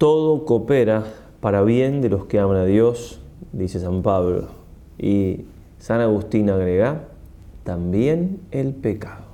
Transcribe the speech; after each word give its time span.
todo 0.00 0.46
coopera 0.46 1.04
para 1.42 1.60
bien 1.60 2.00
de 2.00 2.08
los 2.08 2.24
que 2.24 2.40
aman 2.40 2.56
a 2.56 2.64
Dios, 2.64 3.20
dice 3.52 3.78
San 3.78 4.00
Pablo. 4.00 4.48
Y 4.96 5.42
San 5.78 6.00
Agustín 6.00 6.48
agrega, 6.48 7.04
también 7.64 8.40
el 8.50 8.72
pecado. 8.72 9.24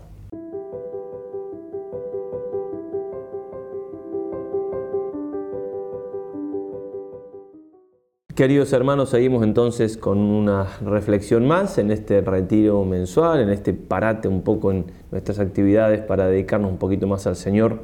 Queridos 8.35 8.73
hermanos, 8.73 9.11
seguimos 9.11 9.45
entonces 9.45 9.97
con 9.97 10.19
una 10.19 10.67
reflexión 10.85 11.47
más 11.47 11.79
en 11.79 11.93
este 11.93 12.21
retiro 12.23 12.85
mensual, 12.85 13.39
en 13.39 13.51
este 13.51 13.73
parate 13.73 14.27
un 14.27 14.43
poco 14.43 14.73
en 14.73 14.87
nuestras 15.13 15.39
actividades 15.39 16.01
para 16.01 16.27
dedicarnos 16.27 16.73
un 16.73 16.79
poquito 16.79 17.07
más 17.07 17.25
al 17.29 17.37
Señor 17.37 17.83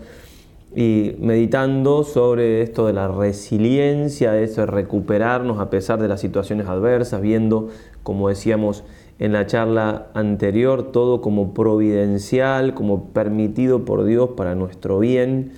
y 0.75 1.16
meditando 1.18 2.02
sobre 2.02 2.62
esto 2.62 2.86
de 2.86 2.95
la 2.95 3.09
resiliencia, 3.09 4.32
de 4.32 4.45
eso 4.45 4.63
de 4.63 4.67
recuperarnos 4.67 5.61
a 5.61 5.68
pesar 5.68 6.00
de 6.00 6.08
las 6.08 6.21
situaciones 6.21 6.67
adversas, 6.67 7.21
viendo, 7.21 7.68
como 8.03 8.29
decíamos 8.29 8.85
en 9.18 9.32
la 9.32 9.46
charla 9.46 10.08
anterior, 10.14 10.90
todo 10.90 11.21
como 11.21 11.54
providencial, 11.54 12.75
como 12.75 13.11
permitido 13.11 13.85
por 13.85 14.04
Dios 14.04 14.30
para 14.30 14.54
nuestro 14.54 14.99
bien, 14.99 15.53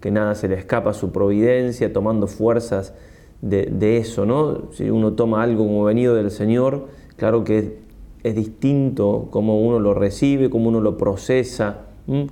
que 0.00 0.10
nada 0.10 0.34
se 0.34 0.48
le 0.48 0.54
escapa 0.54 0.90
a 0.90 0.94
su 0.94 1.10
providencia, 1.10 1.92
tomando 1.92 2.26
fuerzas 2.26 2.94
de, 3.40 3.96
eso, 3.96 4.26
¿no? 4.26 4.70
Si 4.72 4.90
uno 4.90 5.14
toma 5.14 5.42
algo 5.42 5.64
como 5.64 5.84
venido 5.84 6.14
del 6.14 6.30
Señor, 6.30 6.88
claro 7.16 7.44
que 7.44 7.78
es, 8.22 8.34
distinto 8.34 9.28
cómo 9.30 9.60
uno 9.60 9.80
lo 9.80 9.94
recibe, 9.94 10.50
cómo 10.50 10.68
uno 10.68 10.80
lo 10.80 10.98
procesa, 10.98 11.86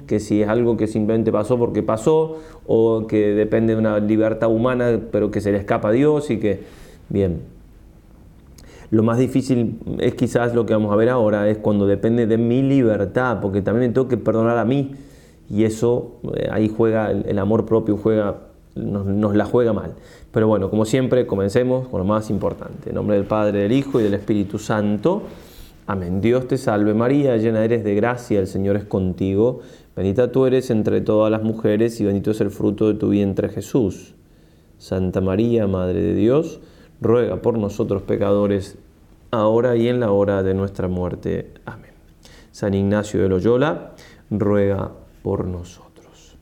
que 0.07 0.21
si 0.21 0.43
es 0.43 0.49
algo 0.49 0.77
que 0.77 0.87
simplemente 0.87 1.31
pasó 1.31 1.59
porque 1.59 1.83
pasó, 1.83 2.39
o 2.67 3.07
que 3.07 3.35
depende 3.35 3.75
de 3.75 3.79
una 3.79 3.99
libertad 3.99 4.51
humana, 4.51 5.01
pero 5.11 5.31
que 5.31 5.41
se 5.41 5.53
le 5.53 5.59
escapa 5.59 5.89
a 5.89 5.93
Dios 5.93 6.31
y 6.31 6.39
que, 6.39 6.63
bien. 7.09 7.41
Lo 8.91 9.03
más 9.03 9.19
difícil 9.19 9.81
es 9.99 10.15
quizás 10.15 10.55
lo 10.55 10.65
que 10.65 10.73
vamos 10.73 10.93
a 10.93 10.97
ver 10.97 11.09
ahora, 11.09 11.49
es 11.49 11.59
cuando 11.59 11.87
depende 11.87 12.27
de 12.27 12.39
mi 12.39 12.63
libertad, 12.63 13.39
porque 13.43 13.61
también 13.61 13.91
me 13.91 13.95
tengo 13.95 14.09
que 14.09 14.17
perdonar 14.17 14.59
a 14.59 14.65
mí, 14.65 14.93
y 15.51 15.65
eso, 15.65 16.21
eh, 16.37 16.49
ahí 16.51 16.73
juega 16.75 17.11
el, 17.11 17.39
amor 17.39 17.67
propio, 17.67 17.97
juega, 17.97 18.37
nos 18.75 19.37
la 19.37 19.45
juega 19.45 19.73
mal. 19.73 19.95
Pero 20.33 20.49
bueno, 20.49 20.71
como 20.71 20.85
siempre, 20.85 21.27
comencemos 21.27 21.89
con 21.89 22.01
lo 22.01 22.05
más 22.05 22.31
importante. 22.31 22.91
En 22.91 22.95
nombre 22.95 23.17
del 23.17 23.27
Padre, 23.27 23.61
del 23.61 23.73
Hijo 23.73 24.01
y 24.01 24.05
del 24.05 24.15
Espíritu 24.15 24.59
Santo. 24.59 25.23
Amén. 25.89 26.21
Dios 26.21 26.49
te 26.49 26.59
salve 26.59 26.95
María, 26.95 27.37
llena 27.37 27.65
eres 27.65 27.85
de 27.85 27.95
gracia, 27.95 28.41
el 28.41 28.49
Señor 28.49 28.77
es 28.77 28.85
contigo. 28.85 29.61
Bendita 29.95 30.33
tú 30.33 30.45
eres 30.45 30.71
entre 30.71 31.01
todas 31.01 31.31
las 31.31 31.45
mujeres 31.45 32.01
y 32.01 32.05
bendito 32.05 32.33
es 32.33 32.41
el 32.41 32.51
fruto 32.51 32.89
de 32.89 32.95
tu 32.95 33.11
vientre 33.11 33.49
Jesús. 33.49 34.15
Santa 34.79 35.21
María, 35.21 35.69
Madre 35.69 36.03
de 36.03 36.15
Dios, 36.15 36.61
ruega 37.01 37.41
por 37.41 37.57
nosotros 37.57 38.03
pecadores, 38.03 38.79
ahora 39.31 39.77
y 39.77 39.87
en 39.87 40.01
la 40.01 40.11
hora 40.11 40.43
de 40.43 40.55
nuestra 40.55 40.89
muerte. 40.89 41.53
Amén. 41.65 41.93
San 42.51 42.75
Ignacio 42.75 43.23
de 43.23 43.29
Loyola, 43.29 43.93
ruega 44.29 44.91
por 45.23 45.47
nosotros. 45.47 46.37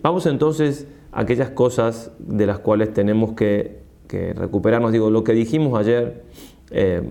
Vamos 0.00 0.26
entonces 0.26 0.86
aquellas 1.10 1.50
cosas 1.50 2.12
de 2.20 2.46
las 2.46 2.60
cuales 2.60 2.92
tenemos 2.92 3.32
que, 3.32 3.80
recuperarnos. 4.08 4.92
Digo, 4.92 5.10
lo 5.10 5.24
que 5.24 5.32
dijimos 5.32 5.78
ayer 5.78 6.24
eh, 6.70 7.02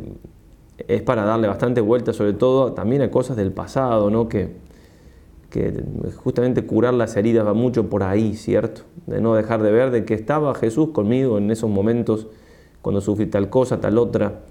es 0.87 1.01
para 1.01 1.23
darle 1.23 1.47
bastante 1.47 1.81
vuelta, 1.81 2.13
sobre 2.13 2.33
todo 2.33 2.73
también 2.73 3.01
a 3.01 3.11
cosas 3.11 3.37
del 3.37 3.51
pasado, 3.51 4.09
¿no? 4.09 4.29
que, 4.29 4.69
justamente 6.17 6.65
curar 6.65 6.93
las 6.93 7.15
heridas 7.15 7.45
va 7.45 7.53
mucho 7.53 7.89
por 7.89 8.03
ahí, 8.03 8.35
¿cierto? 8.35 8.81
De 9.07 9.19
no 9.19 9.33
dejar 9.33 9.63
de 9.63 9.71
ver 9.71 9.89
de 9.89 10.05
que 10.05 10.13
estaba 10.13 10.53
Jesús 10.53 10.89
conmigo 10.89 11.39
en 11.39 11.49
esos 11.49 11.69
momentos 11.69 12.27
cuando 12.81 13.01
sufrí 13.01 13.25
tal 13.25 13.49
cosa, 13.49 13.81
tal 13.81 13.97
otra, 13.97 14.41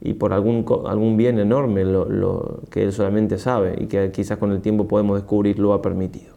y 0.00 0.14
por 0.14 0.32
algún, 0.32 0.66
algún 0.86 1.16
bien 1.16 1.38
enorme 1.38 1.84
lo, 1.84 2.60
que 2.70 2.82
Él 2.82 2.92
solamente 2.92 3.38
sabe 3.38 3.76
y 3.78 3.86
que 3.86 4.10
quizás 4.10 4.36
con 4.36 4.50
el 4.50 4.60
tiempo 4.60 4.88
podemos 4.88 5.16
descubrir 5.16 5.58
lo 5.58 5.72
ha 5.72 5.80
permitido. 5.80 6.34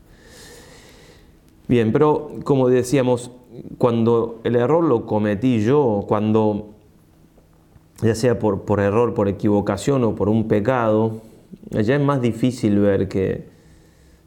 Bien, 1.68 1.92
pero 1.92 2.30
como 2.44 2.70
decíamos, 2.70 3.32
cuando 3.80 4.40
el 4.44 4.56
error 4.56 4.84
lo 4.84 5.08
cometí 5.08 5.62
yo, 5.62 6.06
cuando 6.08 6.75
ya 8.02 8.16
sea 8.16 8.40
por, 8.40 8.64
por 8.64 8.80
error, 8.80 9.14
por 9.14 9.28
equivocación 9.28 10.04
o 10.04 10.16
por 10.16 10.30
un 10.30 10.48
pecado, 10.48 11.22
ya 11.72 11.96
es 11.96 12.02
más 12.02 12.22
difícil 12.22 12.80
ver 12.80 13.08
que 13.08 13.46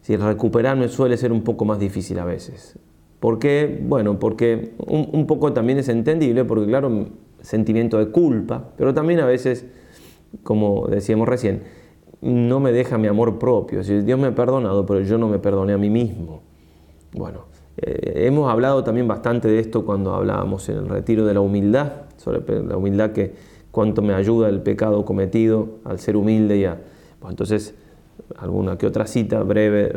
si 0.02 0.16
recuperarme 0.16 0.88
suele 0.88 1.16
ser 1.16 1.32
un 1.32 1.42
poco 1.42 1.64
más 1.64 1.78
difícil 1.78 2.18
a 2.18 2.24
veces. 2.24 2.78
¿Por 3.20 3.38
qué? 3.38 3.80
Bueno, 3.82 4.18
porque 4.18 4.72
un, 4.78 5.26
poco 5.26 5.52
también 5.52 5.78
es 5.78 5.88
entendible, 5.88 6.44
porque 6.44 6.66
claro, 6.66 7.08
sentimiento 7.40 7.98
de 7.98 8.08
culpa, 8.08 8.70
pero 8.76 8.94
también 8.94 9.20
a 9.20 9.26
veces, 9.26 9.66
como 10.44 10.86
decíamos 10.86 11.28
recién, 11.28 11.62
no 12.20 12.60
me 12.60 12.72
deja 12.72 12.96
mi 12.96 13.08
amor 13.08 13.38
propio. 13.38 13.82
Si 13.82 14.00
Dios 14.02 14.18
me 14.18 14.28
ha 14.28 14.34
perdonado, 14.34 14.86
pero 14.86 15.00
yo 15.00 15.18
no 15.18 15.28
me 15.28 15.38
perdoné 15.38 15.72
a 15.72 15.78
mí 15.78 15.90
mismo. 15.90 16.42
Bueno, 17.12 17.46
eh, 17.76 18.26
hemos 18.26 18.50
hablado 18.50 18.84
también 18.84 19.08
bastante 19.08 19.48
de 19.48 19.58
esto 19.58 19.84
cuando 19.84 20.14
hablábamos 20.14 20.68
en 20.68 20.78
el 20.78 20.88
retiro 20.88 21.26
de 21.26 21.34
la 21.34 21.40
humildad, 21.40 21.92
sobre 22.16 22.62
la 22.62 22.76
humildad 22.76 23.10
que 23.10 23.34
cuánto 23.70 24.02
me 24.02 24.14
ayuda 24.14 24.48
el 24.48 24.60
pecado 24.60 25.04
cometido 25.04 25.68
al 25.84 25.98
ser 25.98 26.16
humilde 26.16 26.58
y 26.58 26.64
a... 26.64 26.78
entonces, 27.28 27.74
alguna 28.36 28.76
que 28.76 28.86
otra 28.86 29.06
cita 29.06 29.42
breve 29.42 29.92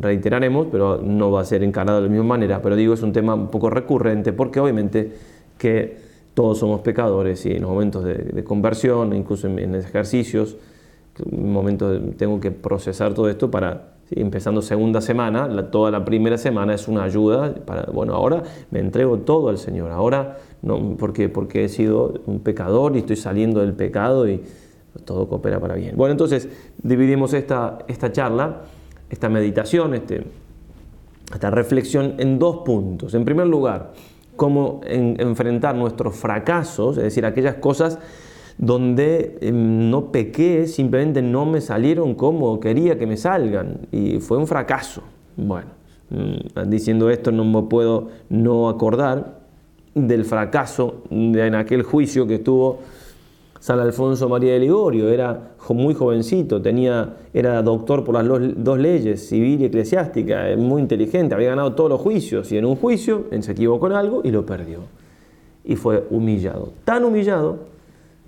reiteraremos, 0.00 0.68
pero 0.70 1.00
no 1.02 1.30
va 1.30 1.40
a 1.40 1.44
ser 1.44 1.62
encarado 1.62 2.00
de 2.00 2.08
la 2.08 2.10
misma 2.10 2.26
manera, 2.26 2.60
pero 2.62 2.76
digo, 2.76 2.94
es 2.94 3.02
un 3.02 3.12
tema 3.12 3.34
un 3.34 3.48
poco 3.48 3.70
recurrente 3.70 4.32
porque 4.32 4.60
obviamente 4.60 5.12
que 5.58 6.10
todos 6.34 6.58
somos 6.58 6.80
pecadores 6.80 7.44
y 7.46 7.52
en 7.52 7.62
los 7.62 7.70
momentos 7.70 8.04
de, 8.04 8.44
conversión, 8.44 9.14
incluso 9.14 9.46
en, 9.46 9.58
en 9.58 9.74
ejercicios, 9.74 10.56
en 11.30 11.52
momentos 11.52 12.00
tengo 12.16 12.40
que 12.40 12.50
procesar 12.50 13.14
todo 13.14 13.28
esto 13.28 13.50
para 13.50 14.00
empezando 14.10 14.60
segunda 14.60 15.00
semana, 15.00 15.70
toda 15.70 15.90
la 15.90 16.04
primera 16.04 16.36
semana 16.36 16.74
es 16.74 16.88
una 16.88 17.04
ayuda 17.04 17.54
para, 17.64 17.84
bueno, 17.92 18.14
ahora 18.14 18.42
me 18.70 18.80
entrego 18.80 19.18
todo 19.18 19.48
al 19.48 19.58
Señor, 19.58 19.92
ahora 19.92 20.38
no, 20.62 20.96
porque, 20.98 21.28
porque 21.28 21.64
he 21.64 21.68
sido 21.68 22.20
un 22.26 22.40
pecador 22.40 22.96
y 22.96 23.00
estoy 23.00 23.16
saliendo 23.16 23.60
del 23.60 23.72
pecado 23.72 24.28
y 24.28 24.42
todo 25.04 25.28
coopera 25.28 25.60
para 25.60 25.74
bien. 25.74 25.96
Bueno, 25.96 26.12
entonces 26.12 26.48
dividimos 26.82 27.32
esta, 27.32 27.78
esta 27.88 28.12
charla, 28.12 28.62
esta 29.08 29.28
meditación, 29.28 29.94
este, 29.94 30.24
esta 31.32 31.50
reflexión 31.50 32.14
en 32.18 32.38
dos 32.38 32.58
puntos. 32.58 33.14
En 33.14 33.24
primer 33.24 33.46
lugar, 33.46 33.92
cómo 34.36 34.80
enfrentar 34.84 35.74
nuestros 35.74 36.16
fracasos, 36.16 36.96
es 36.98 37.04
decir, 37.04 37.24
aquellas 37.24 37.56
cosas 37.56 37.98
donde 38.58 39.38
em, 39.40 39.90
no 39.90 40.12
pequé, 40.12 40.66
simplemente 40.66 41.22
no 41.22 41.46
me 41.46 41.62
salieron 41.62 42.14
como 42.14 42.60
quería 42.60 42.98
que 42.98 43.06
me 43.06 43.16
salgan 43.16 43.86
y 43.90 44.18
fue 44.18 44.36
un 44.36 44.46
fracaso. 44.46 45.02
Bueno, 45.36 45.68
mm, 46.10 46.68
diciendo 46.68 47.08
esto 47.08 47.32
no 47.32 47.44
me 47.44 47.68
puedo 47.68 48.08
no 48.28 48.68
acordar 48.68 49.39
del 50.06 50.24
fracaso 50.24 51.02
en 51.10 51.54
aquel 51.54 51.82
juicio 51.82 52.26
que 52.26 52.36
estuvo 52.36 52.80
San 53.60 53.78
Alfonso 53.78 54.28
María 54.28 54.54
de 54.54 54.60
Ligorio, 54.60 55.10
era 55.10 55.50
muy 55.68 55.94
jovencito, 55.94 56.60
tenía, 56.62 57.16
era 57.34 57.62
doctor 57.62 58.04
por 58.04 58.14
las 58.14 58.26
dos 58.56 58.78
leyes, 58.78 59.28
civil 59.28 59.60
y 59.60 59.66
eclesiástica, 59.66 60.46
muy 60.56 60.80
inteligente, 60.80 61.34
había 61.34 61.50
ganado 61.50 61.74
todos 61.74 61.90
los 61.90 62.00
juicios 62.00 62.50
y 62.52 62.58
en 62.58 62.64
un 62.64 62.76
juicio 62.76 63.26
se 63.40 63.52
equivocó 63.52 63.86
en 63.86 63.92
algo 63.92 64.22
y 64.24 64.30
lo 64.30 64.46
perdió. 64.46 64.78
Y 65.62 65.76
fue 65.76 66.06
humillado, 66.10 66.72
tan 66.84 67.04
humillado 67.04 67.58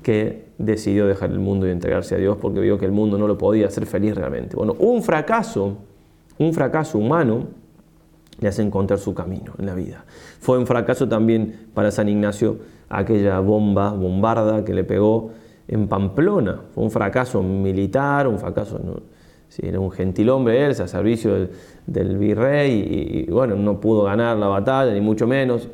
que 0.03 0.45
decidió 0.59 1.07
dejar 1.07 1.31
el 1.31 1.39
mundo 1.39 1.67
y 1.67 1.71
entregarse 1.71 2.15
a 2.15 2.19
Dios 2.19 2.37
porque 2.41 2.61
vio 2.61 2.79
que 2.79 2.85
el 2.85 2.93
mundo 2.93 3.17
no 3.17 3.27
lo 3.27 3.39
podía 3.39 3.69
hacer 3.69 3.87
feliz 3.87 4.15
realmente. 4.15 4.55
Bueno, 4.55 4.77
un 4.79 5.03
fracaso, 5.03 5.77
un 6.39 6.53
fracaso 6.53 6.99
humano 6.99 7.47
le 8.41 8.49
hace 8.49 8.63
encontrar 8.63 8.99
su 8.99 9.15
camino 9.15 9.53
en 9.59 9.67
la 9.67 9.75
vida. 9.75 10.05
Fue 10.41 10.59
un 10.59 10.67
fracaso 10.67 11.09
también 11.09 11.69
para 11.75 11.91
San 11.91 12.09
Ignacio 12.09 12.59
aquella 12.89 13.41
bomba, 13.41 13.93
bombarda 13.93 14.65
que 14.65 14.75
le 14.75 14.85
pegó 14.85 15.31
en 15.69 15.89
Pamplona. 15.89 16.61
Fue 16.75 16.85
un 16.85 16.91
fracaso 16.91 17.43
militar, 17.43 18.29
un 18.29 18.39
fracaso... 18.39 18.79
era 19.59 19.81
un 19.81 19.91
gentil 19.91 20.31
hombre 20.31 20.65
él, 20.65 20.73
a 20.73 20.89
servicio 20.89 21.49
del, 21.87 22.19
virrey 22.19 23.27
y, 23.27 23.31
bueno, 23.31 23.57
no 23.57 23.81
pudo 23.81 24.05
ganar 24.05 24.37
la 24.37 24.49
batalla, 24.49 24.93
ni 24.93 25.01
mucho 25.01 25.27
menos. 25.27 25.69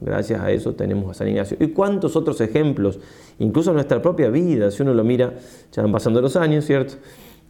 gracias 0.00 0.40
a 0.40 0.50
eso 0.50 0.74
tenemos 0.74 1.10
a 1.10 1.14
San 1.14 1.28
Ignacio. 1.28 1.56
¿Y 1.60 1.68
cuántos 1.68 2.16
otros 2.16 2.40
ejemplos 2.40 2.98
incluso 3.38 3.70
en 3.70 3.76
nuestra 3.76 4.00
propia 4.00 4.30
vida, 4.30 4.70
si 4.70 4.82
uno 4.82 4.94
lo 4.94 5.04
mira, 5.04 5.34
ya 5.72 5.82
van 5.82 5.92
pasando 5.92 6.20
los 6.20 6.36
años, 6.36 6.64
¿cierto? 6.64 6.94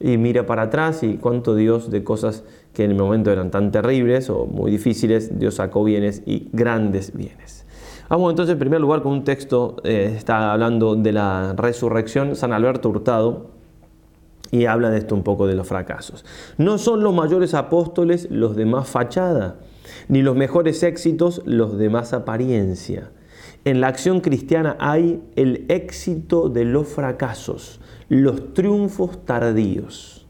Y 0.00 0.16
mira 0.16 0.46
para 0.46 0.62
atrás 0.62 1.02
y 1.02 1.16
cuánto 1.16 1.54
Dios 1.54 1.90
de 1.90 2.02
cosas 2.02 2.44
que 2.72 2.84
en 2.84 2.92
el 2.92 2.96
momento 2.96 3.30
eran 3.30 3.50
tan 3.50 3.70
terribles 3.70 4.30
o 4.30 4.46
muy 4.46 4.70
difíciles, 4.70 5.38
Dios 5.38 5.56
sacó 5.56 5.84
bienes 5.84 6.22
y 6.26 6.48
grandes 6.52 7.12
bienes. 7.14 7.66
Vamos 8.08 8.30
entonces 8.30 8.54
en 8.54 8.58
primer 8.58 8.80
lugar 8.80 9.02
con 9.02 9.12
un 9.12 9.24
texto, 9.24 9.76
eh, 9.84 10.12
está 10.16 10.52
hablando 10.52 10.96
de 10.96 11.12
la 11.12 11.54
resurrección, 11.56 12.36
San 12.36 12.52
Alberto 12.52 12.90
Hurtado, 12.90 13.52
y 14.50 14.66
habla 14.66 14.90
de 14.90 14.98
esto 14.98 15.14
un 15.14 15.22
poco 15.22 15.46
de 15.46 15.54
los 15.54 15.66
fracasos. 15.66 16.24
No 16.58 16.76
son 16.76 17.02
los 17.02 17.14
mayores 17.14 17.54
apóstoles 17.54 18.28
los 18.30 18.54
de 18.54 18.66
más 18.66 18.88
fachada, 18.88 19.56
ni 20.08 20.20
los 20.20 20.36
mejores 20.36 20.82
éxitos 20.82 21.42
los 21.46 21.78
de 21.78 21.88
más 21.88 22.12
apariencia. 22.12 23.10
En 23.64 23.80
la 23.80 23.88
acción 23.88 24.20
cristiana 24.20 24.76
hay 24.78 25.22
el 25.36 25.64
éxito 25.68 26.48
de 26.48 26.64
los 26.64 26.88
fracasos, 26.88 27.80
los 28.08 28.52
triunfos 28.52 29.24
tardíos. 29.24 30.21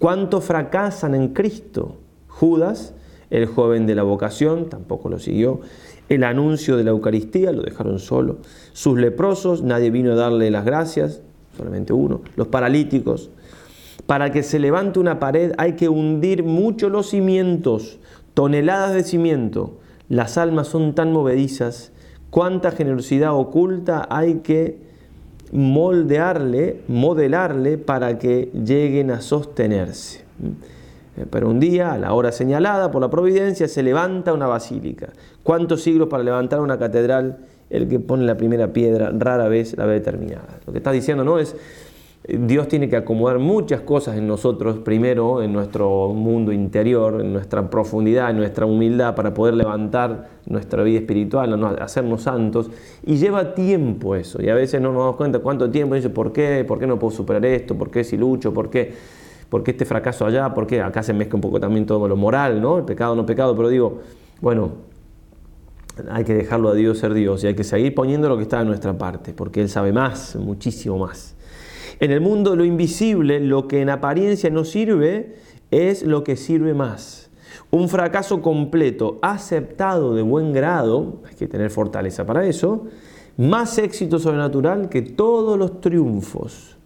¿Cuántos 0.00 0.44
fracasan 0.44 1.14
en 1.14 1.34
Cristo? 1.34 1.98
Judas, 2.26 2.94
el 3.28 3.44
joven 3.44 3.86
de 3.86 3.94
la 3.94 4.02
vocación, 4.02 4.70
tampoco 4.70 5.10
lo 5.10 5.18
siguió. 5.18 5.60
El 6.08 6.24
anuncio 6.24 6.78
de 6.78 6.84
la 6.84 6.90
Eucaristía, 6.90 7.52
lo 7.52 7.60
dejaron 7.60 7.98
solo. 7.98 8.38
Sus 8.72 8.98
leprosos, 8.98 9.62
nadie 9.62 9.90
vino 9.90 10.12
a 10.12 10.14
darle 10.14 10.50
las 10.50 10.64
gracias, 10.64 11.20
solamente 11.54 11.92
uno. 11.92 12.22
Los 12.34 12.48
paralíticos. 12.48 13.28
Para 14.06 14.32
que 14.32 14.42
se 14.42 14.58
levante 14.58 14.98
una 14.98 15.20
pared 15.20 15.52
hay 15.58 15.74
que 15.74 15.90
hundir 15.90 16.44
mucho 16.44 16.88
los 16.88 17.10
cimientos, 17.10 17.98
toneladas 18.32 18.94
de 18.94 19.04
cimiento. 19.04 19.80
Las 20.08 20.38
almas 20.38 20.68
son 20.68 20.94
tan 20.94 21.12
movedizas 21.12 21.92
cuánta 22.30 22.70
generosidad 22.70 23.34
oculta 23.34 24.08
hay 24.08 24.36
que 24.36 24.78
moldearle, 25.52 26.82
modelarle 26.88 27.78
para 27.78 28.18
que 28.18 28.50
lleguen 28.52 29.10
a 29.10 29.20
sostenerse. 29.20 30.20
Eh, 31.16 31.26
pero 31.30 31.48
un 31.48 31.60
día, 31.60 31.92
a 31.92 31.98
la 31.98 32.12
hora 32.12 32.32
señalada 32.32 32.90
por 32.90 33.02
la 33.02 33.10
providencia, 33.10 33.68
se 33.68 33.82
levanta 33.82 34.32
una 34.32 34.46
basílica. 34.46 35.10
¿Cuántos 35.42 35.82
siglos 35.82 36.08
para 36.08 36.22
levantar 36.22 36.60
una 36.60 36.78
catedral? 36.78 37.38
El 37.68 37.88
que 37.88 38.00
pone 38.00 38.24
la 38.24 38.36
primera 38.36 38.72
piedra 38.72 39.12
rara 39.16 39.48
vez 39.48 39.76
la 39.76 39.86
ve 39.86 40.00
terminada. 40.00 40.58
Lo 40.66 40.72
que 40.72 40.78
está 40.78 40.90
diciendo 40.90 41.24
no 41.24 41.38
es 41.38 41.54
Dios 42.28 42.68
tiene 42.68 42.90
que 42.90 42.96
acomodar 42.96 43.38
muchas 43.38 43.80
cosas 43.80 44.18
en 44.18 44.28
nosotros, 44.28 44.78
primero 44.78 45.42
en 45.42 45.54
nuestro 45.54 46.08
mundo 46.08 46.52
interior, 46.52 47.22
en 47.22 47.32
nuestra 47.32 47.70
profundidad, 47.70 48.28
en 48.28 48.36
nuestra 48.36 48.66
humildad, 48.66 49.14
para 49.14 49.32
poder 49.32 49.54
levantar 49.54 50.28
nuestra 50.44 50.82
vida 50.82 50.98
espiritual, 50.98 51.64
hacernos 51.80 52.22
santos. 52.22 52.70
Y 53.06 53.16
lleva 53.16 53.54
tiempo 53.54 54.14
eso, 54.16 54.40
y 54.42 54.50
a 54.50 54.54
veces 54.54 54.82
no 54.82 54.92
nos 54.92 55.00
damos 55.00 55.16
cuenta 55.16 55.38
cuánto 55.38 55.70
tiempo, 55.70 55.94
y 55.94 55.98
dice, 55.98 56.10
¿por 56.10 56.30
qué? 56.30 56.62
¿Por 56.68 56.78
qué 56.78 56.86
no 56.86 56.98
puedo 56.98 57.10
superar 57.10 57.44
esto? 57.46 57.74
¿Por 57.74 57.90
qué 57.90 58.04
si 58.04 58.18
lucho? 58.18 58.52
¿Por 58.52 58.68
qué? 58.68 58.92
¿Por 59.48 59.62
qué 59.62 59.70
este 59.70 59.86
fracaso 59.86 60.26
allá? 60.26 60.52
¿Por 60.52 60.66
qué? 60.66 60.82
Acá 60.82 61.02
se 61.02 61.14
mezcla 61.14 61.36
un 61.36 61.40
poco 61.40 61.58
también 61.58 61.86
todo 61.86 62.06
lo 62.06 62.16
moral, 62.16 62.60
¿no? 62.60 62.76
El 62.76 62.84
pecado, 62.84 63.16
no 63.16 63.24
pecado, 63.24 63.56
pero 63.56 63.70
digo, 63.70 64.00
bueno, 64.42 64.72
hay 66.10 66.24
que 66.24 66.34
dejarlo 66.34 66.68
a 66.68 66.74
Dios 66.74 66.98
ser 66.98 67.14
Dios 67.14 67.42
y 67.44 67.46
hay 67.46 67.54
que 67.54 67.64
seguir 67.64 67.94
poniendo 67.94 68.28
lo 68.28 68.36
que 68.36 68.42
está 68.42 68.58
de 68.58 68.66
nuestra 68.66 68.96
parte, 68.98 69.32
porque 69.32 69.62
Él 69.62 69.70
sabe 69.70 69.92
más, 69.92 70.36
muchísimo 70.36 70.98
más. 70.98 71.34
En 72.00 72.10
el 72.12 72.22
mundo 72.22 72.56
lo 72.56 72.64
invisible, 72.64 73.40
lo 73.40 73.68
que 73.68 73.82
en 73.82 73.90
apariencia 73.90 74.48
no 74.48 74.64
sirve 74.64 75.36
es 75.70 76.02
lo 76.02 76.24
que 76.24 76.34
sirve 76.34 76.72
más. 76.72 77.30
Un 77.70 77.90
fracaso 77.90 78.40
completo, 78.40 79.18
aceptado 79.20 80.14
de 80.14 80.22
buen 80.22 80.54
grado, 80.54 81.20
hay 81.28 81.34
que 81.34 81.46
tener 81.46 81.70
fortaleza 81.70 82.24
para 82.24 82.46
eso, 82.46 82.86
más 83.36 83.76
éxito 83.76 84.18
sobrenatural 84.18 84.88
que 84.88 85.02
todos 85.02 85.58
los 85.58 85.82
triunfos. 85.82 86.78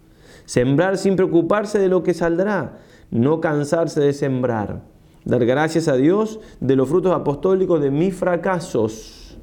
Sembrar 0.46 0.98
sin 0.98 1.14
preocuparse 1.14 1.78
de 1.78 1.88
lo 1.88 2.02
que 2.02 2.12
saldrá, 2.12 2.80
no 3.12 3.40
cansarse 3.40 4.00
de 4.00 4.12
sembrar. 4.12 4.82
Dar 5.24 5.46
gracias 5.46 5.86
a 5.86 5.94
Dios 5.94 6.40
de 6.58 6.74
los 6.74 6.88
frutos 6.88 7.12
apostólicos 7.12 7.80
de 7.80 7.92
mis 7.92 8.14
fracasos. 8.16 9.38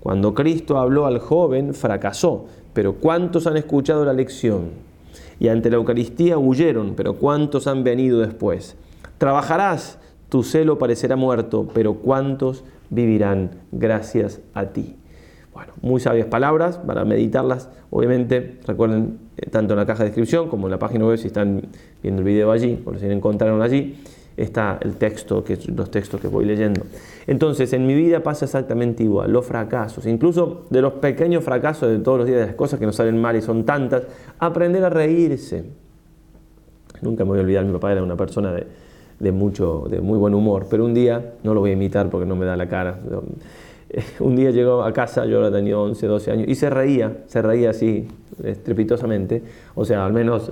Cuando 0.00 0.32
Cristo 0.32 0.78
habló 0.78 1.04
al 1.04 1.18
joven, 1.18 1.74
fracasó, 1.74 2.46
pero 2.72 2.94
¿cuántos 2.94 3.46
han 3.46 3.58
escuchado 3.58 4.06
la 4.06 4.14
lección? 4.14 4.91
Y 5.42 5.48
ante 5.48 5.70
la 5.70 5.76
Eucaristía 5.76 6.38
huyeron, 6.38 6.94
pero 6.94 7.14
¿cuántos 7.14 7.66
han 7.66 7.82
venido 7.82 8.20
después? 8.20 8.76
Trabajarás, 9.18 9.98
tu 10.28 10.44
celo 10.44 10.78
parecerá 10.78 11.16
muerto, 11.16 11.66
pero 11.74 11.94
¿cuántos 11.94 12.62
vivirán 12.90 13.50
gracias 13.72 14.40
a 14.54 14.66
ti? 14.66 14.94
Bueno, 15.52 15.72
muy 15.82 16.00
sabias 16.00 16.28
palabras 16.28 16.78
para 16.78 17.04
meditarlas. 17.04 17.70
Obviamente, 17.90 18.60
recuerden, 18.68 19.18
eh, 19.36 19.50
tanto 19.50 19.74
en 19.74 19.80
la 19.80 19.86
caja 19.86 20.04
de 20.04 20.10
descripción 20.10 20.48
como 20.48 20.68
en 20.68 20.70
la 20.70 20.78
página 20.78 21.06
web, 21.06 21.18
si 21.18 21.26
están 21.26 21.62
viendo 22.04 22.20
el 22.20 22.24
video 22.24 22.52
allí 22.52 22.80
o 22.84 22.96
si 22.96 23.06
encontraron 23.06 23.62
allí, 23.62 23.96
está 24.42 24.78
el 24.82 24.96
texto, 24.96 25.44
que 25.44 25.58
los 25.74 25.90
textos 25.90 26.20
que 26.20 26.28
voy 26.28 26.44
leyendo. 26.44 26.82
Entonces, 27.26 27.72
en 27.72 27.86
mi 27.86 27.94
vida 27.94 28.22
pasa 28.22 28.44
exactamente 28.44 29.02
igual, 29.02 29.32
los 29.32 29.46
fracasos, 29.46 30.06
incluso 30.06 30.66
de 30.70 30.82
los 30.82 30.94
pequeños 30.94 31.44
fracasos 31.44 31.88
de 31.88 31.98
todos 31.98 32.18
los 32.18 32.26
días, 32.26 32.40
de 32.40 32.46
las 32.46 32.54
cosas 32.54 32.78
que 32.80 32.86
nos 32.86 32.96
salen 32.96 33.20
mal 33.20 33.36
y 33.36 33.42
son 33.42 33.64
tantas, 33.64 34.02
aprender 34.38 34.84
a 34.84 34.90
reírse. 34.90 35.64
Nunca 37.00 37.24
me 37.24 37.30
voy 37.30 37.38
a 37.38 37.42
olvidar, 37.42 37.64
mi 37.64 37.72
papá 37.72 37.92
era 37.92 38.02
una 38.02 38.16
persona 38.16 38.52
de, 38.52 38.66
de 39.18 39.32
mucho, 39.32 39.86
de 39.88 40.00
muy 40.00 40.18
buen 40.18 40.34
humor, 40.34 40.66
pero 40.68 40.84
un 40.84 40.94
día, 40.94 41.34
no 41.42 41.54
lo 41.54 41.60
voy 41.60 41.70
a 41.70 41.72
imitar 41.74 42.10
porque 42.10 42.26
no 42.26 42.36
me 42.36 42.44
da 42.44 42.56
la 42.56 42.68
cara, 42.68 42.98
un 44.20 44.36
día 44.36 44.50
llegó 44.50 44.82
a 44.82 44.92
casa, 44.92 45.24
yo 45.26 45.36
ahora 45.36 45.50
tenía 45.50 45.78
11, 45.78 46.06
12 46.06 46.30
años, 46.30 46.48
y 46.48 46.54
se 46.54 46.70
reía, 46.70 47.18
se 47.26 47.42
reía 47.42 47.70
así, 47.70 48.08
estrepitosamente, 48.42 49.42
o 49.74 49.84
sea, 49.84 50.04
al 50.06 50.12
menos 50.12 50.50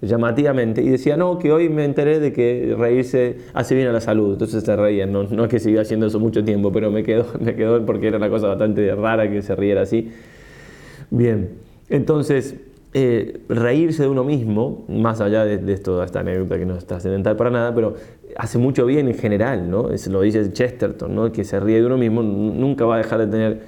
llamativamente, 0.00 0.82
y 0.82 0.88
decía, 0.88 1.16
no, 1.16 1.38
que 1.38 1.52
hoy 1.52 1.68
me 1.68 1.84
enteré 1.84 2.20
de 2.20 2.32
que 2.32 2.74
reírse 2.78 3.36
hace 3.54 3.74
bien 3.74 3.88
a 3.88 3.92
la 3.92 4.00
salud, 4.00 4.32
entonces 4.32 4.64
se 4.64 4.76
reía, 4.76 5.06
no, 5.06 5.24
no 5.24 5.44
es 5.44 5.50
que 5.50 5.58
siga 5.58 5.82
haciendo 5.82 6.06
eso 6.06 6.18
mucho 6.18 6.44
tiempo, 6.44 6.72
pero 6.72 6.90
me 6.90 7.02
quedó, 7.02 7.26
me 7.40 7.54
quedó 7.54 7.84
porque 7.84 8.08
era 8.08 8.16
una 8.16 8.30
cosa 8.30 8.48
bastante 8.48 8.94
rara 8.94 9.30
que 9.30 9.42
se 9.42 9.54
riera 9.54 9.82
así. 9.82 10.10
Bien, 11.10 11.50
entonces, 11.88 12.54
eh, 12.94 13.40
reírse 13.48 14.04
de 14.04 14.08
uno 14.08 14.24
mismo, 14.24 14.84
más 14.88 15.20
allá 15.20 15.44
de, 15.44 15.58
de 15.58 15.72
esta 15.74 16.20
anécdota 16.20 16.58
que 16.58 16.66
no 16.66 16.76
está 16.76 16.96
accidental 16.96 17.36
para 17.36 17.50
nada, 17.50 17.74
pero 17.74 17.94
hace 18.40 18.56
mucho 18.56 18.86
bien 18.86 19.06
en 19.06 19.14
general, 19.14 19.70
¿no? 19.70 19.90
Es, 19.90 20.06
lo 20.06 20.22
dice 20.22 20.50
Chesterton, 20.50 21.14
¿no? 21.14 21.26
El 21.26 21.32
que 21.32 21.44
se 21.44 21.60
ríe 21.60 21.78
de 21.78 21.84
uno 21.84 21.98
mismo 21.98 22.22
nunca 22.22 22.86
va 22.86 22.94
a 22.94 22.98
dejar 22.98 23.18
de 23.18 23.26
tener 23.26 23.62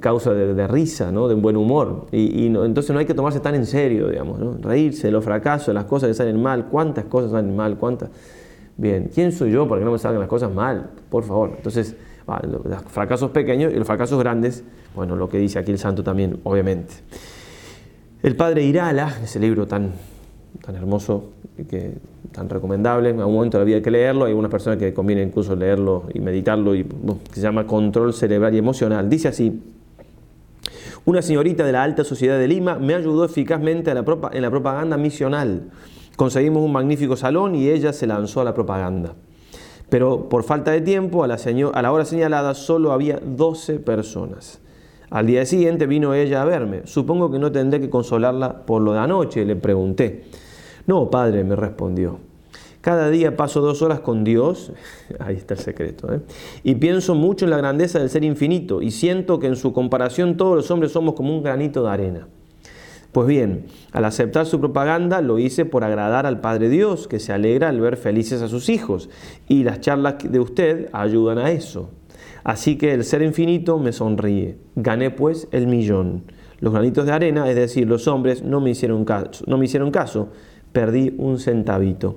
causa 0.00 0.34
de, 0.34 0.66
risa, 0.66 1.12
¿no? 1.12 1.28
De 1.28 1.36
buen 1.36 1.56
humor. 1.56 2.06
Y, 2.10 2.46
entonces 2.46 2.90
no 2.90 2.98
hay 2.98 3.06
que 3.06 3.14
tomarse 3.14 3.38
tan 3.38 3.54
en 3.54 3.66
serio, 3.66 4.08
digamos, 4.08 4.40
¿no? 4.40 4.56
Reírse 4.60 5.06
de 5.06 5.12
los 5.12 5.24
fracasos, 5.24 5.68
de 5.68 5.74
las 5.74 5.84
cosas 5.84 6.08
que 6.08 6.14
salen 6.14 6.42
mal, 6.42 6.66
cuántas 6.66 7.04
cosas 7.04 7.30
salen 7.30 7.54
mal, 7.54 7.76
cuántas... 7.76 8.10
Bien, 8.76 9.10
¿quién 9.14 9.30
soy 9.30 9.52
yo 9.52 9.68
para 9.68 9.80
que 9.80 9.84
no 9.84 9.92
me 9.92 9.98
salgan 9.98 10.18
las 10.18 10.28
cosas 10.28 10.52
mal? 10.52 10.90
Por 11.08 11.22
favor. 11.22 11.52
Entonces, 11.56 11.94
los 12.26 12.82
fracasos 12.88 13.30
pequeños 13.30 13.72
y 13.72 13.76
los 13.76 13.86
fracasos 13.86 14.18
grandes, 14.18 14.64
bueno, 14.96 15.14
lo 15.14 15.28
que 15.28 15.38
dice 15.38 15.60
aquí 15.60 15.70
el 15.70 15.78
santo 15.78 16.02
también, 16.02 16.40
obviamente. 16.42 16.94
El 18.24 18.34
padre 18.34 18.64
Irala, 18.64 19.18
ese 19.22 19.38
libro 19.38 19.68
tan, 19.68 19.92
tan 20.64 20.76
hermoso, 20.76 21.30
que, 21.68 21.94
tan 22.32 22.48
recomendable, 22.48 23.10
en 23.10 23.20
algún 23.20 23.34
momento 23.34 23.60
hay 23.60 23.80
que 23.82 23.90
leerlo, 23.90 24.24
hay 24.24 24.30
algunas 24.30 24.50
personas 24.50 24.78
que 24.78 24.92
conviene 24.92 25.22
incluso 25.22 25.56
leerlo 25.56 26.04
y 26.12 26.20
meditarlo, 26.20 26.74
y, 26.74 26.86
se 27.32 27.40
llama 27.40 27.66
Control 27.66 28.12
Cerebral 28.12 28.54
y 28.54 28.58
Emocional. 28.58 29.08
Dice 29.08 29.28
así, 29.28 29.62
una 31.04 31.22
señorita 31.22 31.64
de 31.64 31.72
la 31.72 31.82
alta 31.82 32.04
sociedad 32.04 32.38
de 32.38 32.48
Lima 32.48 32.76
me 32.76 32.94
ayudó 32.94 33.24
eficazmente 33.24 33.90
en 33.90 34.42
la 34.42 34.50
propaganda 34.50 34.96
misional. 34.96 35.70
Conseguimos 36.16 36.62
un 36.62 36.72
magnífico 36.72 37.16
salón 37.16 37.54
y 37.54 37.68
ella 37.68 37.92
se 37.92 38.06
lanzó 38.06 38.40
a 38.40 38.44
la 38.44 38.54
propaganda. 38.54 39.14
Pero 39.88 40.28
por 40.28 40.42
falta 40.42 40.72
de 40.72 40.80
tiempo, 40.80 41.22
a 41.22 41.28
la, 41.28 41.36
a 41.36 41.82
la 41.82 41.92
hora 41.92 42.04
señalada 42.04 42.54
solo 42.54 42.92
había 42.92 43.20
12 43.24 43.78
personas. 43.78 44.60
Al 45.10 45.26
día 45.26 45.46
siguiente 45.46 45.86
vino 45.86 46.14
ella 46.14 46.42
a 46.42 46.44
verme. 46.44 46.82
Supongo 46.84 47.30
que 47.30 47.38
no 47.38 47.52
tendré 47.52 47.80
que 47.80 47.88
consolarla 47.88 48.66
por 48.66 48.82
lo 48.82 48.92
de 48.92 48.98
anoche, 48.98 49.44
le 49.44 49.54
pregunté. 49.54 50.24
No, 50.86 51.10
padre, 51.10 51.44
me 51.44 51.56
respondió. 51.56 52.18
Cada 52.80 53.10
día 53.10 53.36
paso 53.36 53.60
dos 53.60 53.82
horas 53.82 54.00
con 54.00 54.22
Dios, 54.22 54.72
ahí 55.18 55.34
está 55.34 55.54
el 55.54 55.60
secreto, 55.60 56.12
¿eh? 56.14 56.20
y 56.62 56.76
pienso 56.76 57.14
mucho 57.16 57.44
en 57.44 57.50
la 57.50 57.56
grandeza 57.56 57.98
del 57.98 58.10
ser 58.10 58.22
infinito 58.22 58.80
y 58.80 58.92
siento 58.92 59.40
que 59.40 59.48
en 59.48 59.56
su 59.56 59.72
comparación 59.72 60.36
todos 60.36 60.54
los 60.54 60.70
hombres 60.70 60.92
somos 60.92 61.14
como 61.14 61.36
un 61.36 61.42
granito 61.42 61.82
de 61.82 61.90
arena. 61.90 62.28
Pues 63.10 63.26
bien, 63.26 63.64
al 63.92 64.04
aceptar 64.04 64.44
su 64.46 64.60
propaganda 64.60 65.22
lo 65.22 65.38
hice 65.38 65.64
por 65.64 65.84
agradar 65.84 66.26
al 66.26 66.40
Padre 66.40 66.68
Dios, 66.68 67.08
que 67.08 67.18
se 67.18 67.32
alegra 67.32 67.70
al 67.70 67.80
ver 67.80 67.96
felices 67.96 68.42
a 68.42 68.48
sus 68.48 68.68
hijos, 68.68 69.08
y 69.48 69.64
las 69.64 69.80
charlas 69.80 70.16
de 70.22 70.38
usted 70.38 70.90
ayudan 70.92 71.38
a 71.38 71.50
eso. 71.50 71.88
Así 72.44 72.76
que 72.76 72.92
el 72.92 73.04
ser 73.04 73.22
infinito 73.22 73.78
me 73.78 73.92
sonríe. 73.92 74.58
Gané 74.76 75.10
pues 75.10 75.48
el 75.50 75.66
millón. 75.66 76.24
Los 76.60 76.72
granitos 76.72 77.06
de 77.06 77.12
arena, 77.12 77.48
es 77.48 77.56
decir, 77.56 77.88
los 77.88 78.06
hombres, 78.06 78.42
no 78.42 78.60
me 78.60 78.70
hicieron 78.70 79.04
caso, 79.04 79.44
no 79.46 79.58
me 79.58 79.64
hicieron 79.64 79.90
caso. 79.90 80.28
Perdí 80.76 81.14
un 81.16 81.38
centavito. 81.38 82.16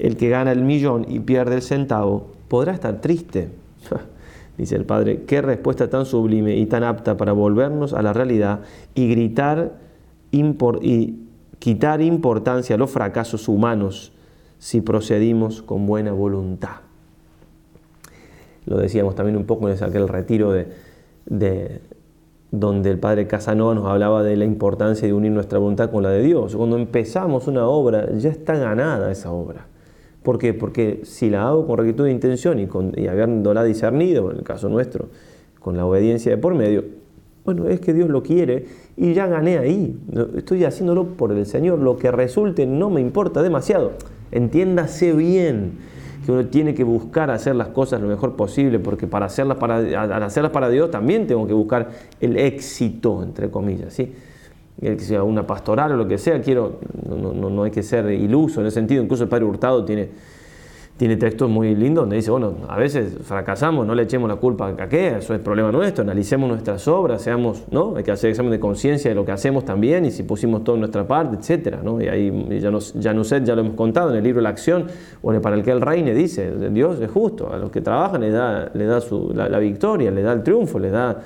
El 0.00 0.16
que 0.16 0.28
gana 0.28 0.50
el 0.50 0.64
millón 0.64 1.06
y 1.08 1.20
pierde 1.20 1.54
el 1.54 1.62
centavo 1.62 2.32
podrá 2.48 2.72
estar 2.72 3.00
triste. 3.00 3.50
Dice 4.58 4.74
el 4.74 4.84
padre, 4.84 5.22
qué 5.28 5.40
respuesta 5.40 5.88
tan 5.88 6.04
sublime 6.04 6.56
y 6.56 6.66
tan 6.66 6.82
apta 6.82 7.16
para 7.16 7.30
volvernos 7.30 7.92
a 7.92 8.02
la 8.02 8.12
realidad 8.12 8.62
y 8.96 9.08
gritar 9.08 9.78
y 10.32 11.14
quitar 11.60 12.02
importancia 12.02 12.74
a 12.74 12.78
los 12.78 12.90
fracasos 12.90 13.46
humanos 13.46 14.12
si 14.58 14.80
procedimos 14.80 15.62
con 15.62 15.86
buena 15.86 16.10
voluntad 16.10 16.78
lo 18.66 18.78
decíamos 18.78 19.14
también 19.14 19.36
un 19.36 19.44
poco 19.44 19.68
en 19.68 19.82
aquel 19.82 20.08
retiro 20.08 20.52
de, 20.52 21.80
donde 22.60 22.90
el 22.90 22.98
padre 22.98 23.26
Casanova 23.26 23.74
nos 23.74 23.86
hablaba 23.86 24.22
de 24.22 24.36
la 24.36 24.44
importancia 24.44 25.06
de 25.06 25.12
unir 25.12 25.32
nuestra 25.32 25.58
voluntad 25.58 25.90
con 25.90 26.02
la 26.02 26.10
de 26.10 26.22
Dios. 26.22 26.54
Cuando 26.54 26.76
empezamos 26.76 27.48
una 27.48 27.66
obra, 27.66 28.12
ya 28.16 28.30
está 28.30 28.56
ganada 28.56 29.10
esa 29.10 29.32
obra. 29.32 29.66
¿Por 30.22 30.38
qué? 30.38 30.54
Porque 30.54 31.00
si 31.04 31.30
la 31.30 31.48
hago 31.48 31.66
con 31.66 31.78
rectitud 31.78 32.04
de 32.04 32.12
intención 32.12 32.58
y, 32.60 32.66
con, 32.66 32.92
y 32.96 33.08
habiéndola 33.08 33.64
discernido, 33.64 34.30
en 34.30 34.38
el 34.38 34.42
caso 34.44 34.68
nuestro, 34.68 35.08
con 35.58 35.76
la 35.76 35.84
obediencia 35.84 36.30
de 36.30 36.38
por 36.38 36.54
medio, 36.54 36.84
bueno, 37.44 37.68
es 37.68 37.80
que 37.80 37.92
Dios 37.92 38.08
lo 38.08 38.22
quiere 38.22 38.66
y 38.96 39.12
ya 39.12 39.26
gané 39.26 39.58
ahí. 39.58 39.98
Estoy 40.36 40.64
haciéndolo 40.64 41.08
por 41.08 41.32
el 41.32 41.44
Señor. 41.44 41.78
Lo 41.78 41.98
que 41.98 42.10
resulte 42.10 42.66
no 42.66 42.88
me 42.88 43.00
importa 43.00 43.42
demasiado. 43.42 43.92
Entiéndase 44.30 45.12
bien 45.12 45.72
que 46.24 46.32
uno 46.32 46.46
tiene 46.46 46.74
que 46.74 46.84
buscar 46.84 47.30
hacer 47.30 47.54
las 47.54 47.68
cosas 47.68 48.00
lo 48.00 48.08
mejor 48.08 48.34
posible, 48.34 48.78
porque 48.78 49.06
para 49.06 49.26
hacerlas 49.26 49.58
para, 49.58 49.76
al 49.76 50.22
hacerlas 50.22 50.52
para 50.52 50.68
Dios 50.68 50.90
también 50.90 51.26
tengo 51.26 51.46
que 51.46 51.52
buscar 51.52 51.90
el 52.20 52.36
éxito, 52.36 53.22
entre 53.22 53.50
comillas. 53.50 53.92
¿sí? 53.92 54.12
que 54.80 54.98
sea 54.98 55.22
una 55.22 55.46
pastoral 55.46 55.92
o 55.92 55.96
lo 55.96 56.08
que 56.08 56.18
sea, 56.18 56.40
quiero, 56.42 56.80
no, 57.08 57.32
no, 57.32 57.48
no 57.48 57.62
hay 57.62 57.70
que 57.70 57.82
ser 57.82 58.10
iluso 58.10 58.60
en 58.60 58.66
ese 58.66 58.74
sentido. 58.74 59.02
Incluso 59.02 59.22
el 59.22 59.28
Padre 59.28 59.44
Hurtado 59.44 59.84
tiene 59.84 60.08
tiene 60.96 61.16
textos 61.16 61.50
muy 61.50 61.74
lindos 61.74 62.02
donde 62.02 62.16
dice, 62.16 62.30
bueno, 62.30 62.54
a 62.68 62.76
veces 62.76 63.18
fracasamos, 63.24 63.84
no 63.84 63.96
le 63.96 64.04
echemos 64.04 64.28
la 64.28 64.36
culpa 64.36 64.68
a 64.68 64.88
qué, 64.88 65.16
eso 65.16 65.34
es 65.34 65.40
problema 65.40 65.72
nuestro, 65.72 66.02
analicemos 66.02 66.48
nuestras 66.48 66.86
obras, 66.86 67.20
seamos, 67.20 67.64
¿no? 67.72 67.96
Hay 67.96 68.04
que 68.04 68.12
hacer 68.12 68.30
examen 68.30 68.52
de 68.52 68.60
conciencia 68.60 69.10
de 69.10 69.16
lo 69.16 69.24
que 69.24 69.32
hacemos 69.32 69.64
también 69.64 70.04
y 70.04 70.12
si 70.12 70.22
pusimos 70.22 70.62
todo 70.62 70.76
en 70.76 70.80
nuestra 70.80 71.04
parte, 71.04 71.36
etcétera, 71.36 71.80
¿no? 71.82 72.00
Y 72.00 72.06
ahí 72.06 72.60
ya, 72.60 72.70
nos, 72.70 72.94
ya, 72.94 73.12
ya 73.12 73.54
lo 73.56 73.62
hemos 73.62 73.74
contado 73.74 74.10
en 74.10 74.16
el 74.16 74.22
libro 74.22 74.40
La 74.40 74.50
Acción, 74.50 74.86
o 75.20 75.30
en 75.32 75.36
el 75.36 75.42
para 75.42 75.56
el 75.56 75.64
que 75.64 75.72
el 75.72 75.80
reine 75.80 76.14
dice, 76.14 76.52
Dios 76.70 77.00
es 77.00 77.10
justo, 77.10 77.52
a 77.52 77.58
los 77.58 77.72
que 77.72 77.80
trabajan 77.80 78.20
le 78.20 78.30
da, 78.30 78.70
le 78.72 78.86
da 78.86 79.00
su, 79.00 79.32
la, 79.34 79.58
victoria, 79.58 80.12
le 80.12 80.22
da 80.22 80.32
el 80.32 80.42
triunfo, 80.44 80.78
le 80.78 80.90
da... 80.90 81.22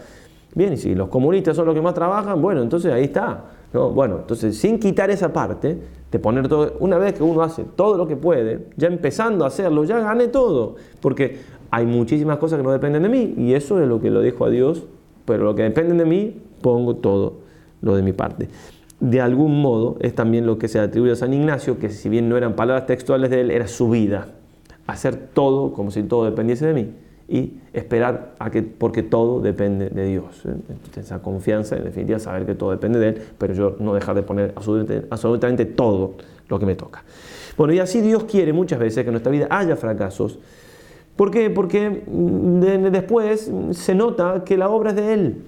Bien, 0.55 0.73
y 0.73 0.77
si 0.79 0.95
los 0.95 1.09
comunistas 1.09 1.55
son 1.55 1.67
los 1.67 1.75
que 1.75 1.83
más 1.83 1.93
trabajan, 1.93 2.41
bueno, 2.41 2.63
entonces 2.63 2.91
ahí 2.91 3.05
está. 3.05 3.45
¿No? 3.73 3.91
Bueno, 3.91 4.19
entonces 4.21 4.57
sin 4.57 4.79
quitar 4.79 5.11
esa 5.11 5.33
parte, 5.33 5.79
de 6.11 6.19
poner 6.19 6.49
todo, 6.49 6.75
una 6.81 6.97
vez 6.99 7.15
que 7.15 7.23
uno 7.23 7.43
hace 7.43 7.65
todo 7.65 7.97
lo 7.97 8.07
que 8.07 8.17
puede, 8.17 8.67
ya 8.77 8.89
empezando 8.89 9.45
a 9.45 9.49
hacerlo, 9.49 9.85
ya 9.85 9.99
gané 9.99 10.29
todo, 10.29 10.77
porque 11.01 11.39
hay 11.71 11.85
muchísimas 11.85 12.39
cosas 12.39 12.59
que 12.59 12.65
no 12.65 12.73
dependen 12.73 13.03
de 13.03 13.09
mí 13.11 13.35
y 13.37 13.53
eso 13.53 13.81
es 13.81 13.89
lo 13.89 14.01
que 14.01 14.11
lo 14.11 14.21
dejo 14.21 14.47
a 14.47 14.51
Dios, 14.51 14.85
pero 15.27 15.45
lo 15.45 15.55
que 15.55 15.63
depende 15.63 15.95
de 15.95 16.07
mí, 16.07 16.41
pongo 16.63 16.97
todo 16.97 17.41
lo 17.83 17.95
de 17.95 18.03
mi 18.03 18.13
parte. 18.13 18.49
De 19.01 19.21
algún 19.21 19.61
modo 19.61 19.97
es 20.01 20.15
también 20.15 20.47
lo 20.47 20.59
que 20.59 20.67
se 20.67 20.81
atribuye 20.81 21.13
a 21.13 21.17
San 21.17 21.35
Ignacio, 21.35 21.79
que 21.79 21.91
si 21.91 22.09
bien 22.09 22.29
no 22.29 22.37
eran 22.37 22.57
palabras 22.57 22.87
textuales 22.87 23.31
de 23.31 23.43
él, 23.43 23.51
era 23.51 23.69
su 23.69 23.91
vida, 23.91 24.29
hacer 24.87 25.17
todo 25.17 25.73
como 25.73 25.91
si 25.91 26.03
todo 26.03 26.25
dependiese 26.25 26.67
de 26.67 26.75
mí 26.75 26.95
y 27.29 27.61
esperar 27.75 28.35
a 28.39 28.51
que, 28.51 28.63
porque 28.63 29.03
todo 29.03 29.41
depende 29.41 29.91
de 29.91 30.07
Dios. 30.07 30.43
¿eh? 30.47 30.55
Esa 30.99 31.21
confianza, 31.21 31.77
en 31.77 31.85
definitiva, 31.85 32.19
saber 32.19 32.47
que 32.47 32.55
todo 32.55 32.71
depende 32.71 32.99
de 32.99 33.09
Él, 33.09 33.23
pero 33.37 33.53
yo 33.53 33.77
no 33.79 33.95
dejar 33.95 34.15
de 34.15 34.23
poner 34.23 34.55
absolutamente, 34.57 35.67
todo 35.67 36.15
lo 36.49 36.59
que 36.59 36.65
me 36.65 36.75
toca. 36.75 37.05
Bueno, 37.59 37.75
y 37.75 37.81
así 37.81 38.01
Dios 38.01 38.25
quiere 38.25 38.55
muchas 38.55 38.79
veces 38.79 39.05
que 39.05 39.11
en 39.11 39.13
nuestra 39.13 39.31
vida 39.31 39.47
haya 39.51 39.77
fracasos. 39.77 40.39
¿Por 41.17 41.31
qué? 41.31 41.51
Porque 41.51 42.03
mm, 42.07 42.91
después 42.91 43.53
se 43.73 43.95
nota 43.95 44.43
que 44.45 44.57
la 44.57 44.71
obra 44.71 44.91
es 44.91 44.97
de 44.97 45.13
Él, 45.13 45.43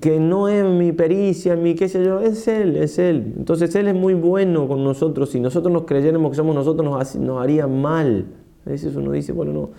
que 0.00 0.18
no 0.18 0.48
es 0.48 0.64
mi 0.64 0.90
pericia, 0.90 1.54
mi 1.54 1.76
qué 1.76 1.88
sé 1.88 2.04
yo, 2.04 2.20
es 2.20 2.48
Él, 2.48 2.74
es 2.76 2.98
Él. 2.98 3.34
Entonces 3.36 3.72
Él 3.76 3.86
es 3.86 3.94
muy 3.94 4.14
bueno 4.14 4.66
con 4.66 4.82
nosotros. 4.82 5.30
Si 5.30 5.38
nosotros 5.38 5.72
nos 5.72 5.84
creyéramos 5.84 6.30
que 6.30 6.36
somos 6.36 6.56
nosotros, 6.56 6.84
nos, 6.84 7.14
nos 7.16 7.40
haría 7.40 7.68
mal. 7.68 8.26
A 8.66 8.70
veces 8.70 8.96
uno 8.96 9.12
dice, 9.12 9.32
bueno, 9.32 9.52
no, 9.52 9.70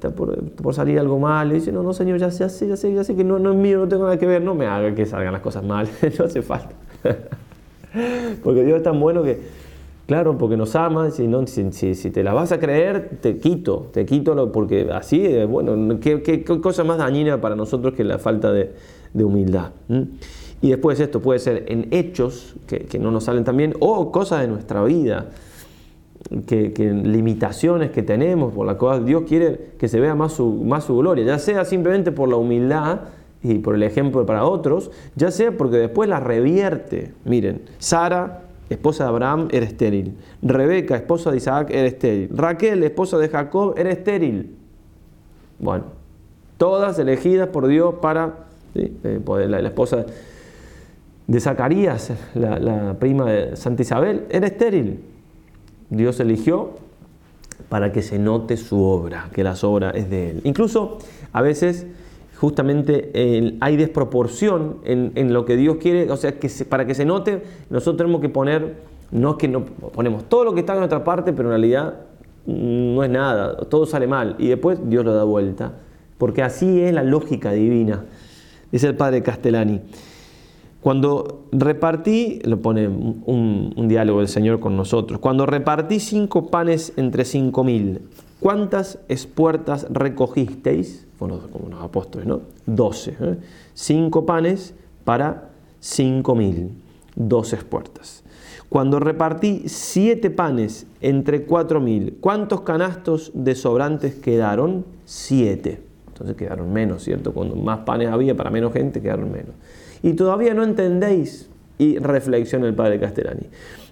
por, 0.00 0.74
salir 0.74 0.98
algo 0.98 1.18
mal, 1.18 1.50
y 1.50 1.54
dice, 1.54 1.72
no, 1.72 1.82
no 1.82 1.92
señor, 1.92 2.18
ya, 2.18 2.30
sé, 2.30 2.68
ya 2.68 2.76
sé, 2.76 2.94
ya 2.94 3.04
sé 3.04 3.16
que 3.16 3.24
no, 3.24 3.38
no 3.38 3.52
es 3.52 3.56
mío, 3.56 3.78
no 3.78 3.88
tengo 3.88 4.04
nada 4.04 4.18
que 4.18 4.26
ver, 4.26 4.42
no 4.42 4.54
me 4.54 4.66
haga 4.66 4.94
que 4.94 5.06
salgan 5.06 5.32
las 5.32 5.42
cosas 5.42 5.64
mal, 5.64 5.88
no 6.18 6.24
hace 6.24 6.42
falta. 6.42 6.74
porque 8.42 8.64
Dios 8.64 8.78
es 8.78 8.82
tan 8.82 9.00
bueno 9.00 9.22
que, 9.22 9.40
claro, 10.06 10.36
porque 10.36 10.56
nos 10.56 10.74
ama, 10.76 11.10
si, 11.10 11.26
no, 11.26 11.46
si, 11.46 11.94
si, 11.94 12.10
te 12.10 12.22
la 12.22 12.34
vas 12.34 12.52
a 12.52 12.58
creer, 12.58 13.18
te 13.20 13.38
quito, 13.38 13.88
te 13.92 14.04
quito, 14.04 14.52
porque 14.52 14.88
así, 14.92 15.26
bueno, 15.44 15.98
¿qué, 16.00 16.22
qué, 16.22 16.44
cosa 16.44 16.84
más 16.84 16.98
dañina 16.98 17.40
para 17.40 17.56
nosotros 17.56 17.94
que 17.94 18.04
la 18.04 18.18
falta 18.18 18.52
de, 18.52 18.72
de 19.12 19.24
humildad. 19.24 19.70
Y 20.60 20.70
después 20.70 21.00
esto 21.00 21.20
puede 21.20 21.38
ser 21.38 21.64
en 21.68 21.88
hechos 21.90 22.54
que, 22.66 22.80
que 22.80 22.98
no 22.98 23.10
nos 23.10 23.24
salen 23.24 23.44
tan 23.44 23.56
bien 23.56 23.74
o 23.80 24.10
cosas 24.10 24.40
de 24.40 24.48
nuestra 24.48 24.82
vida 24.84 25.30
que, 26.46 26.92
limitaciones 27.04 27.90
que 27.90 28.02
tenemos, 28.02 28.52
por 28.52 28.66
las 28.66 28.76
cuales 28.76 29.04
Dios 29.04 29.24
quiere 29.26 29.72
que 29.78 29.88
se 29.88 30.00
vea 30.00 30.14
más 30.14 30.32
su, 30.32 30.64
más 30.64 30.84
su 30.84 30.96
gloria, 30.96 31.24
ya 31.24 31.38
sea 31.38 31.64
simplemente 31.64 32.12
por 32.12 32.28
la 32.28 32.36
humildad 32.36 33.00
y 33.42 33.58
por 33.58 33.74
el 33.74 33.82
ejemplo 33.82 34.24
para 34.24 34.44
otros, 34.44 34.90
ya 35.16 35.30
sea 35.30 35.52
porque 35.52 35.76
después 35.76 36.08
la 36.08 36.20
revierte. 36.20 37.12
Miren, 37.24 37.62
Sara, 37.78 38.44
esposa 38.70 39.04
de 39.04 39.10
Abraham, 39.10 39.48
era 39.52 39.66
estéril. 39.66 40.16
Rebeca, 40.42 40.96
esposa 40.96 41.30
de 41.30 41.36
Isaac, 41.36 41.68
era 41.70 41.86
estéril. 41.86 42.30
Raquel, 42.34 42.82
esposa 42.82 43.18
de 43.18 43.28
Jacob, 43.28 43.74
era 43.76 43.90
estéril. 43.90 44.56
Bueno, 45.58 45.84
todas 46.56 46.98
elegidas 46.98 47.48
por 47.48 47.66
Dios 47.66 47.96
para 48.00 48.46
¿sí? 48.74 48.96
Eh, 49.04 49.20
la, 49.46 49.60
esposa 49.60 50.06
de 51.26 51.40
Zacarías, 51.40 52.12
la, 52.34 52.58
la 52.58 52.94
prima 52.98 53.30
de 53.30 53.56
Santa 53.56 53.82
Isabel, 53.82 54.24
era 54.30 54.46
estéril. 54.46 55.13
Dios 55.94 56.20
eligió 56.20 56.70
para 57.68 57.92
que 57.92 58.02
se 58.02 58.18
note 58.18 58.56
su 58.56 58.82
obra, 58.82 59.28
que 59.32 59.42
la 59.42 59.54
obra 59.62 59.90
es 59.90 60.10
de 60.10 60.30
Él. 60.30 60.40
Incluso 60.44 60.98
a 61.32 61.42
veces 61.42 61.86
justamente 62.36 63.56
hay 63.60 63.76
desproporción 63.76 64.78
en, 64.84 65.32
lo 65.32 65.44
que 65.44 65.56
Dios 65.56 65.76
quiere, 65.80 66.10
o 66.10 66.16
sea, 66.16 66.38
que 66.38 66.48
para 66.68 66.86
que 66.86 66.94
se 66.94 67.04
note, 67.04 67.42
nosotros 67.70 67.96
tenemos 67.96 68.20
que 68.20 68.28
poner, 68.28 68.76
no 69.10 69.32
es 69.32 69.36
que 69.36 69.48
no 69.48 69.64
ponemos 69.64 70.28
todo 70.28 70.44
lo 70.44 70.54
que 70.54 70.60
está 70.60 70.74
en 70.74 70.80
nuestra 70.80 71.04
parte, 71.04 71.32
pero 71.32 71.48
en 71.48 71.50
realidad 71.50 71.94
no 72.46 73.02
es 73.02 73.10
nada, 73.10 73.56
todo 73.68 73.86
sale 73.86 74.06
mal 74.06 74.36
y 74.38 74.48
después 74.48 74.78
Dios 74.84 75.04
lo 75.04 75.14
da 75.14 75.24
vuelta, 75.24 75.72
porque 76.18 76.42
así 76.42 76.80
es 76.80 76.92
la 76.92 77.02
lógica 77.02 77.52
divina, 77.52 78.04
dice 78.70 78.88
el 78.88 78.96
padre 78.96 79.22
Castellani. 79.22 79.80
Cuando 80.84 81.46
repartí, 81.50 82.40
lo 82.44 82.60
pone 82.60 82.86
un, 82.86 83.72
diálogo 83.88 84.18
del 84.18 84.28
Señor 84.28 84.60
con 84.60 84.76
nosotros, 84.76 85.18
cuando 85.18 85.46
repartí 85.46 85.98
cinco 85.98 86.50
panes 86.50 86.92
entre 86.98 87.24
cinco 87.24 87.64
mil, 87.64 88.02
¿cuántas 88.38 88.98
espuertas 89.08 89.86
recogisteis? 89.88 91.06
Como 91.18 91.40
los 91.70 91.82
apóstoles, 91.82 92.26
¿no? 92.26 92.42
Doce. 92.66 93.16
¿eh? 93.18 93.38
Cinco 93.72 94.26
panes 94.26 94.74
para 95.04 95.52
cinco 95.80 96.34
mil, 96.34 96.72
doce 97.16 97.56
espuertas. 97.56 98.22
Cuando 98.68 99.00
repartí 99.00 99.62
siete 99.70 100.28
panes 100.28 100.86
entre 101.00 101.44
cuatro 101.44 101.80
mil, 101.80 102.18
¿cuántos 102.20 102.60
canastos 102.60 103.30
de 103.32 103.54
sobrantes 103.54 104.16
quedaron? 104.16 104.84
Siete. 105.06 105.80
Entonces 106.08 106.36
quedaron 106.36 106.70
menos, 106.74 107.02
¿cierto? 107.02 107.32
Cuando 107.32 107.56
más 107.56 107.78
panes 107.86 108.10
había 108.10 108.36
para 108.36 108.50
menos 108.50 108.74
gente, 108.74 109.00
quedaron 109.00 109.32
menos 109.32 109.54
y 110.04 110.12
todavía 110.12 110.52
no 110.52 110.62
entendéis. 110.62 111.50
Y 111.78 111.98
reflexiona 111.98 112.68
el 112.68 112.74
padre 112.74 113.00
Castellani. 113.00 113.48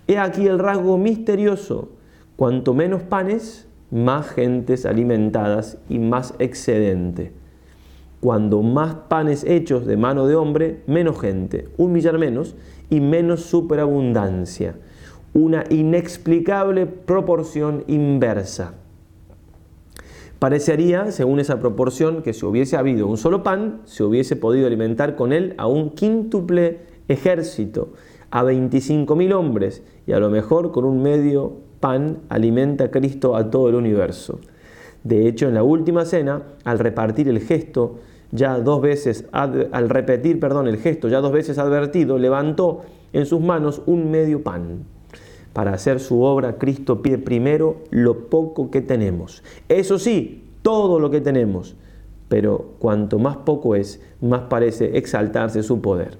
He 0.06 0.18
aquí 0.18 0.46
el 0.46 0.58
rasgo 0.58 0.98
misterioso. 0.98 1.88
Cuanto 2.36 2.74
menos 2.74 3.02
panes, 3.02 3.66
más 3.90 4.28
gentes 4.28 4.84
alimentadas 4.84 5.78
y 5.88 5.98
más 5.98 6.34
excedente. 6.38 7.32
Cuando 8.20 8.62
más 8.62 8.94
panes 8.94 9.42
hechos 9.44 9.86
de 9.86 9.96
mano 9.96 10.26
de 10.26 10.36
hombre, 10.36 10.82
menos 10.86 11.18
gente, 11.18 11.68
un 11.78 11.92
millar 11.92 12.18
menos 12.18 12.54
y 12.90 13.00
menos 13.00 13.40
superabundancia. 13.40 14.74
Una 15.32 15.64
inexplicable 15.70 16.86
proporción 16.86 17.84
inversa. 17.88 18.74
Parecería, 20.42 21.12
según 21.12 21.38
esa 21.38 21.60
proporción, 21.60 22.20
que 22.20 22.32
si 22.32 22.44
hubiese 22.44 22.76
habido 22.76 23.06
un 23.06 23.16
solo 23.16 23.44
pan, 23.44 23.82
se 23.84 24.02
hubiese 24.02 24.34
podido 24.34 24.66
alimentar 24.66 25.14
con 25.14 25.32
él 25.32 25.54
a 25.56 25.68
un 25.68 25.90
quíntuple 25.90 26.80
ejército, 27.06 27.92
a 28.32 28.42
25.000 28.42 29.34
hombres, 29.34 29.84
y 30.04 30.10
a 30.10 30.18
lo 30.18 30.30
mejor 30.30 30.72
con 30.72 30.84
un 30.84 31.00
medio 31.00 31.58
pan 31.78 32.22
alimenta 32.28 32.90
Cristo 32.90 33.36
a 33.36 33.50
todo 33.50 33.68
el 33.68 33.76
universo. 33.76 34.40
De 35.04 35.28
hecho, 35.28 35.46
en 35.46 35.54
la 35.54 35.62
última 35.62 36.04
cena, 36.04 36.42
al 36.64 36.80
repartir 36.80 37.28
el 37.28 37.38
gesto, 37.38 38.00
ya 38.32 38.58
dos 38.58 38.82
veces, 38.82 39.28
al 39.30 39.88
repetir, 39.88 40.40
perdón, 40.40 40.66
el 40.66 40.78
gesto 40.78 41.06
ya 41.06 41.20
dos 41.20 41.30
veces 41.30 41.56
advertido, 41.58 42.18
levantó 42.18 42.82
en 43.12 43.26
sus 43.26 43.40
manos 43.40 43.80
un 43.86 44.10
medio 44.10 44.42
pan. 44.42 44.86
Para 45.52 45.74
hacer 45.74 46.00
su 46.00 46.22
obra, 46.22 46.56
Cristo 46.58 47.02
pide 47.02 47.18
primero 47.18 47.76
lo 47.90 48.28
poco 48.28 48.70
que 48.70 48.80
tenemos. 48.80 49.42
Eso 49.68 49.98
sí, 49.98 50.44
todo 50.62 50.98
lo 50.98 51.10
que 51.10 51.20
tenemos. 51.20 51.76
Pero 52.28 52.70
cuanto 52.78 53.18
más 53.18 53.36
poco 53.38 53.74
es, 53.74 54.00
más 54.20 54.42
parece 54.42 54.96
exaltarse 54.96 55.62
su 55.62 55.82
poder. 55.82 56.16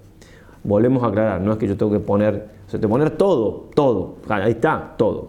Volvemos 0.64 1.02
a 1.02 1.06
aclarar, 1.06 1.40
no 1.40 1.52
es 1.52 1.58
que 1.58 1.66
yo 1.66 1.76
tengo 1.76 1.90
que 1.90 2.00
poner, 2.00 2.48
o 2.66 2.70
sea, 2.70 2.80
poner 2.80 3.16
todo, 3.16 3.70
todo. 3.74 4.16
Ahí 4.28 4.52
está, 4.52 4.94
todo. 4.98 5.28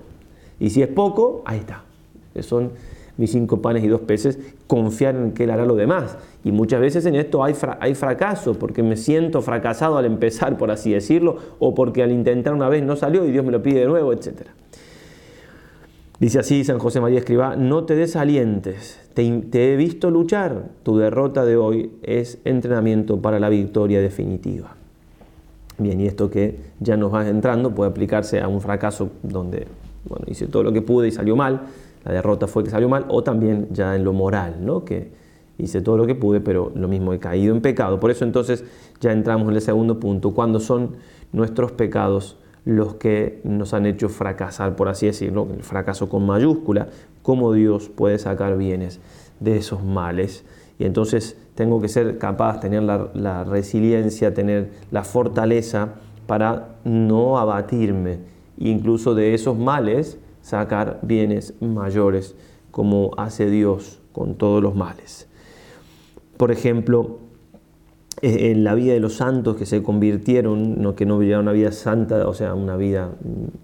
Y 0.60 0.69
si 0.69 0.81
es 0.81 0.89
poco, 0.89 1.41
ahí 1.45 1.60
está. 1.60 1.83
Son 2.41 2.72
mis 3.17 3.32
cinco 3.32 3.62
panes 3.62 3.84
y 3.84 3.88
dos 3.88 4.01
peces, 4.01 4.39
confiar 4.67 5.15
en 5.15 5.32
que 5.34 5.43
Él 5.43 5.51
hará 5.51 5.65
lo 5.65 5.75
demás. 5.75 6.17
Y 6.43 6.51
muchas 6.51 6.82
veces 6.82 7.05
en 7.05 7.15
esto 7.15 7.43
hay, 7.43 7.55
hay 7.79 7.96
fracaso, 7.96 8.53
porque 8.53 8.84
me 8.84 8.98
siento 8.98 9.41
fracasado 9.41 9.98
al 9.98 10.05
empezar, 10.05 10.58
por 10.58 10.72
así 10.72 10.91
decirlo, 10.91 11.38
o 11.60 11.75
porque 11.75 12.03
al 12.03 12.12
intentar 12.12 12.53
una 12.53 12.70
vez 12.70 12.84
no 12.84 12.96
salió 12.96 13.25
y 13.25 13.32
Dios 13.32 13.46
me 13.46 13.51
lo 13.51 13.62
pide 13.62 13.82
de 13.82 13.86
nuevo, 13.86 14.13
etc. 14.13 14.48
Dice 16.20 16.39
así 16.39 16.63
San 16.63 16.79
José 16.79 17.01
María 17.01 17.20
Escribá, 17.20 17.55
no 17.55 17.84
te 17.84 17.96
desalientes, 17.96 19.00
te, 19.13 19.29
te 19.50 19.74
he 19.74 19.75
visto 19.75 20.10
luchar, 20.10 20.70
tu 20.84 20.98
derrota 20.98 21.43
de 21.43 21.58
hoy 21.58 21.91
es 22.01 22.39
entrenamiento 22.46 23.22
para 23.22 23.39
la 23.39 23.50
victoria 23.50 24.00
definitiva. 24.00 24.75
Bien, 25.77 26.00
y 26.00 26.05
esto 26.05 26.29
que 26.29 26.60
ya 26.79 26.98
nos 26.98 27.13
va 27.13 27.27
entrando 27.27 27.74
puede 27.74 27.89
aplicarse 27.89 28.39
a 28.39 28.48
un 28.48 28.62
fracaso 28.62 29.10
donde, 29.24 29.67
bueno, 30.08 30.25
hice 30.27 30.48
todo 30.48 30.63
lo 30.63 30.72
que 30.72 30.82
pude 30.82 31.08
y 31.08 31.12
salió 31.12 31.36
mal, 31.36 31.62
la 32.05 32.13
derrota 32.13 32.48
fue 32.48 32.63
que 32.63 32.69
salió 32.69 32.89
mal, 32.89 33.05
o 33.10 33.24
también 33.24 33.67
ya 33.72 33.95
en 33.95 34.03
lo 34.03 34.13
moral, 34.13 34.57
¿no? 34.62 34.83
que 34.83 35.12
hice 35.57 35.81
todo 35.81 35.98
lo 35.98 36.05
que 36.05 36.15
pude, 36.15 36.41
pero 36.41 36.72
lo 36.75 36.88
mismo 36.88 37.13
he 37.13 37.19
caído 37.19 37.55
en 37.55 37.62
pecado. 37.62 38.00
Por 38.00 38.12
eso 38.12 38.25
entonces 38.25 38.63
ya 39.00 39.12
entramos 39.12 39.48
en 39.50 39.55
el 39.55 39.62
segundo 39.62 40.00
punto, 40.00 40.33
cuando 40.33 40.60
son 40.60 40.95
nuestros 41.31 41.72
pecados 41.72 42.38
los 42.65 42.95
que 42.95 43.41
nos 43.43 43.74
han 43.74 43.86
hecho 43.86 44.10
fracasar, 44.10 44.75
por 44.75 44.88
así 44.88 45.05
decirlo, 45.05 45.48
el 45.53 45.63
fracaso 45.63 46.07
con 46.07 46.25
mayúscula, 46.25 46.88
cómo 47.22 47.51
Dios 47.53 47.89
puede 47.89 48.17
sacar 48.19 48.57
bienes 48.57 49.00
de 49.39 49.57
esos 49.57 49.83
males. 49.83 50.45
Y 50.79 50.86
entonces 50.86 51.38
tengo 51.55 51.81
que 51.81 51.89
ser 51.89 52.17
capaz, 52.17 52.60
tener 52.62 52.83
la, 52.83 53.10
la 53.13 53.43
resiliencia, 53.43 54.33
tener 54.33 54.72
la 54.91 55.03
fortaleza 55.03 55.95
para 56.25 56.77
no 56.86 57.38
abatirme, 57.38 58.19
incluso 58.57 59.13
de 59.13 59.33
esos 59.33 59.57
males 59.57 60.17
sacar 60.43 61.00
bienes 61.01 61.55
mayores, 61.62 62.35
como 62.69 63.12
hace 63.17 63.50
Dios 63.50 64.00
con 64.12 64.35
todos 64.35 64.62
los 64.62 64.75
males. 64.75 65.27
Por 66.38 66.51
ejemplo, 66.51 67.17
eh, 68.21 68.51
en 68.51 68.63
la 68.63 68.75
vida 68.75 68.93
de 68.93 69.00
los 69.00 69.15
santos 69.15 69.55
que 69.55 69.65
se 69.65 69.81
convirtieron, 69.81 70.93
que 70.95 71.05
no 71.05 71.17
vivieron 71.17 71.43
una 71.43 71.53
vida 71.53 71.71
santa, 71.71 72.27
o 72.27 72.33
sea, 72.33 72.53
una 72.53 72.75
vida 72.75 73.09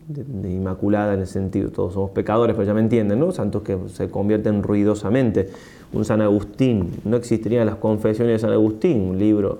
de, 0.07 0.51
inmaculada 0.51 1.13
en 1.13 1.19
el 1.19 1.27
sentido, 1.27 1.69
todos 1.69 1.93
somos 1.93 2.11
pecadores, 2.11 2.55
pero 2.55 2.65
ya 2.65 2.73
me 2.73 2.81
entienden, 2.81 3.19
¿no? 3.19 3.31
Santos 3.31 3.61
que 3.61 3.77
se 3.87 4.09
convierten 4.09 4.63
ruidosamente. 4.63 5.49
Un 5.91 6.05
San 6.05 6.21
Agustín, 6.21 6.91
no 7.03 7.17
existirían 7.17 7.65
las 7.65 7.75
confesiones 7.75 8.33
de 8.33 8.39
San 8.39 8.51
Agustín, 8.51 9.01
un 9.01 9.19
libro 9.19 9.59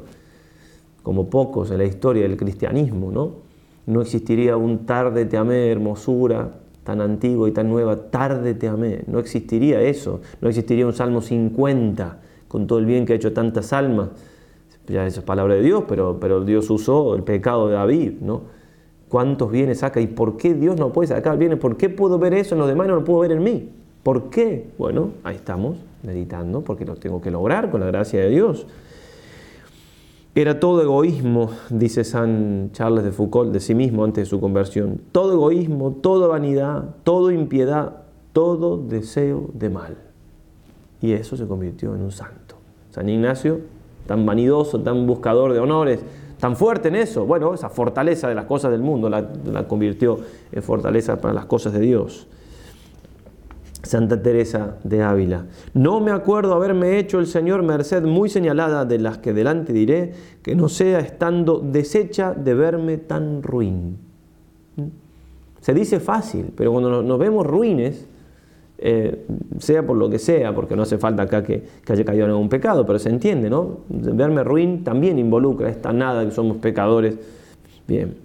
como 1.04 1.30
pocos 1.30 1.72
en 1.72 1.80
la 1.80 1.86
historia 1.86 2.24
del 2.24 2.38
cristianismo, 2.38 3.12
¿no? 3.12 3.32
No 3.88 4.02
existiría 4.02 4.56
un 4.58 4.86
tarde 4.86 5.26
te 5.26 5.38
amé, 5.38 5.72
hermosura, 5.72 6.52
tan 6.90 7.02
antiguo 7.02 7.48
y 7.48 7.52
tan 7.52 7.70
nueva, 7.70 8.10
tarde 8.10 8.56
te 8.56 8.68
amé, 8.68 9.04
no 9.06 9.20
existiría 9.20 9.80
eso, 9.82 10.22
no 10.42 10.50
existiría 10.50 10.88
un 10.88 10.94
Salmo 10.94 11.22
50 11.22 12.18
con 12.48 12.66
todo 12.66 12.80
el 12.80 12.86
bien 12.86 13.06
que 13.06 13.14
ha 13.14 13.16
hecho 13.16 13.32
tantas 13.32 13.74
almas 13.74 14.10
ya 14.90 15.06
eso 15.06 15.20
es 15.20 15.26
palabra 15.26 15.56
de 15.56 15.62
Dios, 15.62 15.84
pero, 15.88 16.18
pero 16.20 16.44
Dios 16.44 16.70
usó 16.70 17.16
el 17.16 17.24
pecado 17.24 17.68
de 17.68 17.76
David, 17.76 18.14
¿no? 18.22 18.42
¿Cuántos 19.08 19.52
bienes 19.52 19.80
saca? 19.80 20.02
¿Y 20.02 20.08
por 20.08 20.38
qué 20.38 20.54
Dios 20.54 20.78
no 20.78 20.92
puede 20.92 21.08
sacar 21.08 21.38
bienes? 21.38 21.60
¿Por 21.60 21.78
qué 21.78 21.90
puedo 21.90 22.20
ver 22.20 22.34
eso 22.34 22.56
en 22.56 22.60
los 22.60 22.68
demás 22.68 22.88
y 22.88 22.90
no 22.90 22.96
lo 22.96 23.04
puedo 23.04 23.20
ver 23.20 23.32
en 23.32 23.44
mí? 23.44 23.70
¿Por 24.04 24.30
qué? 24.30 24.68
Bueno, 24.78 25.12
ahí 25.24 25.36
estamos, 25.36 25.78
meditando, 26.04 26.62
porque 26.62 26.86
lo 26.86 26.96
tengo 26.96 27.22
que 27.22 27.32
lograr 27.32 27.70
con 27.72 27.82
la 27.82 27.88
gracia 27.88 28.20
de 28.22 28.30
Dios. 28.30 28.66
Era 30.36 30.60
todo 30.60 30.82
egoísmo, 30.82 31.50
dice 31.70 32.04
San 32.04 32.70
Charles 32.72 33.04
de 33.04 33.12
Foucault, 33.12 33.52
de 33.52 33.60
sí 33.60 33.74
mismo 33.74 34.04
antes 34.04 34.26
de 34.26 34.30
su 34.30 34.40
conversión. 34.40 35.02
Todo 35.12 35.34
egoísmo, 35.34 35.92
toda 36.02 36.28
vanidad, 36.28 36.96
todo 37.04 37.32
impiedad, 37.32 38.04
todo 38.32 38.78
deseo 38.78 39.50
de 39.54 39.70
mal. 39.70 39.98
Y 41.02 41.14
eso 41.14 41.36
se 41.36 41.48
convirtió 41.48 41.96
en 41.96 42.02
un 42.04 42.12
santo. 42.12 42.56
San 42.92 43.10
Ignacio 43.10 43.62
tan 44.10 44.26
vanidoso, 44.26 44.80
tan 44.82 45.06
buscador 45.06 45.54
de 45.54 45.60
honores, 45.60 46.00
tan 46.40 46.56
fuerte 46.56 46.88
en 46.88 46.96
eso. 46.96 47.28
Bueno, 47.28 47.54
esa 47.54 47.70
fortaleza 47.70 48.28
de 48.28 48.34
las 48.34 48.46
cosas 48.46 48.72
del 48.72 48.82
mundo 48.82 49.08
la, 49.08 49.68
convirtió 49.68 50.18
en 50.52 50.64
fortaleza 50.64 51.22
para 51.22 51.32
las 51.32 51.46
cosas 51.46 51.74
de 51.74 51.80
Dios. 51.80 52.26
Santa 53.84 54.22
Teresa 54.22 54.78
de 54.84 55.02
Ávila. 55.04 55.46
No 55.74 56.00
me 56.00 56.12
acuerdo 56.12 56.54
haberme 56.54 57.00
hecho 57.00 57.20
el 57.20 57.28
Señor 57.28 57.64
merced 57.64 58.04
muy 58.04 58.30
señalada 58.30 58.86
de 58.86 59.00
las 59.00 59.20
que 59.20 59.34
delante 59.34 59.74
diré, 59.74 60.14
que 60.42 60.56
no 60.56 60.70
sea 60.70 61.00
estando 61.00 61.60
deshecha 61.60 62.34
de 62.34 62.54
verme 62.54 62.98
tan 62.98 63.42
ruin. 63.42 63.98
¿Mm? 64.76 64.84
Se 65.62 65.74
dice 65.74 66.00
fácil, 66.00 66.52
pero 66.56 66.72
cuando 66.72 67.02
nos 67.02 67.20
vemos 67.20 67.46
ruines, 67.46 68.06
eh, 68.82 69.26
sea 69.58 69.86
por 69.86 69.98
lo 69.98 70.10
que 70.10 70.20
sea, 70.20 70.56
porque 70.56 70.74
no 70.74 70.84
hace 70.84 70.98
falta 70.98 71.24
acá 71.24 71.44
que, 71.44 71.64
haya 71.88 72.06
caído 72.06 72.24
en 72.26 72.32
algún 72.32 72.48
pecado, 72.48 72.86
pero 72.86 72.98
se 72.98 73.10
entiende, 73.10 73.50
¿no? 73.50 73.80
Verme 73.90 74.42
ruin 74.44 74.86
también 74.86 75.20
involucra 75.20 75.70
esta 75.70 75.92
nada 75.92 76.24
que 76.24 76.32
somos 76.32 76.58
pecadores. 76.58 77.18
Bien. 77.88 78.16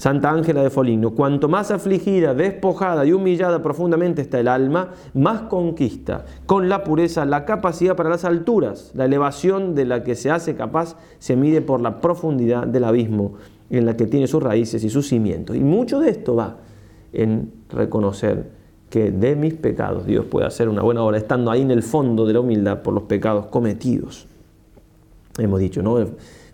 Santa 0.00 0.30
Ángela 0.30 0.62
de 0.62 0.70
Foligno, 0.70 1.10
cuanto 1.10 1.46
más 1.46 1.70
afligida, 1.70 2.32
despojada 2.32 3.04
y 3.04 3.12
humillada 3.12 3.60
profundamente 3.62 4.22
está 4.22 4.40
el 4.40 4.48
alma, 4.48 4.94
más 5.12 5.42
conquista 5.42 6.24
con 6.46 6.70
la 6.70 6.84
pureza 6.84 7.26
la 7.26 7.44
capacidad 7.44 7.96
para 7.96 8.08
las 8.08 8.24
alturas. 8.24 8.92
La 8.94 9.04
elevación 9.04 9.74
de 9.74 9.84
la 9.84 10.02
que 10.02 10.14
se 10.14 10.30
hace 10.30 10.56
capaz 10.56 10.96
se 11.18 11.36
mide 11.36 11.60
por 11.60 11.82
la 11.82 12.00
profundidad 12.00 12.66
del 12.66 12.84
abismo 12.84 13.34
en 13.68 13.84
la 13.84 13.94
que 13.94 14.06
tiene 14.06 14.26
sus 14.26 14.42
raíces 14.42 14.82
y 14.84 14.88
sus 14.88 15.06
cimientos. 15.06 15.54
Y 15.54 15.60
mucho 15.60 16.00
de 16.00 16.08
esto 16.08 16.34
va 16.34 16.56
en 17.12 17.52
reconocer 17.68 18.52
que 18.88 19.10
de 19.10 19.36
mis 19.36 19.52
pecados 19.52 20.06
Dios 20.06 20.24
puede 20.24 20.46
hacer 20.46 20.70
una 20.70 20.80
buena 20.80 21.02
obra, 21.02 21.18
estando 21.18 21.50
ahí 21.50 21.60
en 21.60 21.72
el 21.72 21.82
fondo 21.82 22.24
de 22.24 22.32
la 22.32 22.40
humildad 22.40 22.80
por 22.80 22.94
los 22.94 23.02
pecados 23.02 23.48
cometidos. 23.48 24.26
Hemos 25.36 25.60
dicho, 25.60 25.82
¿no? 25.82 25.98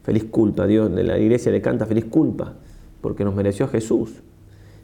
Feliz 0.03 0.25
culpa, 0.25 0.67
Dios, 0.67 0.91
la 0.91 1.17
iglesia 1.17 1.53
le 1.53 1.61
canta 1.61 1.87
feliz 1.87 2.07
culpa, 2.07 2.55
porque 3.07 3.25
nos 3.25 3.37
mereció 3.37 3.66
a 3.66 3.69
Jesús. 3.69 4.11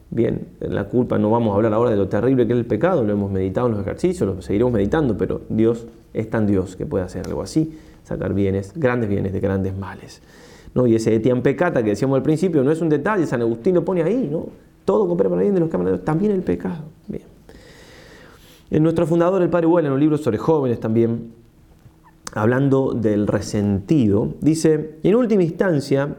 Bien, 0.09 0.47
la 0.61 0.85
culpa 0.85 1.17
no 1.17 1.29
vamos 1.29 1.51
a 1.51 1.55
hablar 1.57 1.73
ahora 1.73 1.89
de 1.89 1.97
lo 1.97 2.07
terrible 2.07 2.47
que 2.47 2.53
es 2.53 2.59
el 2.59 2.65
pecado, 2.65 3.03
lo 3.03 3.11
hemos 3.11 3.29
meditado 3.29 3.67
en 3.67 3.73
los 3.73 3.81
ejercicios, 3.81 4.33
lo 4.33 4.41
seguiremos 4.41 4.71
meditando, 4.71 5.17
pero 5.17 5.41
Dios 5.49 5.87
es 6.13 6.29
tan 6.29 6.47
Dios 6.47 6.77
que 6.77 6.85
puede 6.85 7.03
hacer 7.03 7.27
algo 7.27 7.41
así, 7.41 7.77
sacar 8.05 8.33
bienes, 8.33 8.71
grandes 8.77 9.09
bienes 9.09 9.33
de 9.33 9.41
grandes 9.41 9.77
males. 9.77 10.21
¿no? 10.73 10.87
Y 10.87 10.95
ese 10.95 11.13
etiam 11.13 11.41
pecata 11.41 11.83
que 11.83 11.89
decíamos 11.89 12.15
al 12.15 12.23
principio 12.23 12.63
no 12.63 12.71
es 12.71 12.79
un 12.79 12.87
detalle, 12.87 13.27
San 13.27 13.41
Agustín 13.41 13.75
lo 13.75 13.83
pone 13.83 14.03
ahí, 14.03 14.29
¿no? 14.31 14.45
Todo 14.85 15.05
coopera 15.05 15.29
para 15.29 15.41
bien 15.41 15.53
de 15.53 15.59
los 15.59 15.69
que 15.69 15.77
también 15.97 16.31
el 16.31 16.43
pecado. 16.43 16.85
Bien. 17.09 17.23
En 18.71 18.83
nuestro 18.83 19.05
fundador, 19.05 19.41
el 19.41 19.49
padre 19.49 19.67
Huela, 19.67 19.89
en 19.89 19.95
un 19.95 19.99
libro 19.99 20.17
sobre 20.17 20.37
jóvenes 20.37 20.79
también, 20.79 21.33
hablando 22.31 22.93
del 22.93 23.27
resentido, 23.27 24.35
dice, 24.39 24.99
en 25.03 25.15
última 25.15 25.43
instancia, 25.43 26.15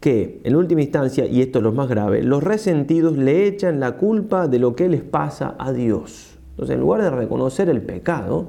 que, 0.00 0.40
en 0.44 0.56
última 0.56 0.82
instancia, 0.82 1.26
y 1.26 1.40
esto 1.40 1.58
es 1.58 1.64
lo 1.64 1.72
más 1.72 1.88
grave, 1.88 2.22
los 2.22 2.42
resentidos 2.42 3.16
le 3.16 3.46
echan 3.46 3.80
la 3.80 3.92
culpa 3.92 4.48
de 4.48 4.58
lo 4.58 4.76
que 4.76 4.88
les 4.88 5.02
pasa 5.02 5.56
a 5.58 5.72
Dios. 5.72 6.38
Entonces, 6.50 6.74
en 6.74 6.80
lugar 6.80 7.02
de 7.02 7.10
reconocer 7.10 7.68
el 7.68 7.82
pecado, 7.82 8.46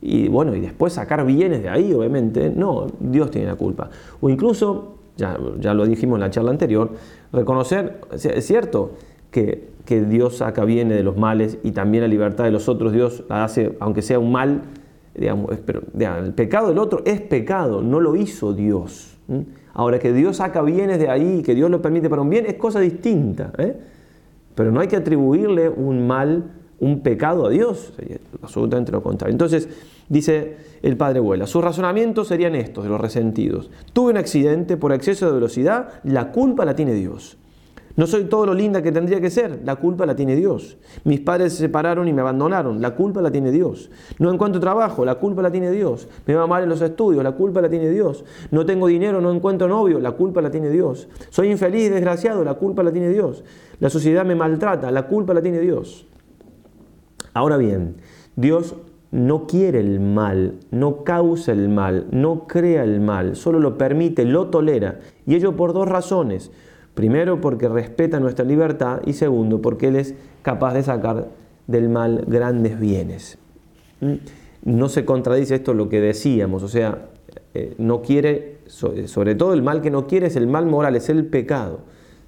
y 0.00 0.28
bueno, 0.28 0.54
y 0.54 0.60
después 0.60 0.92
sacar 0.92 1.26
bienes 1.26 1.62
de 1.62 1.68
ahí, 1.68 1.92
obviamente, 1.92 2.50
no, 2.50 2.86
Dios 3.00 3.30
tiene 3.30 3.48
la 3.48 3.56
culpa. 3.56 3.90
O 4.20 4.28
incluso, 4.28 4.94
ya, 5.16 5.36
ya 5.58 5.74
lo 5.74 5.84
dijimos 5.86 6.16
en 6.16 6.20
la 6.20 6.30
charla 6.30 6.50
anterior, 6.52 6.92
reconocer, 7.32 8.00
es 8.12 8.46
cierto, 8.46 8.92
que, 9.30 9.78
Dios 9.88 10.36
saca 10.36 10.66
viene 10.66 10.94
de 10.94 11.02
los 11.02 11.16
males 11.16 11.56
y 11.62 11.70
también 11.70 12.02
la 12.02 12.08
libertad 12.08 12.44
de 12.44 12.50
los 12.50 12.68
otros, 12.68 12.92
Dios 12.92 13.24
la 13.30 13.44
hace, 13.44 13.74
aunque 13.80 14.02
sea 14.02 14.18
un 14.18 14.30
mal, 14.30 14.60
digamos, 15.14 15.50
pero, 15.64 15.80
el 15.94 16.34
pecado 16.34 16.68
del 16.68 16.78
otro 16.78 17.00
es 17.06 17.22
pecado, 17.22 17.80
no 17.80 17.98
lo 17.98 18.14
hizo 18.14 18.52
Dios. 18.52 19.16
Ahora 19.74 19.98
que 19.98 20.12
Dios 20.12 20.38
saca 20.38 20.62
bienes 20.62 20.98
de 20.98 21.08
ahí, 21.08 21.42
que 21.42 21.54
Dios 21.54 21.70
lo 21.70 21.80
permite 21.82 22.08
para 22.10 22.22
un 22.22 22.30
bien, 22.30 22.46
es 22.46 22.54
cosa 22.54 22.80
distinta. 22.80 23.52
¿eh? 23.58 23.76
Pero 24.54 24.72
no 24.72 24.80
hay 24.80 24.88
que 24.88 24.96
atribuirle 24.96 25.68
un 25.68 26.06
mal, 26.06 26.50
un 26.80 27.00
pecado 27.00 27.46
a 27.46 27.50
Dios, 27.50 27.92
absolutamente 28.42 28.92
lo 28.92 29.02
contrario. 29.02 29.32
Entonces, 29.32 29.68
dice 30.08 30.56
el 30.82 30.96
padre 30.96 31.20
Vuela, 31.20 31.46
sus 31.46 31.62
razonamientos 31.62 32.28
serían 32.28 32.54
estos 32.54 32.84
de 32.84 32.90
los 32.90 33.00
resentidos. 33.00 33.70
Tuve 33.92 34.12
un 34.12 34.16
accidente 34.16 34.76
por 34.76 34.92
exceso 34.92 35.26
de 35.26 35.32
velocidad, 35.32 36.00
la 36.04 36.32
culpa 36.32 36.64
la 36.64 36.74
tiene 36.74 36.94
Dios. 36.94 37.38
No 37.98 38.06
soy 38.06 38.26
todo 38.26 38.46
lo 38.46 38.54
linda 38.54 38.80
que 38.80 38.92
tendría 38.92 39.20
que 39.20 39.28
ser, 39.28 39.62
la 39.64 39.74
culpa 39.74 40.06
la 40.06 40.14
tiene 40.14 40.36
Dios. 40.36 40.78
Mis 41.02 41.18
padres 41.18 41.54
se 41.54 41.58
separaron 41.58 42.06
y 42.06 42.12
me 42.12 42.20
abandonaron, 42.20 42.80
la 42.80 42.94
culpa 42.94 43.20
la 43.20 43.32
tiene 43.32 43.50
Dios. 43.50 43.90
No 44.20 44.32
encuentro 44.32 44.60
trabajo, 44.60 45.04
la 45.04 45.16
culpa 45.16 45.42
la 45.42 45.50
tiene 45.50 45.72
Dios. 45.72 46.06
Me 46.24 46.36
va 46.36 46.46
mal 46.46 46.62
en 46.62 46.68
los 46.68 46.80
estudios, 46.80 47.24
la 47.24 47.32
culpa 47.32 47.60
la 47.60 47.68
tiene 47.68 47.90
Dios. 47.90 48.24
No 48.52 48.64
tengo 48.64 48.86
dinero, 48.86 49.20
no 49.20 49.32
encuentro 49.32 49.66
novio, 49.66 49.98
la 49.98 50.12
culpa 50.12 50.40
la 50.40 50.52
tiene 50.52 50.70
Dios. 50.70 51.08
Soy 51.30 51.50
infeliz, 51.50 51.90
desgraciado, 51.90 52.44
la 52.44 52.54
culpa 52.54 52.84
la 52.84 52.92
tiene 52.92 53.08
Dios. 53.08 53.42
La 53.80 53.90
sociedad 53.90 54.24
me 54.24 54.36
maltrata, 54.36 54.92
la 54.92 55.08
culpa 55.08 55.34
la 55.34 55.42
tiene 55.42 55.58
Dios. 55.58 56.06
Ahora 57.34 57.56
bien, 57.56 57.96
Dios 58.36 58.76
no 59.10 59.48
quiere 59.48 59.80
el 59.80 59.98
mal, 59.98 60.60
no 60.70 61.02
causa 61.02 61.50
el 61.50 61.68
mal, 61.68 62.06
no 62.12 62.46
crea 62.46 62.84
el 62.84 63.00
mal, 63.00 63.34
solo 63.34 63.58
lo 63.58 63.76
permite, 63.76 64.24
lo 64.24 64.50
tolera. 64.50 65.00
Y 65.26 65.34
ello 65.34 65.56
por 65.56 65.72
dos 65.72 65.88
razones. 65.88 66.52
Primero 66.98 67.40
porque 67.40 67.68
respeta 67.68 68.18
nuestra 68.18 68.44
libertad 68.44 69.02
y 69.06 69.12
segundo 69.12 69.62
porque 69.62 69.86
Él 69.86 69.94
es 69.94 70.16
capaz 70.42 70.74
de 70.74 70.82
sacar 70.82 71.28
del 71.68 71.88
mal 71.88 72.24
grandes 72.26 72.80
bienes. 72.80 73.38
¿Mm? 74.00 74.14
No 74.64 74.88
se 74.88 75.04
contradice 75.04 75.54
esto 75.54 75.74
lo 75.74 75.88
que 75.88 76.00
decíamos, 76.00 76.64
o 76.64 76.68
sea, 76.68 77.06
eh, 77.54 77.76
no 77.78 78.02
quiere, 78.02 78.56
sobre 78.66 79.36
todo 79.36 79.52
el 79.52 79.62
mal 79.62 79.80
que 79.80 79.92
no 79.92 80.08
quiere 80.08 80.26
es 80.26 80.34
el 80.34 80.48
mal 80.48 80.66
moral, 80.66 80.96
es 80.96 81.08
el 81.08 81.24
pecado. 81.26 81.82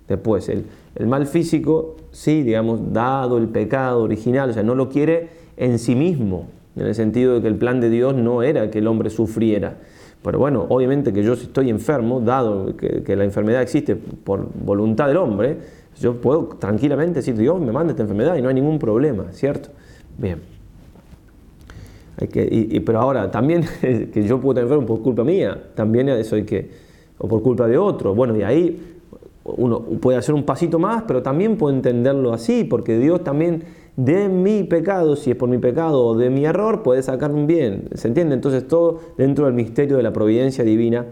Después, 0.06 0.48
el, 0.48 0.66
el 0.94 1.08
mal 1.08 1.26
físico, 1.26 1.96
sí, 2.12 2.44
digamos, 2.44 2.92
dado 2.92 3.38
el 3.38 3.48
pecado 3.48 4.04
original, 4.04 4.50
o 4.50 4.52
sea, 4.52 4.62
no 4.62 4.76
lo 4.76 4.88
quiere 4.88 5.30
en 5.56 5.80
sí 5.80 5.96
mismo, 5.96 6.46
en 6.76 6.86
el 6.86 6.94
sentido 6.94 7.34
de 7.34 7.42
que 7.42 7.48
el 7.48 7.56
plan 7.56 7.80
de 7.80 7.90
Dios 7.90 8.14
no 8.14 8.44
era 8.44 8.70
que 8.70 8.78
el 8.78 8.86
hombre 8.86 9.10
sufriera. 9.10 9.78
Pero 10.22 10.38
bueno, 10.38 10.66
obviamente 10.68 11.12
que 11.12 11.22
yo 11.22 11.34
si 11.34 11.44
estoy 11.44 11.70
enfermo, 11.70 12.20
dado 12.20 12.76
que, 12.76 13.16
la 13.16 13.24
enfermedad 13.24 13.62
existe 13.62 13.96
por 13.96 14.48
voluntad 14.54 15.08
del 15.08 15.16
hombre, 15.16 15.58
yo 15.98 16.20
puedo 16.20 16.44
tranquilamente 16.58 17.20
decir, 17.20 17.36
Dios 17.36 17.58
me 17.60 17.72
manda 17.72 17.92
esta 17.92 18.02
enfermedad 18.02 18.36
y 18.36 18.42
no 18.42 18.48
hay 18.48 18.54
ningún 18.54 18.78
problema, 18.78 19.32
¿cierto? 19.32 19.70
Bien. 20.18 20.40
Pero 22.18 23.00
ahora, 23.00 23.30
también 23.30 23.64
que 23.80 24.22
yo 24.26 24.40
puedo 24.40 24.54
tener 24.54 24.64
enfermo 24.64 24.86
por 24.86 25.02
culpa 25.02 25.24
mía, 25.24 25.58
también 25.74 26.10
eso 26.10 26.36
hay 26.36 26.44
que, 26.44 26.70
o 27.16 27.26
por 27.26 27.42
culpa 27.42 27.66
de 27.66 27.78
otro. 27.78 28.14
Bueno, 28.14 28.36
y 28.36 28.42
ahí 28.42 28.98
uno 29.44 29.80
puede 29.80 30.18
hacer 30.18 30.34
un 30.34 30.44
pasito 30.44 30.78
más, 30.78 31.04
pero 31.04 31.22
también 31.22 31.56
puede 31.56 31.76
entenderlo 31.76 32.34
así, 32.34 32.64
porque 32.64 32.98
Dios 32.98 33.24
también 33.24 33.64
de 34.04 34.28
mi 34.28 34.64
pecado, 34.64 35.14
si 35.14 35.30
es 35.30 35.36
por 35.36 35.48
mi 35.48 35.58
pecado 35.58 36.02
o 36.02 36.16
de 36.16 36.30
mi 36.30 36.46
error, 36.46 36.82
puede 36.82 37.02
sacar 37.02 37.32
un 37.32 37.46
bien. 37.46 37.88
¿Se 37.94 38.08
entiende? 38.08 38.34
Entonces 38.34 38.66
todo 38.66 39.00
dentro 39.18 39.44
del 39.44 39.54
misterio 39.54 39.96
de 39.98 40.02
la 40.02 40.12
providencia 40.12 40.64
divina. 40.64 41.04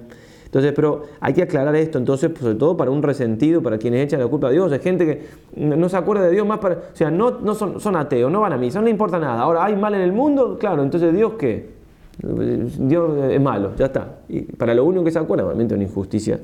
Entonces, 0.46 0.72
pero 0.74 1.02
hay 1.20 1.34
que 1.34 1.42
aclarar 1.42 1.76
esto, 1.76 1.98
entonces, 1.98 2.30
sobre 2.40 2.54
todo 2.54 2.74
para 2.74 2.90
un 2.90 3.02
resentido, 3.02 3.62
para 3.62 3.76
quienes 3.76 4.06
echan 4.06 4.20
la 4.20 4.26
culpa 4.28 4.48
a 4.48 4.50
Dios. 4.50 4.72
Hay 4.72 4.78
gente 4.78 5.04
que 5.04 5.22
no 5.56 5.90
se 5.90 5.96
acuerda 5.98 6.24
de 6.24 6.30
Dios 6.30 6.46
más 6.46 6.58
para. 6.58 6.76
O 6.76 6.96
sea, 6.96 7.10
no, 7.10 7.32
no 7.40 7.54
son, 7.54 7.78
son 7.78 7.96
ateos, 7.96 8.32
no 8.32 8.40
van 8.40 8.54
a 8.54 8.56
misa, 8.56 8.78
no 8.78 8.86
le 8.86 8.90
importa 8.90 9.18
nada. 9.18 9.42
Ahora, 9.42 9.66
¿hay 9.66 9.76
mal 9.76 9.92
en 9.92 10.00
el 10.00 10.12
mundo? 10.12 10.56
Claro, 10.58 10.82
entonces, 10.82 11.14
¿Dios 11.14 11.34
qué? 11.38 11.68
Dios 12.22 13.10
es 13.30 13.40
malo, 13.40 13.72
ya 13.76 13.86
está. 13.86 14.20
Y 14.30 14.40
para 14.40 14.72
lo 14.72 14.86
único 14.86 15.04
que 15.04 15.10
se 15.10 15.18
acuerda, 15.18 15.44
obviamente, 15.44 15.74
una 15.74 15.84
injusticia. 15.84 16.40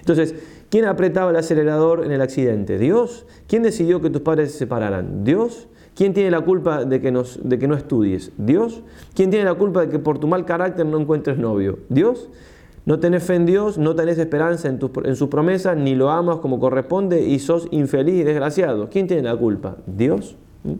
Entonces, 0.00 0.34
¿quién 0.68 0.86
apretaba 0.86 1.30
el 1.30 1.36
acelerador 1.36 2.04
en 2.04 2.10
el 2.10 2.20
accidente? 2.20 2.78
¿Dios? 2.78 3.24
¿Quién 3.46 3.62
decidió 3.62 4.02
que 4.02 4.10
tus 4.10 4.22
padres 4.22 4.50
se 4.50 4.58
separaran? 4.58 5.22
¿Dios? 5.22 5.68
¿Quién 5.94 6.12
tiene 6.12 6.30
la 6.30 6.40
culpa 6.40 6.84
de 6.84 7.00
que, 7.00 7.12
no 7.12 7.74
estudies? 7.74 8.32
¿Dios? 8.36 8.82
¿Quién 9.14 9.30
tiene 9.30 9.44
la 9.44 9.54
culpa 9.54 9.82
de 9.82 9.88
que 9.88 9.98
por 9.98 10.18
tu 10.18 10.26
mal 10.26 10.44
carácter 10.44 10.84
no 10.86 10.98
encuentres 10.98 11.38
novio? 11.38 11.78
¿Dios? 11.88 12.28
No 12.84 12.98
tenés 12.98 13.22
fe 13.22 13.36
en 13.36 13.46
Dios, 13.46 13.78
no 13.78 13.94
tenés 13.94 14.18
esperanza 14.18 14.68
en, 14.68 15.16
sus 15.16 15.28
promesas, 15.28 15.76
ni 15.76 15.94
lo 15.94 16.10
amas 16.10 16.38
como 16.38 16.58
corresponde 16.58 17.26
y 17.26 17.38
sos 17.38 17.68
infeliz 17.70 18.16
y 18.16 18.22
desgraciado. 18.24 18.90
¿Quién 18.90 19.06
tiene 19.06 19.22
la 19.22 19.36
culpa? 19.36 19.76
¿Dios? 19.86 20.36
¿Mm? 20.64 20.72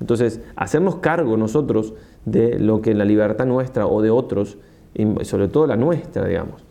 Entonces, 0.00 0.40
hacernos 0.56 0.96
cargo 0.96 1.36
nosotros 1.36 1.94
de 2.24 2.58
lo 2.58 2.82
que 2.82 2.94
la 2.94 3.04
libertad 3.04 3.46
nuestra 3.46 3.86
o 3.86 4.02
de 4.02 4.10
otros, 4.10 4.58
y 4.94 5.24
sobre 5.24 5.48
todo 5.48 5.66
la 5.66 5.76
nuestra, 5.76 6.26
digamos. 6.26 6.64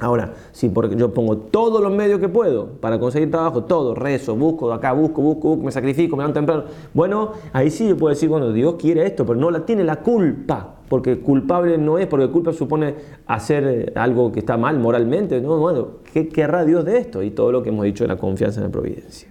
Ahora, 0.00 0.34
si 0.52 0.68
porque 0.68 0.94
yo 0.94 1.12
pongo 1.12 1.36
todos 1.36 1.82
los 1.82 1.92
medios 1.92 2.20
que 2.20 2.28
puedo 2.28 2.66
para 2.80 3.00
conseguir 3.00 3.32
trabajo, 3.32 3.64
todo, 3.64 3.96
rezo, 3.96 4.36
busco, 4.36 4.72
acá 4.72 4.92
busco, 4.92 5.20
busco, 5.22 5.48
busco, 5.48 5.64
me 5.64 5.72
sacrifico, 5.72 6.16
me 6.16 6.22
dan 6.22 6.32
temprano, 6.32 6.64
bueno, 6.94 7.32
ahí 7.52 7.68
sí 7.70 7.88
yo 7.88 7.96
puedo 7.96 8.14
decir, 8.14 8.28
bueno, 8.28 8.52
Dios 8.52 8.76
quiere 8.78 9.04
esto, 9.04 9.26
pero 9.26 9.40
no 9.40 9.50
la 9.50 9.66
tiene 9.66 9.82
la 9.82 9.96
culpa, 9.96 10.76
porque 10.88 11.18
culpable 11.18 11.78
no 11.78 11.98
es, 11.98 12.06
porque 12.06 12.28
culpa 12.28 12.52
supone 12.52 12.94
hacer 13.26 13.64
eh, 13.66 13.92
algo 13.96 14.30
que 14.30 14.38
está 14.38 14.56
mal 14.56 14.78
moralmente, 14.78 15.40
no, 15.40 15.58
bueno, 15.58 15.88
¿qué 16.12 16.28
querrá 16.28 16.64
Dios 16.64 16.84
de 16.84 16.98
esto? 16.98 17.24
Y 17.24 17.32
todo 17.32 17.50
lo 17.50 17.64
que 17.64 17.70
hemos 17.70 17.84
dicho 17.84 18.04
de 18.04 18.08
la 18.08 18.16
confianza 18.16 18.60
en 18.60 18.66
la 18.66 18.72
providencia. 18.72 19.27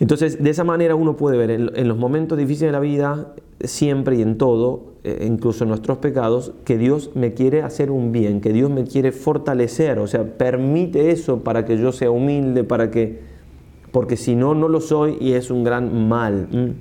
Entonces, 0.00 0.42
de 0.42 0.50
esa 0.50 0.64
manera 0.64 0.94
uno 0.94 1.16
puede 1.16 1.36
ver 1.36 1.50
en, 1.50 1.88
los 1.88 1.96
momentos 1.96 2.38
difíciles 2.38 2.68
de 2.68 2.72
la 2.72 2.80
vida, 2.80 3.34
siempre 3.60 4.16
y 4.16 4.22
en 4.22 4.38
todo, 4.38 4.92
eh, 5.02 5.26
incluso 5.26 5.64
en 5.64 5.70
nuestros 5.70 5.98
pecados, 5.98 6.52
que 6.64 6.78
Dios 6.78 7.10
me 7.14 7.34
quiere 7.34 7.62
hacer 7.62 7.90
un 7.90 8.12
bien, 8.12 8.40
que 8.40 8.52
Dios 8.52 8.70
me 8.70 8.84
quiere 8.84 9.10
fortalecer, 9.10 9.98
o 9.98 10.06
sea, 10.06 10.38
permite 10.38 11.10
eso 11.10 11.40
para 11.42 11.64
que 11.64 11.76
yo 11.76 11.90
sea 11.90 12.12
humilde, 12.12 12.62
para 12.62 12.92
que, 12.92 13.20
porque 13.90 14.16
si 14.16 14.36
no, 14.36 14.54
no 14.54 14.68
lo 14.68 14.80
soy 14.80 15.16
y 15.20 15.32
es 15.32 15.50
un 15.50 15.64
gran 15.64 16.08
mal. 16.08 16.76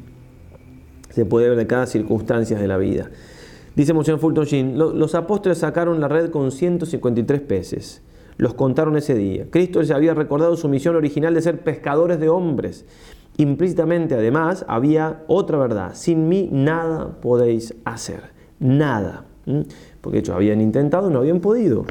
Se 1.09 1.25
puede 1.25 1.49
ver 1.49 1.57
de 1.57 1.65
cada 1.65 1.87
circunstancia 1.87 2.59
de 2.59 2.67
la 2.67 2.77
vida. 2.77 3.09
Dice 3.75 3.93
Monsignor 3.93 4.19
Fulton 4.19 4.45
Sheen, 4.45 4.77
los 4.77 5.15
apóstoles 5.15 5.59
sacaron 5.59 5.99
la 5.99 6.07
red 6.07 6.29
con 6.29 6.51
153 6.51 7.41
peces 7.41 8.03
los 8.37 8.53
contaron 8.53 8.97
ese 8.97 9.15
día. 9.15 9.47
Cristo 9.49 9.79
les 9.79 9.91
había 9.91 10.13
recordado 10.13 10.55
su 10.55 10.69
misión 10.69 10.95
original 10.95 11.33
de 11.33 11.41
ser 11.41 11.63
pescadores 11.63 12.19
de 12.19 12.29
hombres. 12.29 12.85
Implícitamente, 13.37 14.15
además, 14.15 14.65
había 14.67 15.23
otra 15.27 15.57
verdad. 15.57 15.91
Sin 15.93 16.27
mí 16.29 16.49
nada 16.51 17.19
podéis 17.21 17.75
hacer. 17.85 18.31
Nada. 18.59 19.25
Porque 20.01 20.19
ellos 20.19 20.35
habían 20.35 20.61
intentado, 20.61 21.09
no 21.09 21.19
habían 21.19 21.39
podido. 21.39 21.85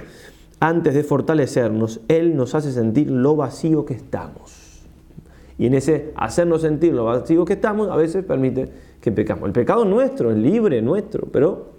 Antes 0.58 0.94
de 0.94 1.04
fortalecernos, 1.04 2.00
Él 2.08 2.36
nos 2.36 2.54
hace 2.54 2.72
sentir 2.72 3.10
lo 3.10 3.36
vacío 3.36 3.84
que 3.84 3.94
estamos. 3.94 4.82
Y 5.58 5.66
en 5.66 5.74
ese 5.74 6.12
hacernos 6.16 6.62
sentir 6.62 6.94
lo 6.94 7.04
vacío 7.04 7.44
que 7.44 7.54
estamos, 7.54 7.88
a 7.88 7.96
veces 7.96 8.24
permite 8.24 8.68
que 9.00 9.12
pecamos. 9.12 9.46
El 9.46 9.52
pecado 9.52 9.84
es 9.84 9.88
nuestro, 9.88 10.30
es 10.30 10.36
libre, 10.36 10.82
nuestro, 10.82 11.28
pero 11.32 11.75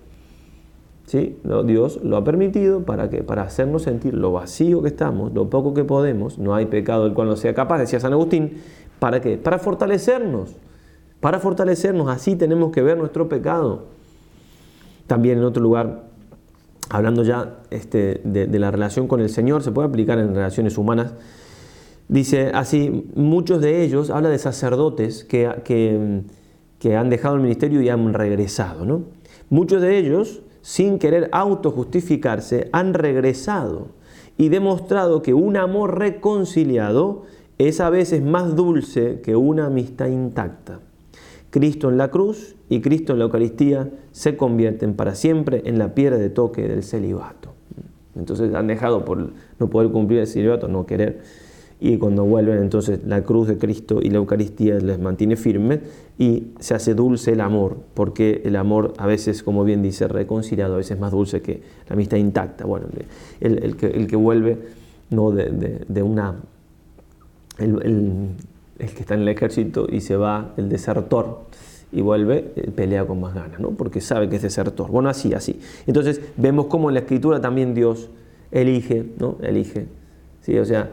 ¿sí? 1.07 1.39
Dios 1.65 1.99
lo 2.03 2.17
ha 2.17 2.23
permitido 2.23 2.83
para, 2.83 3.09
que, 3.09 3.23
para 3.23 3.43
hacernos 3.43 3.83
sentir 3.83 4.13
lo 4.13 4.33
vacío 4.33 4.83
que 4.83 4.89
estamos, 4.89 5.33
lo 5.33 5.49
poco 5.49 5.73
que 5.73 5.83
podemos, 5.83 6.37
no 6.37 6.53
hay 6.53 6.67
pecado 6.67 7.05
del 7.05 7.13
cual 7.13 7.29
no 7.29 7.35
sea 7.35 7.55
capaz, 7.55 7.79
decía 7.79 7.99
San 7.99 8.13
Agustín, 8.13 8.61
¿para 8.99 9.21
qué? 9.21 9.37
Para 9.37 9.57
fortalecernos, 9.57 10.55
para 11.19 11.39
fortalecernos, 11.39 12.09
así 12.09 12.35
tenemos 12.35 12.71
que 12.71 12.83
ver 12.83 12.97
nuestro 12.97 13.27
pecado. 13.27 13.85
También 15.07 15.37
en 15.37 15.45
otro 15.45 15.63
lugar, 15.63 16.03
hablando 16.89 17.23
ya 17.23 17.55
este, 17.71 18.19
de, 18.25 18.59
la 18.59 18.69
relación 18.69 19.07
con 19.07 19.21
el 19.21 19.29
Señor, 19.29 19.63
se 19.63 19.71
puede 19.71 19.87
aplicar 19.87 20.19
en 20.19 20.35
relaciones 20.35 20.77
humanas, 20.77 21.13
dice 22.09 22.51
así, 22.53 23.09
muchos 23.15 23.61
de 23.61 23.81
ellos, 23.81 24.09
habla 24.09 24.27
de 24.27 24.37
sacerdotes 24.37 25.23
que, 25.23 25.49
que, 25.63 26.23
que 26.79 26.97
han 26.97 27.09
dejado 27.09 27.35
el 27.35 27.41
ministerio 27.41 27.81
y 27.81 27.87
han 27.87 28.13
regresado, 28.13 28.85
¿no? 28.85 29.03
Muchos 29.49 29.81
de 29.81 29.97
ellos 29.97 30.41
sin 30.67 30.99
querer 30.99 31.29
autojustificarse, 31.31 32.67
han 32.73 32.93
regresado 32.93 33.87
y 34.37 34.49
demostrado 34.49 35.21
que 35.21 35.33
un 35.33 35.55
amor 35.55 35.97
reconciliado 35.97 37.23
es 37.57 37.79
a 37.79 37.89
veces 37.89 38.21
más 38.21 38.53
dulce 38.57 39.21
que 39.21 39.37
una 39.37 39.67
amistad 39.67 40.07
intacta. 40.07 40.81
Cristo 41.51 41.89
en 41.89 41.97
la 41.97 42.11
cruz 42.11 42.57
y 42.67 42.81
Cristo 42.81 43.13
en 43.13 43.19
la 43.19 43.25
Eucaristía 43.25 43.89
se 44.11 44.35
convierten 44.35 44.93
para 44.93 45.15
siempre 45.15 45.61
en 45.63 45.79
la 45.79 45.95
piedra 45.95 46.17
de 46.17 46.29
toque 46.29 46.67
del 46.67 46.83
celibato. 46.83 47.53
Entonces 48.17 48.53
han 48.53 48.67
dejado 48.67 49.05
por 49.05 49.31
no 49.59 49.69
poder 49.69 49.89
cumplir 49.89 50.19
el 50.19 50.27
celibato, 50.27 50.67
no 50.67 50.85
querer 50.85 51.21
y 51.79 51.97
cuando 51.97 52.25
vuelven 52.25 52.57
entonces 52.57 53.01
la 53.05 53.23
cruz 53.23 53.47
de 53.47 53.57
Cristo 53.57 53.99
y 54.01 54.09
la 54.09 54.17
Eucaristía 54.17 54.75
les 54.75 54.99
mantiene 54.99 55.35
firmes 55.35 55.81
y 56.17 56.47
se 56.59 56.73
hace 56.73 56.95
dulce 56.95 57.33
el 57.33 57.41
amor, 57.41 57.77
porque 57.93 58.41
el 58.45 58.55
amor 58.55 58.93
a 58.97 59.05
veces, 59.05 59.43
como 59.43 59.63
bien 59.63 59.83
dice, 59.83 60.07
reconciliado, 60.07 60.73
a 60.73 60.77
veces 60.77 60.93
es 60.93 60.99
más 60.99 61.11
dulce 61.11 61.41
que 61.41 61.61
la 61.87 61.93
amistad 61.93 62.17
intacta. 62.17 62.65
Bueno, 62.65 62.87
el, 63.39 63.75
que, 63.75 63.87
el 63.87 64.07
que, 64.07 64.15
vuelve 64.15 64.57
no 65.11 65.31
de, 65.31 66.01
una... 66.01 66.35
El, 67.59 68.29
que 68.79 69.01
está 69.01 69.13
en 69.13 69.21
el 69.21 69.27
ejército 69.27 69.87
y 69.91 70.01
se 70.01 70.15
va, 70.15 70.53
el 70.57 70.69
desertor, 70.69 71.41
y 71.91 72.01
vuelve, 72.01 72.51
eh, 72.55 72.71
pelea 72.71 73.05
con 73.05 73.21
más 73.21 73.33
ganas, 73.33 73.59
¿no? 73.59 73.71
porque 73.71 74.01
sabe 74.01 74.29
que 74.29 74.35
es 74.35 74.41
desertor. 74.41 74.89
Bueno, 74.89 75.09
así, 75.09 75.33
así. 75.33 75.59
Entonces 75.85 76.21
vemos 76.35 76.65
cómo 76.65 76.89
en 76.89 76.95
la 76.95 77.01
escritura 77.01 77.39
también 77.39 77.73
Dios 77.73 78.09
elige, 78.51 79.05
¿no? 79.19 79.37
Elige. 79.41 79.87
¿sí? 80.41 80.57
O 80.57 80.65
sea, 80.65 80.91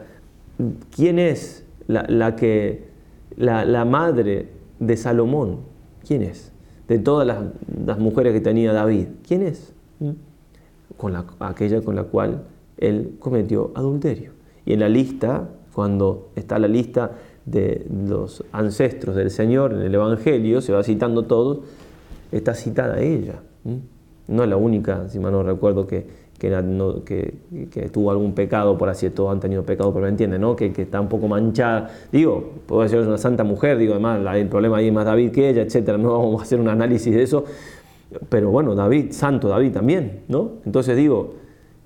¿Quién 0.95 1.19
es 1.19 1.65
la, 1.87 2.35
que, 2.35 2.87
la, 3.35 3.85
madre 3.85 4.49
de 4.79 4.97
Salomón? 4.97 5.59
¿Quién 6.05 6.21
es? 6.21 6.51
De 6.87 6.99
todas 6.99 7.27
las, 7.27 7.99
mujeres 7.99 8.33
que 8.33 8.41
tenía 8.41 8.73
David. 8.73 9.07
¿Quién 9.27 9.41
es? 9.41 9.73
¿Mm? 9.99 10.11
Con 10.97 11.13
la, 11.13 11.25
aquella 11.39 11.81
con 11.81 11.95
la 11.95 12.03
cual 12.03 12.43
él 12.77 13.15
cometió 13.19 13.71
adulterio. 13.75 14.31
Y 14.65 14.73
en 14.73 14.79
la 14.79 14.89
lista, 14.89 15.49
cuando 15.73 16.29
está 16.35 16.57
la 16.59 16.67
lista 16.67 17.11
de 17.45 17.85
los 17.89 18.43
ancestros 18.51 19.15
del 19.15 19.29
Señor 19.29 19.73
en 19.73 19.81
el 19.81 19.93
Evangelio, 19.93 20.61
se 20.61 20.73
va 20.73 20.83
citando 20.83 21.23
todos, 21.23 21.59
está 22.31 22.53
citada 22.53 22.99
ella. 23.01 23.41
¿Mm? 23.63 23.75
No 24.27 24.43
es 24.43 24.49
la 24.49 24.57
única, 24.57 25.07
si 25.09 25.19
mal 25.19 25.33
no 25.33 25.43
recuerdo, 25.43 25.85
que, 25.85 26.07
que, 26.37 27.89
tuvo 27.91 28.11
algún 28.11 28.33
pecado, 28.33 28.77
por 28.77 28.89
así 28.89 29.09
todos 29.09 29.31
han 29.31 29.39
tenido 29.39 29.63
pecado, 29.63 29.93
pero 29.93 30.03
me 30.03 30.09
entiende, 30.09 30.37
¿no? 30.37 30.55
Que, 30.55 30.71
está 30.75 30.99
un 30.99 31.07
poco 31.07 31.27
manchada. 31.27 31.89
Digo, 32.11 32.51
puede 32.65 32.89
ser 32.89 33.01
una 33.01 33.17
santa 33.17 33.43
mujer, 33.43 33.77
digo, 33.77 33.93
además 33.93 34.19
el 34.35 34.47
problema 34.47 34.77
ahí 34.77 34.87
es 34.87 34.93
más 34.93 35.05
David 35.05 35.31
que 35.31 35.49
ella, 35.49 35.61
etcétera. 35.61 35.97
No 35.97 36.11
vamos 36.19 36.41
a 36.41 36.43
hacer 36.43 36.59
un 36.59 36.67
análisis 36.67 37.13
de 37.13 37.23
eso. 37.23 37.45
Pero 38.29 38.49
bueno, 38.49 38.75
David, 38.75 39.11
santo 39.11 39.47
David 39.47 39.71
también, 39.71 40.21
¿no? 40.27 40.51
Entonces 40.65 40.95
digo, 40.95 41.33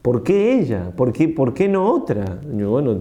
¿por 0.02 0.24
qué 0.24 0.60
ella? 0.60 0.92
¿Por 0.96 1.14
qué, 1.14 1.30
por 1.30 1.54
qué 1.54 1.68
no 1.68 1.92
otra? 1.92 2.40
bueno, 2.44 2.98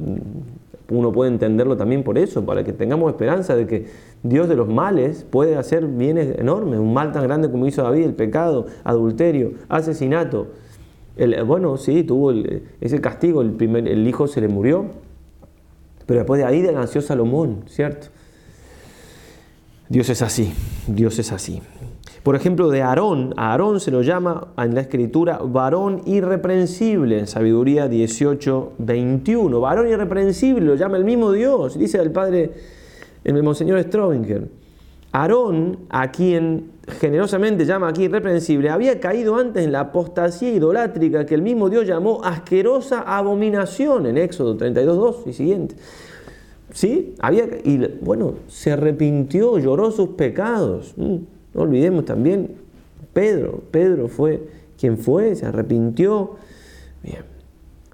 uno 0.90 1.12
puede 1.12 1.30
entenderlo 1.30 1.76
también 1.76 2.02
por 2.02 2.16
eso, 2.16 2.44
para 2.46 2.64
que 2.64 2.72
tengamos 2.72 3.10
esperanza 3.10 3.54
de 3.54 3.66
que 3.66 3.86
Dios 4.22 4.48
de 4.48 4.56
los 4.56 4.68
males 4.68 5.26
puede 5.28 5.56
hacer 5.56 5.86
bienes 5.86 6.38
enormes, 6.38 6.78
un 6.78 6.94
mal 6.94 7.12
tan 7.12 7.24
grande 7.24 7.50
como 7.50 7.66
hizo 7.66 7.82
David, 7.82 8.04
el 8.04 8.14
pecado, 8.14 8.66
adulterio, 8.84 9.52
asesinato 9.68 10.46
bueno, 11.44 11.76
sí, 11.76 12.04
tuvo 12.04 12.32
ese 12.80 13.00
castigo, 13.00 13.42
el, 13.42 13.52
primer, 13.52 13.88
el 13.88 14.06
hijo 14.06 14.26
se 14.28 14.40
le 14.40 14.48
murió, 14.48 14.86
Pero 16.06 16.20
después 16.20 16.38
de 16.38 16.46
ahí 16.46 16.62
nació 16.62 17.02
Salomón, 17.02 17.64
¿cierto? 17.66 18.08
Dios 19.88 20.08
es 20.10 20.22
así, 20.22 20.52
Dios 20.86 21.18
es 21.18 21.32
así. 21.32 21.62
Por 22.22 22.36
ejemplo, 22.36 22.68
de 22.68 22.82
Aarón, 22.82 23.32
a 23.36 23.52
Aarón 23.52 23.80
se 23.80 23.90
lo 23.90 24.02
llama 24.02 24.48
en 24.58 24.74
la 24.74 24.82
escritura 24.82 25.38
varón 25.38 26.02
irreprensible, 26.04 27.20
en 27.20 27.26
sabiduría 27.26 27.88
18, 27.88 28.72
21. 28.78 29.60
Varón 29.60 29.88
irreprensible 29.88 30.66
lo 30.66 30.74
llama 30.74 30.98
el 30.98 31.04
mismo 31.04 31.32
Dios, 31.32 31.78
dice 31.78 31.98
el 31.98 32.10
padre, 32.10 32.52
el 33.24 33.42
Monseñor 33.42 33.82
Strobinger. 33.82 34.48
Aarón, 35.12 35.78
a 35.88 36.10
quien 36.10 36.72
generosamente 37.00 37.64
llama 37.64 37.88
aquí 37.88 38.04
irreprensible, 38.04 38.70
había 38.70 39.00
caído 39.00 39.36
antes 39.36 39.64
en 39.64 39.72
la 39.72 39.80
apostasía 39.80 40.52
idolátrica 40.52 41.24
que 41.24 41.34
el 41.34 41.42
mismo 41.42 41.68
Dios 41.70 41.86
llamó 41.86 42.22
asquerosa 42.24 43.00
abominación 43.00 44.06
en 44.06 44.18
Éxodo 44.18 44.56
32.2 44.56 45.26
y 45.26 45.32
siguiente. 45.32 45.76
¿Sí? 46.72 47.14
Había, 47.20 47.44
y 47.64 47.98
bueno, 48.02 48.34
se 48.46 48.72
arrepintió, 48.72 49.58
lloró 49.58 49.90
sus 49.90 50.10
pecados. 50.10 50.92
Mm, 50.96 51.16
no 51.54 51.62
olvidemos 51.62 52.04
también, 52.04 52.56
Pedro, 53.12 53.62
Pedro 53.70 54.08
fue 54.08 54.46
quien 54.78 54.98
fue, 54.98 55.34
se 55.34 55.46
arrepintió. 55.46 56.36
Bien. 57.02 57.27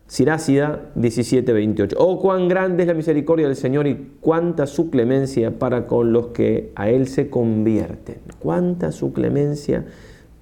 Sirácida 0.06 0.90
17:28. 0.96 1.96
Oh, 1.98 2.20
cuán 2.20 2.46
grande 2.46 2.82
es 2.82 2.86
la 2.86 2.94
misericordia 2.94 3.46
del 3.46 3.56
Señor 3.56 3.86
y 3.86 4.12
cuánta 4.20 4.66
su 4.66 4.90
clemencia 4.90 5.58
para 5.58 5.86
con 5.86 6.12
los 6.12 6.28
que 6.28 6.72
a 6.76 6.90
Él 6.90 7.08
se 7.08 7.30
convierten. 7.30 8.18
Cuánta 8.38 8.92
su 8.92 9.12
clemencia 9.12 9.86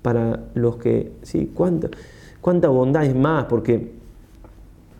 para 0.03 0.41
los 0.55 0.77
que, 0.77 1.13
sí, 1.23 1.53
cuánta, 1.55 1.89
cuánta 2.41 2.69
bondad 2.69 3.05
es 3.05 3.15
más, 3.15 3.45
porque 3.45 3.93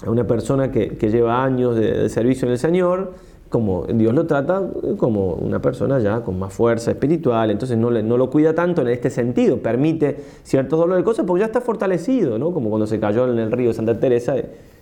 a 0.07 0.11
una 0.11 0.27
persona 0.27 0.71
que, 0.71 0.97
lleva 1.11 1.45
años 1.45 1.77
de, 1.77 2.09
servicio 2.09 2.47
en 2.47 2.53
el 2.53 2.59
Señor, 2.59 3.15
como 3.53 3.85
Dios 3.85 4.15
lo 4.15 4.27
trata 4.27 4.63
como 4.97 5.35
una 5.35 5.61
persona 5.61 5.99
ya 5.99 6.23
con 6.23 6.39
más 6.39 6.55
fuerza 6.55 6.91
espiritual, 6.91 7.51
entonces 7.51 7.77
no, 7.77 7.91
no 7.91 8.17
lo 8.17 8.31
cuida 8.31 8.55
tanto 8.55 8.81
en 8.81 8.89
este 8.89 9.11
sentido, 9.11 9.59
permite 9.59 10.17
ciertos 10.43 10.79
dolores 10.79 11.03
de 11.03 11.05
cosas 11.05 11.27
porque 11.27 11.41
ya 11.41 11.47
está 11.47 11.61
fortalecido, 11.61 12.39
¿no? 12.39 12.51
como 12.53 12.71
cuando 12.71 12.87
se 12.87 12.99
cayó 12.99 13.31
en 13.31 13.39
el 13.39 13.53
río 13.53 13.75
Santa 13.75 14.01
Teresa 14.01 14.37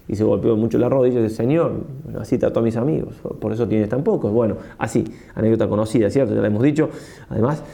y 0.06 0.14
se 0.14 0.22
golpeó 0.22 0.56
mucho 0.56 0.78
la 0.78 0.88
rodilla 0.88 1.18
y 1.18 1.24
dice, 1.24 1.34
Señor, 1.34 1.72
así 2.20 2.38
trató 2.38 2.60
a 2.60 2.62
mis 2.62 2.76
amigos, 2.76 3.14
por 3.40 3.52
eso 3.52 3.66
tienes 3.66 3.88
tan 3.88 4.04
pocos. 4.04 4.32
Bueno, 4.32 4.56
así, 4.78 5.04
anécdota 5.34 5.68
conocida, 5.68 6.08
¿cierto? 6.08 6.32
Ya 6.34 6.40
la 6.40 6.46
hemos 6.46 6.62
dicho. 6.62 6.90
Además, 7.28 7.64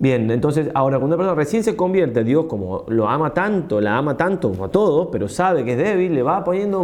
Bien, 0.00 0.30
entonces 0.30 0.70
ahora 0.74 0.98
cuando 0.98 1.16
una 1.16 1.24
persona 1.24 1.34
recién 1.34 1.64
se 1.64 1.74
convierte, 1.74 2.22
Dios 2.22 2.44
como 2.44 2.84
lo 2.86 3.08
ama 3.08 3.34
tanto, 3.34 3.80
la 3.80 3.98
ama 3.98 4.16
tanto 4.16 4.50
como 4.50 4.66
a 4.66 4.68
todos, 4.68 5.08
pero 5.10 5.28
sabe 5.28 5.64
que 5.64 5.72
es 5.72 5.78
débil, 5.78 6.14
le 6.14 6.22
va 6.22 6.44
poniendo 6.44 6.82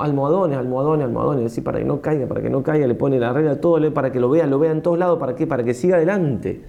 almohadones, 0.00 0.56
almohadones, 0.56 1.04
almohadones, 1.04 1.52
así 1.52 1.60
para 1.60 1.80
que 1.80 1.84
no 1.84 2.00
caiga, 2.00 2.26
para 2.26 2.40
que 2.40 2.48
no 2.48 2.62
caiga, 2.62 2.86
le 2.86 2.94
pone 2.94 3.20
la 3.20 3.34
regla 3.34 3.60
todo, 3.60 3.92
para 3.92 4.10
que 4.10 4.20
lo 4.20 4.30
vea, 4.30 4.46
lo 4.46 4.58
vea 4.58 4.72
en 4.72 4.80
todos 4.80 4.98
lados, 4.98 5.18
¿para 5.18 5.34
qué? 5.34 5.46
Para 5.46 5.64
que 5.64 5.74
siga 5.74 5.96
adelante. 5.96 6.62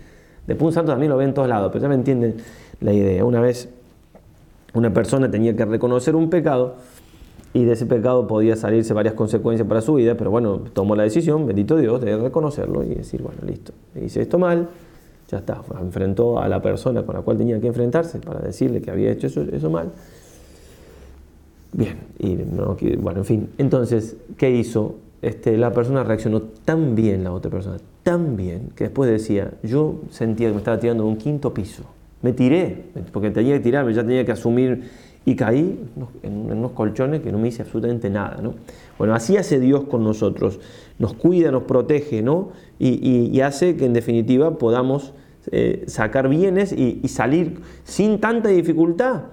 Después 0.45 0.67
un 0.67 0.73
santo 0.73 0.91
también 0.91 1.09
lo 1.09 1.15
ve 1.15 1.23
en 1.23 1.33
todos 1.33 1.47
lados, 1.47 1.71
pero 1.71 1.83
ya 1.83 1.87
me 1.87 1.95
entienden 1.95 2.35
la 2.81 2.91
idea. 2.91 3.23
Una 3.23 3.39
vez 3.39 3.69
una 4.73 4.93
persona 4.93 5.31
tenía 5.31 5.55
que 5.55 5.63
reconocer 5.63 6.17
un 6.17 6.29
pecado 6.29 6.75
y 7.53 7.63
de 7.63 7.73
ese 7.73 7.85
pecado 7.85 8.27
podía 8.27 8.57
salirse 8.57 8.93
varias 8.93 9.13
consecuencias 9.13 9.65
para 9.69 9.79
su 9.79 9.93
vida, 9.93 10.15
pero 10.15 10.31
bueno, 10.31 10.63
tomó 10.73 10.97
la 10.97 11.03
decisión, 11.03 11.47
bendito 11.47 11.77
Dios, 11.77 12.01
de 12.01 12.17
reconocerlo 12.17 12.83
y 12.83 12.95
decir, 12.95 13.21
bueno, 13.21 13.39
listo, 13.45 13.71
hice 13.95 14.21
esto 14.21 14.37
mal 14.37 14.67
ya 15.31 15.37
está, 15.37 15.61
enfrentó 15.79 16.39
a 16.39 16.49
la 16.49 16.61
persona 16.61 17.03
con 17.03 17.15
la 17.15 17.21
cual 17.21 17.37
tenía 17.37 17.59
que 17.61 17.67
enfrentarse 17.67 18.19
para 18.19 18.39
decirle 18.41 18.81
que 18.81 18.91
había 18.91 19.11
hecho 19.11 19.27
eso, 19.27 19.69
mal. 19.69 19.91
Bien, 21.71 21.97
y 22.19 22.35
bueno, 22.97 23.19
en 23.19 23.25
fin, 23.25 23.49
entonces, 23.57 24.17
¿qué 24.37 24.51
hizo? 24.51 24.95
Este, 25.21 25.55
la 25.57 25.71
persona 25.71 26.03
reaccionó 26.03 26.41
tan 26.41 26.95
bien, 26.95 27.23
la 27.23 27.31
otra 27.31 27.49
persona, 27.49 27.77
tan 28.03 28.35
bien, 28.35 28.71
que 28.75 28.85
después 28.85 29.09
decía, 29.09 29.53
yo 29.63 30.01
sentía 30.09 30.47
que 30.49 30.53
me 30.53 30.59
estaba 30.59 30.79
tirando 30.79 31.03
de 31.03 31.09
un 31.09 31.17
quinto 31.17 31.53
piso. 31.53 31.83
Me 32.21 32.33
tiré, 32.33 32.85
porque 33.13 33.31
tenía 33.31 33.53
que 33.53 33.61
tirarme, 33.61 33.93
ya 33.93 34.03
tenía 34.03 34.25
que 34.25 34.33
asumir, 34.33 34.89
y 35.23 35.35
caí 35.35 35.79
en 36.23 36.51
unos 36.51 36.71
colchones 36.71 37.21
que 37.21 37.31
no 37.31 37.37
me 37.37 37.47
hice 37.47 37.61
absolutamente 37.61 38.09
nada. 38.09 38.39
¿no? 38.41 38.55
Bueno, 38.97 39.13
así 39.13 39.37
hace 39.37 39.59
Dios 39.59 39.83
con 39.85 40.03
nosotros, 40.03 40.59
nos 40.99 41.13
cuida, 41.13 41.51
nos 41.51 41.63
protege, 41.63 42.21
¿no? 42.21 42.49
y 42.79 43.39
hace 43.41 43.75
que 43.75 43.85
en 43.85 43.93
definitiva 43.93 44.57
podamos 44.57 45.13
eh, 45.51 45.83
sacar 45.87 46.29
bienes 46.29 46.71
y, 46.71 47.07
salir 47.07 47.59
sin 47.83 48.19
tanta 48.19 48.49
dificultad. 48.49 49.23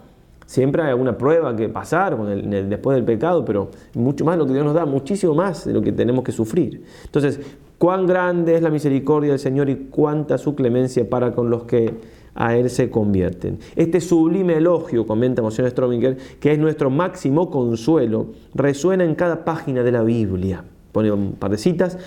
Siempre 0.47 0.83
hay 0.83 0.89
alguna 0.89 1.19
prueba 1.19 1.55
que 1.55 1.69
pasar 1.69 2.17
después 2.17 2.95
del 2.95 3.05
pecado, 3.05 3.45
pero 3.45 3.71
mucho 3.95 4.25
más 4.25 4.39
lo 4.39 4.47
que 4.47 4.55
Dios 4.55 4.65
nos 4.65 4.75
da, 4.75 4.87
muchísimo 4.87 5.35
más 5.35 5.67
de 5.67 5.75
lo 5.75 5.83
que 5.83 5.93
tenemos 5.93 6.25
que 6.25 6.33
sufrir. 6.33 6.85
Entonces, 7.05 7.39
cuán 7.77 8.07
grande 8.07 8.55
es 8.55 8.63
la 8.63 8.71
misericordia 8.71 9.31
del 9.31 9.39
Señor 9.39 9.69
y 9.69 9.89
cuánta 9.91 10.39
su 10.39 10.55
clemencia 10.55 11.09
para 11.09 11.35
con 11.35 11.51
los 11.51 11.65
que 11.65 11.93
a 12.35 12.57
Él 12.57 12.71
se 12.71 12.89
convierten. 12.89 13.59
Este 13.77 14.01
sublime 14.01 14.57
elogio, 14.57 15.07
comenta 15.07 15.43
Monsignor 15.43 15.71
Strominger, 15.73 16.17
que 16.39 16.53
es 16.53 16.59
nuestro 16.59 16.89
máximo 16.89 17.51
consuelo, 17.51 18.29
resuena 18.55 19.05
en 19.05 19.17
cada 19.17 19.45
página 19.45 19.83
de 19.83 19.93
la 19.93 20.03
Biblia. 20.03 20.65
Pone 20.93 21.11
un 21.11 21.33
par 21.33 21.51
de 21.51 21.59
citas. 21.59 21.99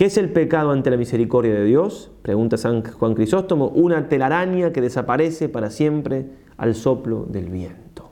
¿Qué 0.00 0.06
es 0.06 0.16
el 0.16 0.30
pecado 0.30 0.70
ante 0.70 0.88
la 0.88 0.96
misericordia 0.96 1.52
de 1.52 1.62
Dios? 1.62 2.10
Pregunta 2.22 2.56
San 2.56 2.82
Juan 2.82 3.12
Crisóstomo. 3.12 3.68
Una 3.68 4.08
telaraña 4.08 4.72
que 4.72 4.80
desaparece 4.80 5.50
para 5.50 5.68
siempre 5.68 6.24
al 6.56 6.74
soplo 6.74 7.26
del 7.28 7.50
viento. 7.50 8.08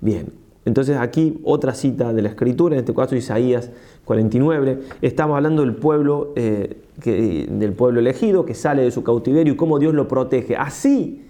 Bien, 0.00 0.32
entonces 0.64 0.96
aquí 0.96 1.42
otra 1.44 1.74
cita 1.74 2.14
de 2.14 2.22
la 2.22 2.30
Escritura, 2.30 2.74
en 2.74 2.78
este 2.78 2.94
caso 2.94 3.16
Isaías 3.16 3.70
49. 4.06 4.80
Estamos 5.02 5.36
hablando 5.36 5.60
del 5.60 5.74
pueblo, 5.74 6.32
eh, 6.36 6.78
del 7.04 7.74
pueblo 7.74 8.00
elegido 8.00 8.46
que 8.46 8.54
sale 8.54 8.80
de 8.80 8.90
su 8.90 9.04
cautiverio 9.04 9.52
y 9.52 9.56
cómo 9.56 9.78
Dios 9.78 9.92
lo 9.92 10.08
protege. 10.08 10.56
Así 10.56 11.26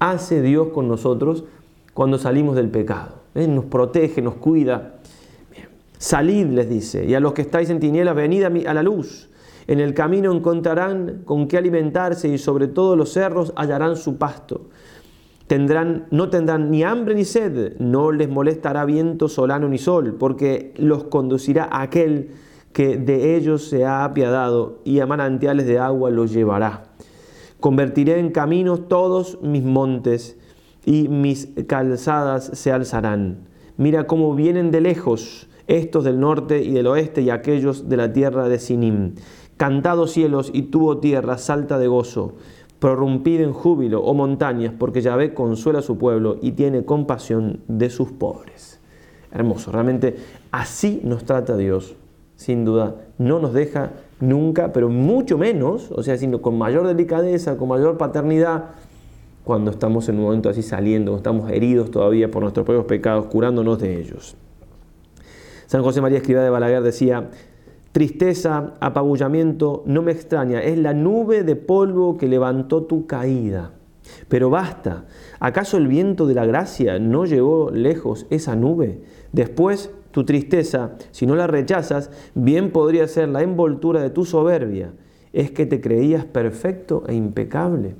hace 0.00 0.42
Dios 0.42 0.68
con 0.68 0.86
nosotros 0.86 1.44
cuando 1.94 2.18
salimos 2.18 2.56
del 2.56 2.68
pecado. 2.68 3.22
Él 3.34 3.54
nos 3.54 3.64
protege, 3.64 4.20
nos 4.20 4.34
cuida 4.34 4.97
Salid, 5.98 6.46
les 6.46 6.68
dice, 6.68 7.04
y 7.04 7.14
a 7.14 7.20
los 7.20 7.32
que 7.32 7.42
estáis 7.42 7.70
en 7.70 7.80
tinieblas, 7.80 8.14
venid 8.14 8.44
a, 8.44 8.74
la 8.74 8.82
luz. 8.84 9.28
En 9.66 9.80
el 9.80 9.94
camino 9.94 10.32
encontrarán 10.32 11.22
con 11.24 11.48
qué 11.48 11.58
alimentarse 11.58 12.28
y 12.28 12.38
sobre 12.38 12.68
todo 12.68 12.94
los 12.94 13.12
cerros 13.12 13.52
hallarán 13.56 13.96
su 13.96 14.16
pasto. 14.16 14.68
Tendrán, 15.48 16.06
no 16.10 16.30
tendrán 16.30 16.70
ni 16.70 16.84
hambre 16.84 17.14
ni 17.14 17.24
sed, 17.24 17.76
no 17.80 18.12
les 18.12 18.28
molestará 18.28 18.84
viento 18.84 19.28
solano 19.28 19.68
ni 19.68 19.78
sol, 19.78 20.16
porque 20.18 20.72
los 20.76 21.04
conducirá 21.04 21.68
aquel 21.72 22.30
que 22.72 22.96
de 22.96 23.36
ellos 23.36 23.64
se 23.64 23.84
ha 23.84 24.04
apiadado 24.04 24.78
y 24.84 25.00
a 25.00 25.06
manantiales 25.06 25.66
de 25.66 25.80
agua 25.80 26.10
los 26.10 26.32
llevará. 26.32 26.84
Convertiré 27.60 28.20
en 28.20 28.30
caminos 28.30 28.86
todos 28.86 29.38
mis 29.42 29.64
montes 29.64 30.38
y 30.86 31.08
mis 31.08 31.48
calzadas 31.66 32.50
se 32.54 32.70
alzarán. 32.70 33.48
Mira 33.76 34.06
cómo 34.06 34.34
vienen 34.34 34.70
de 34.70 34.80
lejos 34.80 35.47
estos 35.68 36.02
del 36.02 36.18
norte 36.18 36.64
y 36.64 36.72
del 36.72 36.88
oeste 36.88 37.22
y 37.22 37.30
aquellos 37.30 37.88
de 37.88 37.96
la 37.96 38.12
tierra 38.12 38.48
de 38.48 38.58
Sinim. 38.58 39.14
Cantado 39.56 40.06
cielos 40.06 40.50
y 40.52 40.62
tuvo 40.62 40.98
tierra, 40.98 41.38
salta 41.38 41.78
de 41.78 41.86
gozo, 41.86 42.34
prorrumpid 42.78 43.40
en 43.40 43.52
júbilo, 43.52 44.02
oh 44.02 44.14
montañas, 44.14 44.72
porque 44.76 45.02
Yahvé 45.02 45.34
consuela 45.34 45.80
a 45.80 45.82
su 45.82 45.98
pueblo 45.98 46.38
y 46.40 46.52
tiene 46.52 46.84
compasión 46.84 47.60
de 47.68 47.90
sus 47.90 48.10
pobres. 48.10 48.80
Hermoso, 49.30 49.70
realmente 49.70 50.16
así 50.50 51.00
nos 51.04 51.24
trata 51.24 51.56
Dios, 51.56 51.96
sin 52.36 52.64
duda. 52.64 52.96
No 53.18 53.40
nos 53.40 53.52
deja 53.52 53.92
nunca, 54.20 54.72
pero 54.72 54.88
mucho 54.88 55.36
menos, 55.36 55.90
o 55.90 56.02
sea, 56.02 56.16
sino 56.16 56.40
con 56.40 56.56
mayor 56.56 56.86
delicadeza, 56.86 57.56
con 57.58 57.68
mayor 57.68 57.98
paternidad, 57.98 58.70
cuando 59.44 59.70
estamos 59.70 60.08
en 60.08 60.16
un 60.18 60.24
momento 60.24 60.48
así 60.48 60.62
saliendo, 60.62 61.10
cuando 61.10 61.18
estamos 61.18 61.50
heridos 61.50 61.90
todavía 61.90 62.30
por 62.30 62.42
nuestros 62.42 62.64
propios 62.64 62.86
pecados, 62.86 63.26
curándonos 63.26 63.78
de 63.80 64.00
ellos. 64.00 64.36
San 65.68 65.82
José 65.82 66.00
María 66.00 66.16
Escribá 66.16 66.42
de 66.42 66.48
Balaguer 66.48 66.82
decía, 66.82 67.28
tristeza, 67.92 68.72
apabullamiento, 68.80 69.82
no 69.84 70.00
me 70.00 70.12
extraña, 70.12 70.62
es 70.62 70.78
la 70.78 70.94
nube 70.94 71.44
de 71.44 71.56
polvo 71.56 72.16
que 72.16 72.26
levantó 72.26 72.84
tu 72.84 73.06
caída. 73.06 73.72
Pero 74.28 74.48
basta, 74.48 75.04
¿acaso 75.40 75.76
el 75.76 75.86
viento 75.86 76.26
de 76.26 76.32
la 76.32 76.46
gracia 76.46 76.98
no 76.98 77.26
llevó 77.26 77.70
lejos 77.70 78.26
esa 78.30 78.56
nube? 78.56 79.02
Después, 79.32 79.90
tu 80.10 80.24
tristeza, 80.24 80.92
si 81.10 81.26
no 81.26 81.36
la 81.36 81.46
rechazas, 81.46 82.10
bien 82.34 82.70
podría 82.70 83.06
ser 83.06 83.28
la 83.28 83.42
envoltura 83.42 84.00
de 84.00 84.08
tu 84.08 84.24
soberbia. 84.24 84.94
Es 85.34 85.50
que 85.50 85.66
te 85.66 85.82
creías 85.82 86.24
perfecto 86.24 87.04
e 87.06 87.14
impecable. 87.14 87.94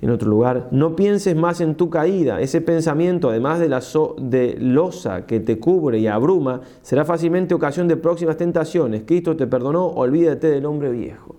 En 0.00 0.10
otro 0.10 0.30
lugar, 0.30 0.68
no 0.70 0.94
pienses 0.94 1.34
más 1.34 1.60
en 1.60 1.74
tu 1.74 1.90
caída. 1.90 2.40
Ese 2.40 2.60
pensamiento, 2.60 3.30
además 3.30 3.58
de 3.58 3.68
la 3.68 3.82
de 4.18 4.56
losa 4.60 5.26
que 5.26 5.40
te 5.40 5.58
cubre 5.58 5.98
y 5.98 6.06
abruma, 6.06 6.60
será 6.82 7.04
fácilmente 7.04 7.54
ocasión 7.54 7.88
de 7.88 7.96
próximas 7.96 8.36
tentaciones. 8.36 9.02
Cristo 9.04 9.36
te 9.36 9.48
perdonó, 9.48 9.86
olvídate 9.86 10.48
del 10.48 10.66
hombre 10.66 10.90
viejo. 10.90 11.34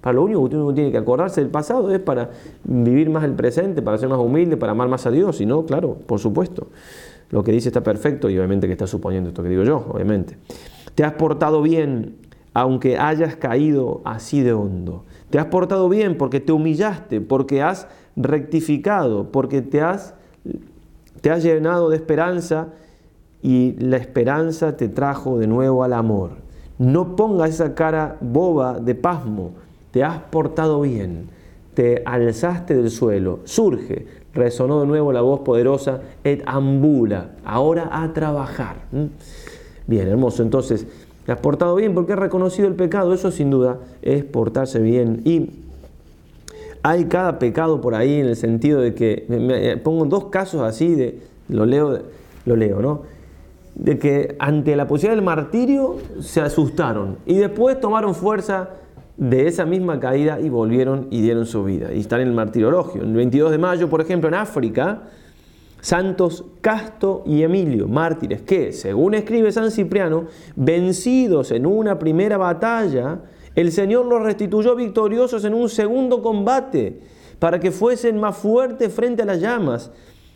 Para 0.00 0.14
lo 0.14 0.24
único 0.24 0.48
que 0.48 0.56
uno 0.56 0.72
tiene 0.72 0.92
que 0.92 0.98
acordarse 0.98 1.40
del 1.40 1.50
pasado 1.50 1.90
es 1.90 1.98
para 1.98 2.30
vivir 2.62 3.10
más 3.10 3.24
el 3.24 3.32
presente, 3.32 3.82
para 3.82 3.98
ser 3.98 4.08
más 4.08 4.18
humilde, 4.18 4.56
para 4.56 4.72
amar 4.72 4.88
más 4.88 5.06
a 5.06 5.10
Dios. 5.10 5.40
Y 5.40 5.46
no, 5.46 5.64
claro, 5.64 5.96
por 6.06 6.20
supuesto. 6.20 6.68
lo 7.30 7.42
que 7.42 7.50
dice 7.50 7.70
está 7.70 7.82
perfecto 7.82 8.30
y 8.30 8.38
obviamente 8.38 8.68
que 8.68 8.74
está 8.74 8.86
suponiendo 8.86 9.30
esto 9.30 9.42
que 9.42 9.48
digo 9.48 9.64
yo, 9.64 9.84
obviamente. 9.90 10.36
Te 10.94 11.02
has 11.02 11.14
portado 11.14 11.62
bien 11.62 12.16
aunque 12.54 12.96
hayas 12.98 13.34
caído 13.34 14.00
así 14.04 14.40
de 14.40 14.52
hondo. 14.52 15.04
Te 15.28 15.40
has 15.40 15.46
portado 15.46 15.88
bien 15.88 16.16
porque 16.16 16.38
te 16.38 16.52
humillaste, 16.52 17.20
porque 17.20 17.62
has 17.62 17.88
rectificado, 18.16 19.30
porque 19.30 19.62
te 19.62 19.80
has, 19.80 20.14
te 21.20 21.30
has 21.30 21.42
llenado 21.42 21.90
de 21.90 21.96
esperanza 21.96 22.68
y 23.42 23.72
la 23.78 23.96
esperanza 23.96 24.76
te 24.76 24.88
trajo 24.88 25.38
de 25.38 25.46
nuevo 25.46 25.84
al 25.84 25.92
amor. 25.92 26.30
No 26.78 27.14
pongas 27.16 27.50
esa 27.50 27.74
cara 27.74 28.16
boba 28.20 28.80
de 28.80 28.94
pasmo, 28.94 29.52
te 29.90 30.02
has 30.02 30.18
portado 30.18 30.80
bien, 30.80 31.28
te 31.74 32.02
alzaste 32.04 32.74
del 32.74 32.90
suelo, 32.90 33.40
surge, 33.44 34.06
resonó 34.32 34.80
de 34.80 34.86
nuevo 34.86 35.12
la 35.12 35.20
voz 35.20 35.40
poderosa, 35.40 36.00
et 36.24 36.42
ambula, 36.46 37.30
ahora 37.44 37.90
a 37.92 38.12
trabajar. 38.12 38.76
¿Mm? 38.90 39.04
Bien, 39.86 40.08
hermoso, 40.08 40.42
entonces, 40.42 40.86
te 41.26 41.32
has 41.32 41.38
portado 41.38 41.74
bien 41.76 41.94
porque 41.94 42.12
has 42.12 42.18
reconocido 42.18 42.68
el 42.68 42.74
pecado, 42.74 43.14
eso 43.14 43.30
sin 43.30 43.50
duda 43.50 43.78
es 44.02 44.24
portarse 44.24 44.80
bien. 44.80 45.22
Y 45.24 45.63
hay 46.84 47.06
cada 47.06 47.38
pecado 47.38 47.80
por 47.80 47.94
ahí 47.94 48.20
en 48.20 48.26
el 48.26 48.36
sentido 48.36 48.82
de 48.82 48.94
que, 48.94 49.80
pongo 49.82 50.04
dos 50.04 50.26
casos 50.26 50.60
así, 50.60 50.94
de, 50.94 51.18
lo 51.48 51.64
leo, 51.64 51.98
lo 52.44 52.56
leo, 52.56 52.82
¿no? 52.82 53.02
De 53.74 53.98
que 53.98 54.36
ante 54.38 54.76
la 54.76 54.86
posibilidad 54.86 55.16
del 55.16 55.24
martirio 55.24 55.96
se 56.20 56.42
asustaron 56.42 57.16
y 57.24 57.36
después 57.36 57.80
tomaron 57.80 58.14
fuerza 58.14 58.68
de 59.16 59.48
esa 59.48 59.64
misma 59.64 59.98
caída 59.98 60.38
y 60.38 60.50
volvieron 60.50 61.06
y 61.10 61.22
dieron 61.22 61.46
su 61.46 61.64
vida. 61.64 61.90
Y 61.90 62.00
están 62.00 62.20
en 62.20 62.28
el 62.28 62.34
martirologio. 62.34 63.02
El 63.02 63.14
22 63.14 63.50
de 63.50 63.58
mayo, 63.58 63.88
por 63.88 64.02
ejemplo, 64.02 64.28
en 64.28 64.34
África, 64.34 65.04
santos 65.80 66.44
Casto 66.60 67.22
y 67.24 67.44
Emilio, 67.44 67.88
mártires, 67.88 68.42
que, 68.42 68.72
según 68.74 69.14
escribe 69.14 69.50
San 69.52 69.70
Cipriano, 69.70 70.26
vencidos 70.54 71.50
en 71.50 71.64
una 71.64 71.98
primera 71.98 72.36
batalla, 72.36 73.20
el 73.54 73.72
Señor 73.72 74.06
los 74.06 74.22
restituyó 74.22 74.74
victoriosos 74.74 75.44
en 75.44 75.54
un 75.54 75.68
segundo 75.68 76.22
combate, 76.22 77.00
para 77.38 77.60
que 77.60 77.70
fuesen 77.70 78.18
más 78.18 78.36
fuertes 78.36 78.92
frente 78.92 79.22
a 79.22 79.26
las 79.26 79.40
llamas, 79.40 79.90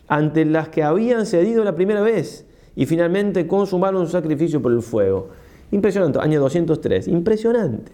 ante 0.07 0.45
las 0.45 0.69
que 0.69 0.83
habían 0.83 1.25
cedido 1.25 1.63
la 1.63 1.75
primera 1.75 2.01
vez, 2.01 2.45
y 2.75 2.85
finalmente 2.85 3.47
consumaron 3.47 4.05
su 4.05 4.11
sacrificio 4.11 4.61
por 4.61 4.71
el 4.71 4.81
fuego. 4.81 5.29
Impresionante, 5.71 6.19
año 6.19 6.39
203, 6.39 7.07
impresionante. 7.07 7.91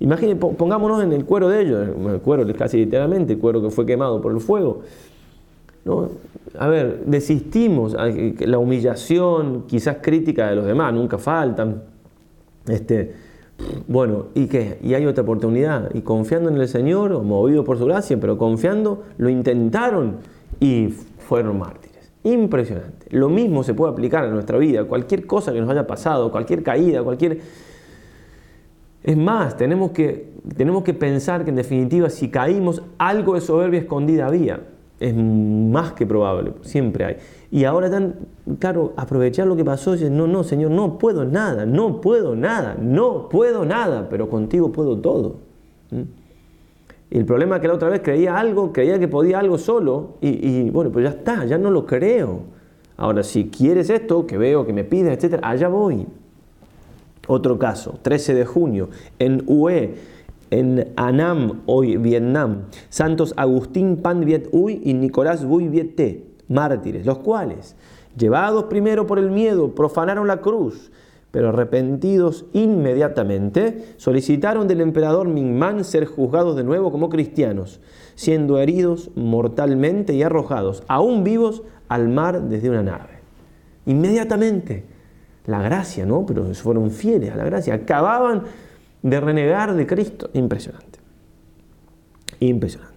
Imaginen, 0.00 0.38
pongámonos 0.38 1.02
en 1.02 1.12
el 1.12 1.24
cuero 1.26 1.48
de 1.48 1.62
ellos, 1.62 1.88
el 2.12 2.20
cuero 2.20 2.46
casi 2.54 2.78
literalmente, 2.78 3.34
el 3.34 3.38
cuero 3.38 3.60
que 3.62 3.70
fue 3.70 3.84
quemado 3.84 4.20
por 4.20 4.32
el 4.32 4.40
fuego. 4.40 4.80
¿no? 5.84 6.08
A 6.58 6.68
ver, 6.68 7.04
desistimos, 7.04 7.94
la 7.94 8.58
humillación, 8.58 9.64
quizás 9.66 9.98
crítica 10.00 10.48
de 10.48 10.56
los 10.56 10.66
demás, 10.66 10.92
nunca 10.94 11.18
faltan. 11.18 11.82
Este, 12.66 13.14
bueno, 13.86 14.26
¿y 14.34 14.46
qué? 14.46 14.78
Y 14.82 14.94
hay 14.94 15.06
otra 15.06 15.22
oportunidad. 15.22 15.90
Y 15.94 16.00
confiando 16.00 16.48
en 16.50 16.56
el 16.56 16.68
Señor, 16.68 17.22
movido 17.22 17.64
por 17.64 17.78
su 17.78 17.86
gracia, 17.86 18.18
pero 18.20 18.38
confiando, 18.38 19.04
lo 19.18 19.28
intentaron 19.28 20.16
y 20.60 20.88
fueron 21.18 21.58
mártires. 21.58 22.12
Impresionante. 22.22 23.06
Lo 23.10 23.28
mismo 23.28 23.62
se 23.62 23.74
puede 23.74 23.92
aplicar 23.92 24.24
a 24.24 24.30
nuestra 24.30 24.58
vida. 24.58 24.84
Cualquier 24.84 25.26
cosa 25.26 25.52
que 25.52 25.60
nos 25.60 25.70
haya 25.70 25.86
pasado, 25.86 26.30
cualquier 26.30 26.62
caída, 26.62 27.02
cualquier 27.02 27.40
es 29.02 29.16
más, 29.16 29.56
tenemos 29.56 29.92
que, 29.92 30.30
tenemos 30.56 30.84
que 30.84 30.92
pensar 30.92 31.44
que 31.44 31.50
en 31.50 31.56
definitiva 31.56 32.10
si 32.10 32.28
caímos, 32.28 32.82
algo 32.98 33.34
de 33.34 33.40
soberbia 33.40 33.80
escondida 33.80 34.26
había. 34.26 34.60
Es 34.98 35.14
más 35.14 35.92
que 35.92 36.04
probable, 36.04 36.52
siempre 36.60 37.04
hay. 37.06 37.16
Y 37.50 37.64
ahora 37.64 37.90
tan, 37.90 38.16
claro, 38.58 38.92
aprovechar 38.96 39.46
lo 39.46 39.56
que 39.56 39.64
pasó 39.64 39.90
y 39.90 39.98
decir, 39.98 40.10
no, 40.10 40.26
no, 40.26 40.42
Señor, 40.44 40.70
no 40.70 40.98
puedo 40.98 41.24
nada, 41.24 41.66
no 41.66 42.00
puedo 42.00 42.34
nada, 42.34 42.76
no 42.80 43.28
puedo 43.28 43.64
nada, 43.64 44.08
pero 44.08 44.28
contigo 44.28 44.72
puedo 44.72 44.98
todo. 44.98 45.36
¿Mm? 45.90 46.02
Y 47.10 47.18
el 47.18 47.24
problema 47.24 47.56
es 47.56 47.62
que 47.62 47.68
la 47.68 47.74
otra 47.74 47.88
vez 47.88 48.00
creía 48.02 48.38
algo, 48.38 48.72
creía 48.72 48.98
que 48.98 49.08
podía 49.08 49.40
algo 49.40 49.58
solo, 49.58 50.14
y, 50.20 50.70
bueno, 50.70 50.90
pues 50.92 51.04
ya 51.04 51.10
está, 51.10 51.44
ya 51.44 51.58
no 51.58 51.70
lo 51.70 51.84
creo. 51.84 52.42
Ahora, 52.96 53.24
si 53.24 53.48
quieres 53.48 53.90
esto, 53.90 54.26
que 54.26 54.38
veo, 54.38 54.64
que 54.64 54.72
me 54.72 54.84
pides, 54.84 55.16
etcétera, 55.16 55.48
allá 55.48 55.68
voy. 55.68 56.06
Otro 57.26 57.58
caso, 57.58 57.98
13 58.02 58.34
de 58.34 58.44
junio, 58.44 58.90
en 59.18 59.42
Hue, 59.46 59.96
en 60.50 60.92
Anam, 60.96 61.62
hoy 61.66 61.96
Vietnam, 61.96 62.62
santos 62.88 63.34
Agustín 63.36 63.96
Pan 63.96 64.24
Viet 64.24 64.48
Uy 64.52 64.80
y 64.84 64.94
Nicolás 64.94 65.44
Bui 65.44 65.68
Viet 65.68 65.96
Te, 65.96 66.26
mártires, 66.48 67.06
los 67.06 67.18
cuales, 67.18 67.76
llevados 68.16 68.64
primero 68.64 69.06
por 69.06 69.18
el 69.18 69.30
miedo, 69.30 69.74
profanaron 69.74 70.26
la 70.26 70.40
cruz, 70.40 70.90
pero 71.30 71.50
arrepentidos 71.50 72.46
inmediatamente, 72.52 73.94
solicitaron 73.96 74.66
del 74.66 74.80
emperador 74.80 75.28
Mingman 75.28 75.84
ser 75.84 76.06
juzgados 76.06 76.56
de 76.56 76.64
nuevo 76.64 76.90
como 76.90 77.08
cristianos, 77.08 77.80
siendo 78.14 78.58
heridos 78.58 79.10
mortalmente 79.14 80.14
y 80.14 80.22
arrojados, 80.22 80.82
aún 80.88 81.24
vivos, 81.24 81.62
al 81.88 82.08
mar 82.08 82.42
desde 82.42 82.70
una 82.70 82.82
nave. 82.82 83.20
Inmediatamente 83.86 84.84
la 85.46 85.62
gracia, 85.62 86.06
¿no? 86.06 86.24
Pero 86.26 86.44
fueron 86.54 86.90
fieles 86.90 87.32
a 87.32 87.36
la 87.36 87.44
gracia, 87.44 87.74
acababan 87.74 88.44
de 89.02 89.20
renegar 89.20 89.74
de 89.74 89.86
Cristo. 89.86 90.30
Impresionante. 90.32 90.98
Impresionante. 92.40 92.89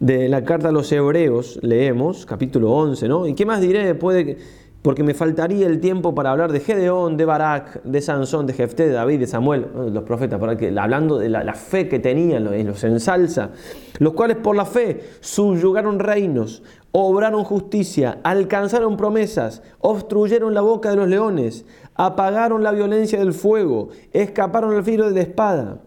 De 0.00 0.28
la 0.28 0.44
carta 0.44 0.68
a 0.68 0.72
los 0.72 0.90
hebreos 0.92 1.58
leemos, 1.62 2.24
capítulo 2.24 2.72
11, 2.72 3.08
¿no? 3.08 3.26
¿Y 3.26 3.34
qué 3.34 3.44
más 3.44 3.60
diré 3.60 3.84
después 3.84 4.16
de 4.16 4.24
que 4.24 4.38
porque 4.82 5.02
me 5.02 5.12
faltaría 5.12 5.66
el 5.66 5.80
tiempo 5.80 6.14
para 6.14 6.30
hablar 6.30 6.52
de 6.52 6.60
Gedeón, 6.60 7.16
de 7.16 7.24
Barak, 7.24 7.82
de 7.82 8.00
Sansón, 8.00 8.46
de 8.46 8.52
Jefté, 8.52 8.86
de 8.86 8.92
David, 8.92 9.20
de 9.20 9.26
Samuel, 9.26 9.66
los 9.92 10.04
profetas, 10.04 10.40
hablando 10.40 11.18
de 11.18 11.28
la, 11.28 11.54
fe 11.54 11.88
que 11.88 11.98
tenían, 11.98 12.44
los, 12.44 12.84
ensalza, 12.84 13.50
los 13.98 14.12
cuales 14.12 14.36
por 14.36 14.54
la 14.54 14.64
fe 14.64 15.00
subyugaron 15.20 15.98
reinos, 15.98 16.62
obraron 16.92 17.42
justicia, 17.42 18.20
alcanzaron 18.22 18.96
promesas, 18.96 19.62
obstruyeron 19.80 20.54
la 20.54 20.60
boca 20.60 20.90
de 20.90 20.96
los 20.96 21.08
leones, 21.08 21.64
apagaron 21.96 22.62
la 22.62 22.70
violencia 22.70 23.18
del 23.18 23.32
fuego, 23.32 23.88
escaparon 24.12 24.76
el 24.76 24.84
filo 24.84 25.08
de 25.08 25.14
la 25.14 25.22
espada. 25.22 25.80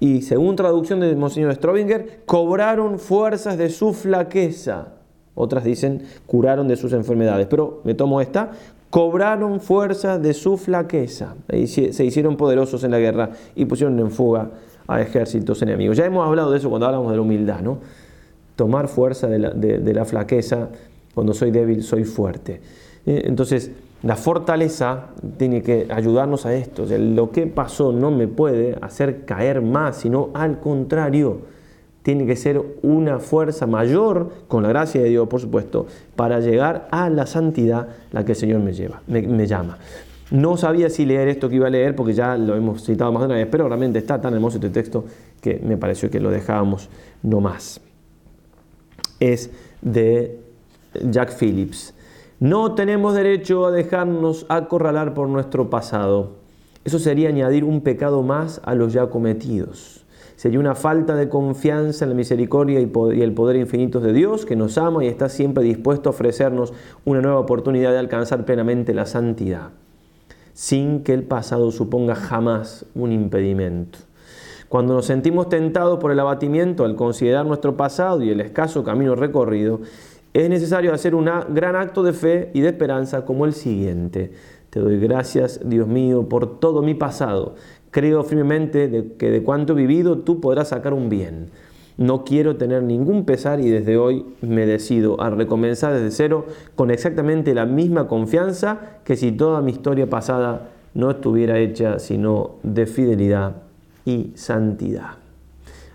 Y 0.00 0.22
según 0.22 0.56
traducción 0.56 1.00
de 1.00 1.14
Monseñor 1.14 1.54
Strobinger, 1.54 2.22
cobraron 2.24 2.98
fuerzas 2.98 3.58
de 3.58 3.68
su 3.68 3.92
flaqueza. 3.92 4.94
Otras 5.34 5.62
dicen 5.62 6.02
curaron 6.26 6.66
de 6.66 6.76
sus 6.76 6.92
enfermedades, 6.94 7.46
pero 7.48 7.82
me 7.84 7.94
tomo 7.94 8.20
esta, 8.20 8.50
cobraron 8.90 9.60
fuerza 9.60 10.18
de 10.18 10.34
su 10.34 10.56
flaqueza, 10.56 11.36
se 11.48 12.04
hicieron 12.04 12.36
poderosos 12.36 12.82
en 12.82 12.90
la 12.90 12.98
guerra 12.98 13.30
y 13.54 13.64
pusieron 13.64 13.98
en 14.00 14.10
fuga 14.10 14.50
a 14.88 15.00
ejércitos 15.00 15.62
enemigos. 15.62 15.96
Ya 15.96 16.04
hemos 16.04 16.26
hablado 16.26 16.50
de 16.50 16.58
eso 16.58 16.68
cuando 16.68 16.86
hablamos 16.86 17.10
de 17.10 17.16
la 17.16 17.22
humildad, 17.22 17.60
¿no? 17.60 17.78
Tomar 18.56 18.88
fuerza 18.88 19.28
de 19.28 19.38
la, 19.94 20.04
flaqueza, 20.04 20.68
cuando 21.14 21.32
soy 21.32 21.52
débil 21.52 21.82
soy 21.82 22.04
fuerte. 22.04 22.60
Eh, 23.06 23.22
entonces, 23.24 23.70
la 24.02 24.16
fortaleza 24.16 25.08
tiene 25.36 25.62
que 25.62 25.88
ayudarnos 25.90 26.46
a 26.46 26.54
esto. 26.54 26.86
lo 26.88 27.30
que 27.30 27.46
pasó 27.46 27.92
no 27.92 28.10
me 28.10 28.28
puede 28.28 28.78
hacer 28.80 29.24
caer 29.24 29.60
más, 29.60 29.98
sino 29.98 30.30
al 30.34 30.58
contrario 30.60 31.42
tiene 32.02 32.26
que 32.26 32.36
ser 32.36 32.62
una 32.82 33.18
fuerza 33.18 33.66
mayor, 33.66 34.30
con 34.48 34.62
la 34.62 34.70
gracia 34.70 35.02
de 35.02 35.10
Dios, 35.10 35.28
por 35.28 35.40
supuesto, 35.40 35.86
para 36.16 36.40
llegar 36.40 36.88
a 36.90 37.10
la 37.10 37.26
santidad 37.26 37.88
la 38.10 38.24
que 38.24 38.32
el 38.32 38.36
Señor 38.36 38.60
me, 38.60 38.72
lleva, 38.72 39.02
me, 39.06 39.46
llama. 39.46 39.78
No 40.30 40.56
sabía 40.56 40.88
si 40.88 41.04
leer 41.04 41.28
esto 41.28 41.50
que 41.50 41.56
iba 41.56 41.66
a 41.66 41.70
leer, 41.70 41.94
porque 41.94 42.14
ya 42.14 42.38
lo 42.38 42.56
hemos 42.56 42.84
citado 42.84 43.12
más 43.12 43.20
de 43.20 43.26
una 43.26 43.34
vez, 43.34 43.48
pero 43.50 43.68
realmente 43.68 43.98
está 43.98 44.18
tan 44.20 44.32
hermoso 44.32 44.56
este 44.56 44.70
texto 44.70 45.04
que 45.42 45.60
me 45.62 45.76
pareció 45.76 46.10
que 46.10 46.20
lo 46.20 46.30
dejábamos 46.30 46.88
no 47.22 47.40
más. 47.40 47.82
Es 49.18 49.50
de 49.82 50.38
Jack 51.10 51.36
Phillips. 51.38 51.92
No 52.40 52.74
tenemos 52.74 53.14
derecho 53.14 53.66
a 53.66 53.70
dejarnos 53.70 54.46
acorralar 54.48 55.14
por 55.14 55.28
nuestro 55.28 55.70
pasado. 55.70 56.32
Eso 56.84 56.98
sería 56.98 57.28
añadir 57.28 57.62
un 57.62 57.82
pecado 57.82 58.22
más 58.22 58.60
a 58.64 58.74
los 58.74 58.92
ya 58.92 59.08
cometidos 59.08 60.00
sería 60.40 60.58
una 60.58 60.74
falta 60.74 61.16
de 61.16 61.28
confianza 61.28 62.06
en 62.06 62.12
la 62.12 62.16
misericordia 62.16 62.80
y 62.80 63.20
el 63.20 63.34
poder 63.34 63.56
infinitos 63.56 64.02
de 64.02 64.14
Dios 64.14 64.46
que 64.46 64.56
nos 64.56 64.78
ama 64.78 65.04
y 65.04 65.06
está 65.06 65.28
siempre 65.28 65.62
dispuesto 65.62 66.08
a 66.08 66.12
ofrecernos 66.12 66.72
una 67.04 67.20
nueva 67.20 67.40
oportunidad 67.40 67.92
de 67.92 67.98
alcanzar 67.98 68.46
plenamente 68.46 68.94
la 68.94 69.04
santidad, 69.04 69.68
sin 70.54 71.02
que 71.04 71.12
el 71.12 71.24
pasado 71.24 71.70
suponga 71.70 72.14
jamás 72.14 72.86
un 72.94 73.12
impedimento. 73.12 73.98
Cuando 74.70 74.94
nos 74.94 75.04
sentimos 75.04 75.50
tentados 75.50 75.98
por 75.98 76.10
el 76.10 76.18
abatimiento 76.18 76.86
al 76.86 76.96
considerar 76.96 77.44
nuestro 77.44 77.76
pasado 77.76 78.22
y 78.22 78.30
el 78.30 78.40
escaso 78.40 78.82
camino 78.82 79.16
recorrido, 79.16 79.80
es 80.32 80.48
necesario 80.48 80.92
hacer 80.92 81.14
un 81.14 81.28
gran 81.50 81.76
acto 81.76 82.02
de 82.02 82.12
fe 82.12 82.50
y 82.54 82.60
de 82.60 82.68
esperanza 82.68 83.24
como 83.24 83.46
el 83.46 83.52
siguiente. 83.52 84.32
Te 84.70 84.78
doy 84.78 85.00
gracias, 85.00 85.60
Dios 85.64 85.88
mío, 85.88 86.28
por 86.28 86.60
todo 86.60 86.80
mi 86.82 86.94
pasado, 86.94 87.56
Creo 87.90 88.22
firmemente 88.22 89.14
que 89.18 89.30
de 89.30 89.42
cuanto 89.42 89.72
he 89.72 89.76
vivido 89.76 90.18
tú 90.18 90.40
podrás 90.40 90.68
sacar 90.68 90.94
un 90.94 91.08
bien. 91.08 91.48
No 91.96 92.24
quiero 92.24 92.56
tener 92.56 92.84
ningún 92.84 93.24
pesar 93.24 93.60
y 93.60 93.68
desde 93.68 93.96
hoy 93.96 94.24
me 94.40 94.64
decido 94.64 95.20
a 95.20 95.28
recomenzar 95.30 95.92
desde 95.92 96.12
cero 96.12 96.46
con 96.76 96.90
exactamente 96.90 97.52
la 97.52 97.66
misma 97.66 98.06
confianza 98.06 99.00
que 99.04 99.16
si 99.16 99.32
toda 99.32 99.60
mi 99.60 99.72
historia 99.72 100.08
pasada 100.08 100.68
no 100.94 101.10
estuviera 101.10 101.58
hecha 101.58 101.98
sino 101.98 102.52
de 102.62 102.86
fidelidad 102.86 103.56
y 104.04 104.30
santidad. 104.36 105.18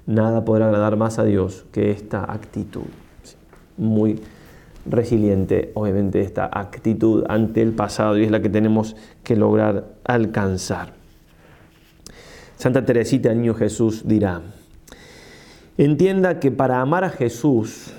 Nada 0.05 0.43
podrá 0.43 0.65
agradar 0.65 0.97
más 0.97 1.17
a 1.17 1.23
Dios 1.23 1.65
que 1.71 1.91
esta 1.91 2.31
actitud. 2.31 2.83
Muy 3.77 4.19
resiliente, 4.85 5.71
obviamente, 5.73 6.21
esta 6.21 6.49
actitud 6.51 7.23
ante 7.27 7.61
el 7.61 7.73
pasado 7.73 8.17
y 8.17 8.23
es 8.23 8.31
la 8.31 8.41
que 8.41 8.49
tenemos 8.49 8.95
que 9.23 9.35
lograr 9.35 9.95
alcanzar. 10.03 10.93
Santa 12.57 12.85
Teresita, 12.85 13.33
niño 13.33 13.53
Jesús, 13.53 14.07
dirá, 14.07 14.41
entienda 15.77 16.39
que 16.39 16.51
para 16.51 16.81
amar 16.81 17.03
a 17.03 17.09
Jesús, 17.09 17.93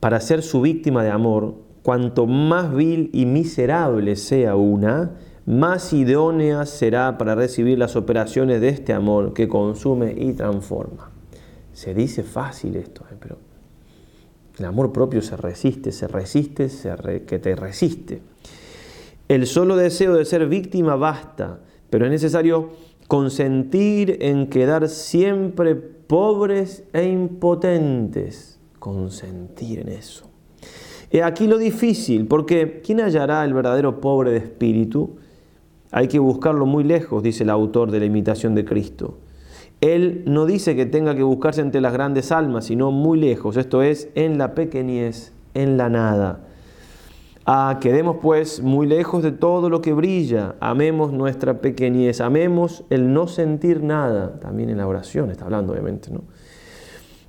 para 0.00 0.20
ser 0.20 0.42
su 0.42 0.60
víctima 0.60 1.04
de 1.04 1.10
amor, 1.10 1.54
cuanto 1.82 2.26
más 2.26 2.74
vil 2.74 3.10
y 3.12 3.26
miserable 3.26 4.16
sea 4.16 4.56
una, 4.56 5.12
más 5.46 5.92
idónea 5.92 6.66
será 6.66 7.18
para 7.18 7.34
recibir 7.34 7.78
las 7.78 7.96
operaciones 7.96 8.60
de 8.60 8.68
este 8.68 8.92
amor 8.92 9.32
que 9.32 9.48
consume 9.48 10.14
y 10.16 10.32
transforma. 10.32 11.10
Se 11.72 11.94
dice 11.94 12.22
fácil 12.22 12.76
esto, 12.76 13.04
¿eh? 13.10 13.16
pero 13.18 13.38
el 14.60 14.66
amor 14.66 14.92
propio 14.92 15.22
se 15.22 15.38
resiste, 15.38 15.90
se 15.90 16.06
resiste, 16.06 16.68
se 16.68 16.94
que 17.26 17.38
te 17.38 17.56
resiste. 17.56 18.20
El 19.26 19.46
solo 19.46 19.74
deseo 19.74 20.14
de 20.14 20.26
ser 20.26 20.46
víctima 20.48 20.96
basta, 20.96 21.60
pero 21.88 22.04
es 22.04 22.10
necesario 22.10 22.68
consentir 23.08 24.18
en 24.20 24.48
quedar 24.48 24.90
siempre 24.90 25.74
pobres 25.74 26.84
e 26.92 27.08
impotentes. 27.08 28.58
Consentir 28.78 29.78
en 29.78 29.88
eso. 29.88 30.28
Y 31.10 31.20
aquí 31.20 31.46
lo 31.46 31.56
difícil, 31.56 32.26
porque 32.26 32.82
¿quién 32.84 33.00
hallará 33.00 33.42
el 33.46 33.54
verdadero 33.54 33.98
pobre 33.98 34.32
de 34.32 34.36
espíritu? 34.36 35.16
Hay 35.90 36.06
que 36.06 36.18
buscarlo 36.18 36.66
muy 36.66 36.84
lejos, 36.84 37.22
dice 37.22 37.44
el 37.44 37.50
autor 37.50 37.90
de 37.90 38.00
la 38.00 38.04
imitación 38.04 38.54
de 38.54 38.66
Cristo. 38.66 39.20
Él 39.80 40.22
no 40.26 40.44
dice 40.44 40.76
que 40.76 40.86
tenga 40.86 41.14
que 41.14 41.22
buscarse 41.22 41.62
entre 41.62 41.80
las 41.80 41.92
grandes 41.92 42.32
almas, 42.32 42.66
sino 42.66 42.90
muy 42.90 43.18
lejos, 43.18 43.56
esto 43.56 43.82
es, 43.82 44.08
en 44.14 44.36
la 44.36 44.54
pequeñez, 44.54 45.32
en 45.54 45.76
la 45.76 45.88
nada. 45.88 46.40
Ah, 47.46 47.78
quedemos 47.80 48.18
pues 48.20 48.62
muy 48.62 48.86
lejos 48.86 49.22
de 49.22 49.32
todo 49.32 49.70
lo 49.70 49.80
que 49.80 49.94
brilla, 49.94 50.56
amemos 50.60 51.12
nuestra 51.12 51.60
pequeñez, 51.60 52.20
amemos 52.20 52.84
el 52.90 53.12
no 53.14 53.26
sentir 53.26 53.82
nada, 53.82 54.38
también 54.40 54.68
en 54.68 54.76
la 54.76 54.86
oración 54.86 55.30
está 55.30 55.46
hablando 55.46 55.72
obviamente, 55.72 56.10
¿no? 56.10 56.22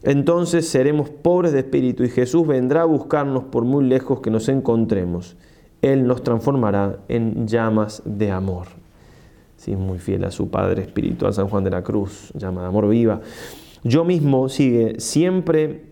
Entonces 0.03 0.67
seremos 0.67 1.09
pobres 1.09 1.53
de 1.53 1.59
espíritu 1.59 2.03
y 2.03 2.09
Jesús 2.09 2.45
vendrá 2.45 2.81
a 2.81 2.85
buscarnos 2.85 3.45
por 3.45 3.63
muy 3.65 3.85
lejos 3.85 4.19
que 4.19 4.31
nos 4.31 4.49
encontremos. 4.49 5.37
Él 5.81 6.07
nos 6.07 6.23
transformará 6.23 6.99
en 7.07 7.47
llamas 7.47 8.01
de 8.05 8.31
amor. 8.31 8.80
Sí, 9.61 9.75
muy 9.75 9.99
fiel 9.99 10.23
a 10.23 10.31
su 10.31 10.49
Padre 10.49 10.81
Espiritual, 10.81 11.35
San 11.35 11.47
Juan 11.47 11.63
de 11.63 11.69
la 11.69 11.83
Cruz, 11.83 12.31
llama 12.33 12.63
de 12.63 12.67
amor 12.69 12.89
viva. 12.89 13.21
Yo 13.83 14.03
mismo, 14.03 14.49
sigue, 14.49 14.99
siempre 14.99 15.83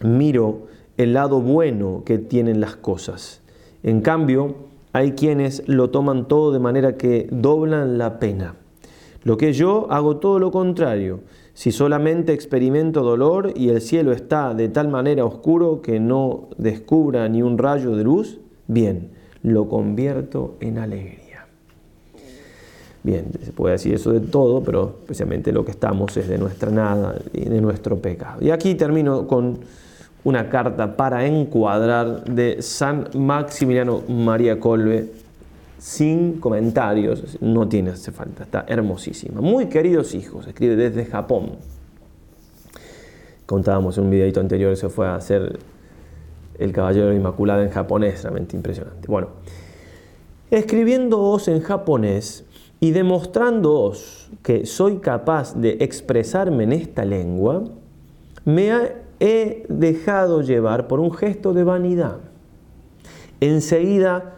miro 0.00 0.66
el 0.96 1.12
lado 1.12 1.40
bueno 1.40 2.02
que 2.04 2.18
tienen 2.18 2.60
las 2.60 2.74
cosas. 2.74 3.40
En 3.84 4.00
cambio, 4.00 4.56
hay 4.92 5.12
quienes 5.12 5.62
lo 5.68 5.90
toman 5.90 6.26
todo 6.26 6.50
de 6.50 6.58
manera 6.58 6.96
que 6.96 7.28
doblan 7.30 7.98
la 7.98 8.18
pena. 8.18 8.56
Lo 9.22 9.36
que 9.36 9.52
yo 9.52 9.86
hago 9.92 10.16
todo 10.16 10.40
lo 10.40 10.50
contrario. 10.50 11.20
Si 11.54 11.70
solamente 11.70 12.32
experimento 12.32 13.04
dolor 13.04 13.52
y 13.54 13.68
el 13.68 13.80
cielo 13.80 14.10
está 14.10 14.54
de 14.54 14.68
tal 14.68 14.88
manera 14.88 15.24
oscuro 15.24 15.82
que 15.82 16.00
no 16.00 16.48
descubra 16.58 17.28
ni 17.28 17.42
un 17.42 17.58
rayo 17.58 17.94
de 17.94 18.02
luz, 18.02 18.40
bien, 18.66 19.12
lo 19.44 19.68
convierto 19.68 20.56
en 20.58 20.78
alegría. 20.78 21.21
Bien, 23.04 23.26
se 23.44 23.52
puede 23.52 23.72
decir 23.72 23.94
eso 23.94 24.12
de 24.12 24.20
todo, 24.20 24.62
pero 24.62 24.98
especialmente 25.00 25.50
lo 25.50 25.64
que 25.64 25.72
estamos 25.72 26.16
es 26.16 26.28
de 26.28 26.38
nuestra 26.38 26.70
nada 26.70 27.16
y 27.32 27.44
de 27.46 27.60
nuestro 27.60 27.98
pecado. 27.98 28.40
Y 28.40 28.50
aquí 28.50 28.76
termino 28.76 29.26
con 29.26 29.58
una 30.24 30.48
carta 30.48 30.96
para 30.96 31.26
encuadrar 31.26 32.24
de 32.24 32.62
San 32.62 33.08
Maximiliano 33.14 34.02
María 34.08 34.60
Colbe, 34.60 35.10
sin 35.78 36.38
comentarios, 36.38 37.38
no 37.40 37.68
tiene 37.68 37.90
hace 37.90 38.12
falta, 38.12 38.44
está 38.44 38.64
hermosísima. 38.68 39.40
Muy 39.40 39.66
queridos 39.66 40.14
hijos, 40.14 40.46
escribe 40.46 40.76
desde 40.76 41.04
Japón. 41.06 41.56
Contábamos 43.46 43.98
en 43.98 44.04
un 44.04 44.10
videito 44.10 44.38
anterior, 44.38 44.76
se 44.76 44.88
fue 44.88 45.08
a 45.08 45.16
hacer 45.16 45.58
el 46.56 46.72
Caballero 46.72 47.08
de 47.08 47.16
Inmaculada 47.16 47.64
en 47.64 47.70
japonés, 47.70 48.22
realmente 48.22 48.54
impresionante. 48.56 49.08
Bueno, 49.08 49.30
escribiéndoos 50.52 51.48
en 51.48 51.60
japonés 51.62 52.44
y 52.82 52.90
demostrándoos 52.90 54.28
que 54.42 54.66
soy 54.66 54.96
capaz 54.96 55.54
de 55.54 55.76
expresarme 55.82 56.64
en 56.64 56.72
esta 56.72 57.04
lengua, 57.04 57.62
me 58.44 58.72
he 59.20 59.64
dejado 59.68 60.42
llevar 60.42 60.88
por 60.88 60.98
un 60.98 61.12
gesto 61.12 61.54
de 61.54 61.62
vanidad. 61.62 62.16
Enseguida 63.40 64.34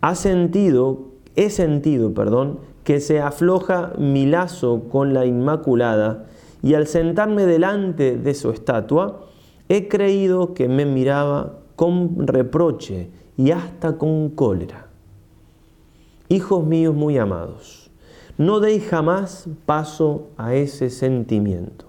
ha 0.00 0.14
sentido, 0.14 1.08
he 1.36 1.50
sentido, 1.50 2.14
perdón, 2.14 2.60
que 2.84 3.00
se 3.00 3.20
afloja 3.20 3.92
mi 3.98 4.24
lazo 4.24 4.84
con 4.90 5.12
la 5.12 5.26
Inmaculada 5.26 6.24
y 6.62 6.72
al 6.72 6.86
sentarme 6.86 7.44
delante 7.44 8.16
de 8.16 8.32
su 8.32 8.50
estatua, 8.50 9.26
he 9.68 9.88
creído 9.88 10.54
que 10.54 10.68
me 10.68 10.86
miraba 10.86 11.58
con 11.76 12.26
reproche 12.26 13.10
y 13.36 13.50
hasta 13.50 13.98
con 13.98 14.30
cólera. 14.30 14.87
Hijos 16.30 16.62
míos 16.62 16.94
muy 16.94 17.16
amados, 17.16 17.90
no 18.36 18.60
deis 18.60 18.86
jamás 18.86 19.48
paso 19.64 20.26
a 20.36 20.54
ese 20.54 20.90
sentimiento. 20.90 21.86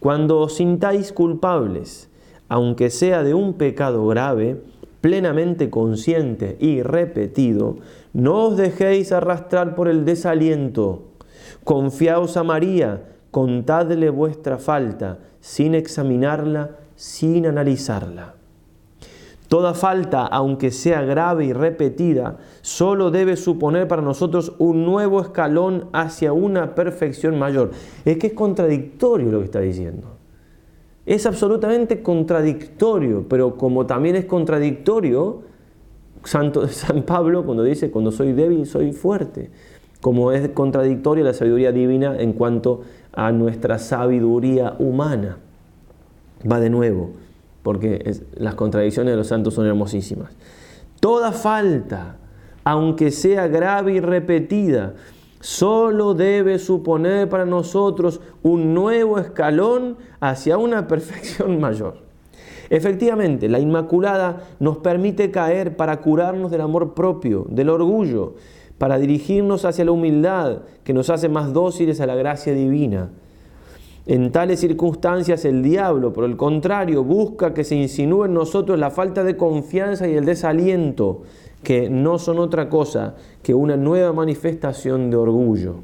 Cuando 0.00 0.38
os 0.38 0.54
sintáis 0.54 1.12
culpables, 1.12 2.08
aunque 2.48 2.88
sea 2.88 3.22
de 3.22 3.34
un 3.34 3.52
pecado 3.52 4.06
grave, 4.06 4.62
plenamente 5.02 5.68
consciente 5.68 6.56
y 6.58 6.80
repetido, 6.80 7.76
no 8.14 8.46
os 8.46 8.56
dejéis 8.56 9.12
arrastrar 9.12 9.74
por 9.74 9.88
el 9.88 10.06
desaliento. 10.06 11.02
Confiaos 11.62 12.38
a 12.38 12.44
María, 12.44 13.16
contadle 13.30 14.08
vuestra 14.08 14.56
falta, 14.56 15.18
sin 15.40 15.74
examinarla, 15.74 16.78
sin 16.96 17.46
analizarla. 17.46 18.37
Toda 19.48 19.72
falta, 19.72 20.26
aunque 20.26 20.70
sea 20.70 21.02
grave 21.02 21.46
y 21.46 21.52
repetida, 21.52 22.36
solo 22.60 23.10
debe 23.10 23.36
suponer 23.36 23.88
para 23.88 24.02
nosotros 24.02 24.52
un 24.58 24.84
nuevo 24.84 25.20
escalón 25.20 25.88
hacia 25.92 26.32
una 26.32 26.74
perfección 26.74 27.38
mayor. 27.38 27.70
Es 28.04 28.18
que 28.18 28.28
es 28.28 28.32
contradictorio 28.34 29.32
lo 29.32 29.38
que 29.38 29.46
está 29.46 29.60
diciendo. 29.60 30.18
Es 31.06 31.24
absolutamente 31.24 32.02
contradictorio, 32.02 33.24
pero 33.26 33.56
como 33.56 33.86
también 33.86 34.16
es 34.16 34.26
contradictorio 34.26 35.48
Santo, 36.24 36.68
San 36.68 37.02
Pablo 37.02 37.44
cuando 37.44 37.62
dice, 37.62 37.90
cuando 37.90 38.12
soy 38.12 38.32
débil, 38.32 38.66
soy 38.66 38.92
fuerte. 38.92 39.50
Como 40.00 40.30
es 40.32 40.48
contradictoria 40.50 41.24
la 41.24 41.32
sabiduría 41.32 41.72
divina 41.72 42.16
en 42.18 42.32
cuanto 42.32 42.82
a 43.12 43.32
nuestra 43.32 43.78
sabiduría 43.78 44.76
humana. 44.78 45.38
Va 46.50 46.60
de 46.60 46.70
nuevo, 46.70 47.10
porque 47.62 48.14
las 48.34 48.54
contradicciones 48.54 49.12
de 49.12 49.16
los 49.16 49.26
santos 49.26 49.54
son 49.54 49.66
hermosísimas. 49.66 50.30
Toda 51.00 51.32
falta, 51.32 52.16
aunque 52.64 53.10
sea 53.10 53.48
grave 53.48 53.94
y 53.94 54.00
repetida, 54.00 54.94
solo 55.40 56.14
debe 56.14 56.58
suponer 56.58 57.28
para 57.28 57.44
nosotros 57.44 58.20
un 58.42 58.74
nuevo 58.74 59.18
escalón 59.18 59.96
hacia 60.20 60.58
una 60.58 60.88
perfección 60.88 61.60
mayor. 61.60 62.08
Efectivamente, 62.70 63.48
la 63.48 63.60
Inmaculada 63.60 64.42
nos 64.60 64.78
permite 64.78 65.30
caer 65.30 65.76
para 65.76 66.00
curarnos 66.00 66.50
del 66.50 66.60
amor 66.60 66.94
propio, 66.94 67.46
del 67.48 67.70
orgullo, 67.70 68.34
para 68.76 68.98
dirigirnos 68.98 69.64
hacia 69.64 69.84
la 69.84 69.92
humildad 69.92 70.62
que 70.84 70.92
nos 70.92 71.10
hace 71.10 71.28
más 71.28 71.52
dóciles 71.52 72.00
a 72.00 72.06
la 72.06 72.14
gracia 72.14 72.52
divina. 72.52 73.10
En 74.08 74.32
tales 74.32 74.60
circunstancias 74.60 75.44
el 75.44 75.62
diablo, 75.62 76.14
por 76.14 76.24
el 76.24 76.38
contrario, 76.38 77.04
busca 77.04 77.52
que 77.52 77.62
se 77.62 77.76
insinúe 77.76 78.24
en 78.24 78.32
nosotros 78.32 78.78
la 78.78 78.90
falta 78.90 79.22
de 79.22 79.36
confianza 79.36 80.08
y 80.08 80.14
el 80.14 80.24
desaliento, 80.24 81.24
que 81.62 81.90
no 81.90 82.18
son 82.18 82.38
otra 82.38 82.70
cosa 82.70 83.16
que 83.42 83.52
una 83.52 83.76
nueva 83.76 84.14
manifestación 84.14 85.10
de 85.10 85.16
orgullo. 85.18 85.74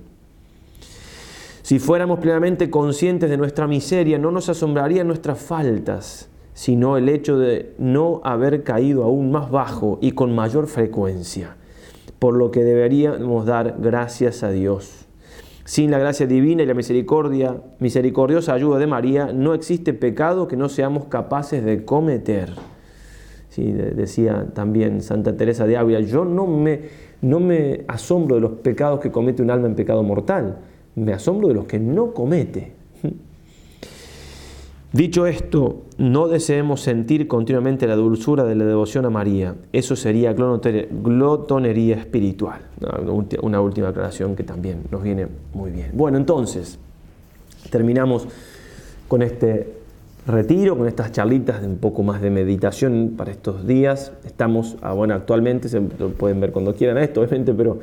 Si 1.61 1.79
fuéramos 1.79 2.19
plenamente 2.19 2.71
conscientes 2.71 3.29
de 3.29 3.37
nuestra 3.37 3.67
miseria, 3.67 4.19
no 4.19 4.31
nos 4.31 4.49
asombrarían 4.49 5.07
nuestras 5.07 5.39
faltas, 5.39 6.31
sino 6.55 6.97
el 6.97 7.11
hecho 7.11 7.39
de 7.39 7.75
no 7.77 8.23
haber 8.25 8.63
caído 8.63 9.05
aún 9.05 9.33
más 9.33 9.51
bajo 9.51 9.99
y 10.01 10.13
con 10.13 10.35
mayor 10.35 10.67
frecuencia, 10.67 11.57
por 12.19 12.35
lo 12.35 12.51
que 12.51 12.65
deberíamos 12.65 13.45
dar 13.45 13.77
gracias 13.81 14.43
a 14.43 14.51
Dios. 14.51 15.05
Sin 15.65 15.91
la 15.91 15.99
gracia 15.99 16.27
divina 16.27 16.63
y 16.63 16.67
la 16.67 16.75
misericordia, 16.75 17.57
misericordiosa 17.79 18.53
ayuda 18.53 18.79
de 18.79 18.87
María, 18.87 19.33
no 19.33 19.55
existe 19.55 19.95
pecado 19.95 20.47
que 20.47 20.57
no 20.57 20.69
seamos 20.69 21.07
capaces 21.07 21.65
de 21.65 21.87
cometer. 21.87 22.51
Sí, 23.49 23.73
decía 23.73 24.49
también 24.53 25.01
Santa 25.01 25.37
Teresa 25.37 25.67
de 25.67 25.79
Ávila, 25.79 26.01
yo 26.01 26.27
no 26.27 26.47
me, 26.47 26.81
no 27.23 27.41
me 27.41 27.85
asombro 27.89 28.35
de 28.35 28.43
los 28.43 28.53
pecados 28.53 29.01
que 29.01 29.11
comete 29.11 29.43
un 29.43 29.51
alma 29.51 29.67
en 29.67 29.75
pecado 29.75 30.03
mortal, 30.03 30.59
me 30.97 31.15
asombro 31.15 31.49
de 31.49 31.55
los 31.55 31.65
que 31.65 31.79
no 31.79 32.13
comete. 32.13 32.75
Dicho 34.95 35.27
esto, 35.27 35.83
no 35.99 36.29
deseemos 36.29 36.81
sentir 36.81 37.27
continuamente 37.27 37.89
la 37.89 37.97
dulzura 37.97 38.45
de 38.45 38.55
la 38.55 38.65
devoción 38.65 39.05
a 39.05 39.11
María. 39.11 39.57
Eso 39.73 39.97
sería 39.97 40.33
glotonería 40.33 41.97
espiritual. 41.97 42.61
Una 43.43 43.61
última 43.61 43.89
aclaración 43.89 44.37
que 44.37 44.45
también 44.45 44.85
nos 44.93 45.03
viene 45.03 45.27
muy 45.53 45.73
bien. 45.73 45.91
Bueno, 45.95 46.17
entonces, 46.17 46.79
terminamos 47.71 48.29
con 49.09 49.23
este 49.23 49.73
retiro, 50.29 50.79
con 50.79 50.87
estas 50.87 51.11
charlitas 51.11 51.61
de 51.61 51.67
un 51.67 51.79
poco 51.79 52.05
más 52.05 52.23
de 52.23 52.31
meditación 52.31 53.15
para 53.17 53.33
estos 53.33 53.67
días. 53.67 54.13
Estamos, 54.25 54.77
ah, 54.81 54.93
bueno, 54.93 55.15
actualmente, 55.15 55.69
se 55.69 55.81
pueden 55.81 56.39
ver 56.39 56.53
cuando 56.53 56.73
quieran 56.73 56.99
esto, 56.99 57.21
obviamente, 57.21 57.53
pero 57.53 57.81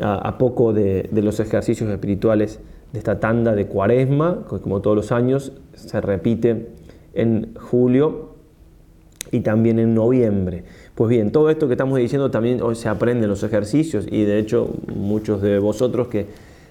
a, 0.00 0.38
poco 0.38 0.72
de 0.72 1.10
los 1.12 1.40
ejercicios 1.40 1.90
espirituales 1.90 2.58
de 2.94 2.98
esta 2.98 3.18
tanda 3.18 3.56
de 3.56 3.66
cuaresma, 3.66 4.44
que 4.48 4.60
como 4.60 4.80
todos 4.80 4.96
los 4.96 5.10
años 5.10 5.50
se 5.74 6.00
repite 6.00 6.68
en 7.12 7.52
julio 7.56 8.36
y 9.32 9.40
también 9.40 9.80
en 9.80 9.96
noviembre. 9.96 10.62
Pues 10.94 11.10
bien, 11.10 11.32
todo 11.32 11.50
esto 11.50 11.66
que 11.66 11.72
estamos 11.72 11.98
diciendo 11.98 12.30
también 12.30 12.62
hoy 12.62 12.76
se 12.76 12.88
aprende 12.88 13.24
en 13.24 13.30
los 13.30 13.42
ejercicios 13.42 14.06
y 14.08 14.22
de 14.22 14.38
hecho 14.38 14.70
muchos 14.94 15.42
de 15.42 15.58
vosotros 15.58 16.06
que 16.06 16.26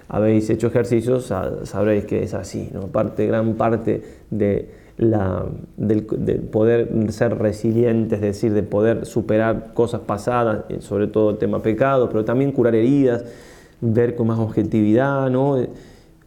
habéis 0.07 0.49
hecho 0.49 0.67
ejercicios 0.67 1.25
sabréis 1.63 2.05
que 2.05 2.23
es 2.23 2.33
así, 2.33 2.69
¿no? 2.71 2.87
Parte, 2.87 3.27
gran 3.27 3.55
parte 3.55 4.01
de 4.31 4.69
la, 4.95 5.43
del, 5.75 6.05
poder 6.05 7.11
ser 7.11 7.37
resiliente, 7.37 8.15
es 8.15 8.21
decir, 8.21 8.53
de 8.53 8.63
poder 8.63 9.05
superar 9.05 9.73
cosas 9.73 9.99
pasadas, 9.99 10.63
sobre 10.79 11.07
todo 11.07 11.31
el 11.31 11.37
tema 11.37 11.61
pecado, 11.61 12.07
pero 12.07 12.23
también 12.23 12.53
curar 12.53 12.75
heridas, 12.75 13.25
ver 13.81 14.15
con 14.15 14.27
más 14.27 14.39
objetividad, 14.39 15.29
¿no? 15.29 15.57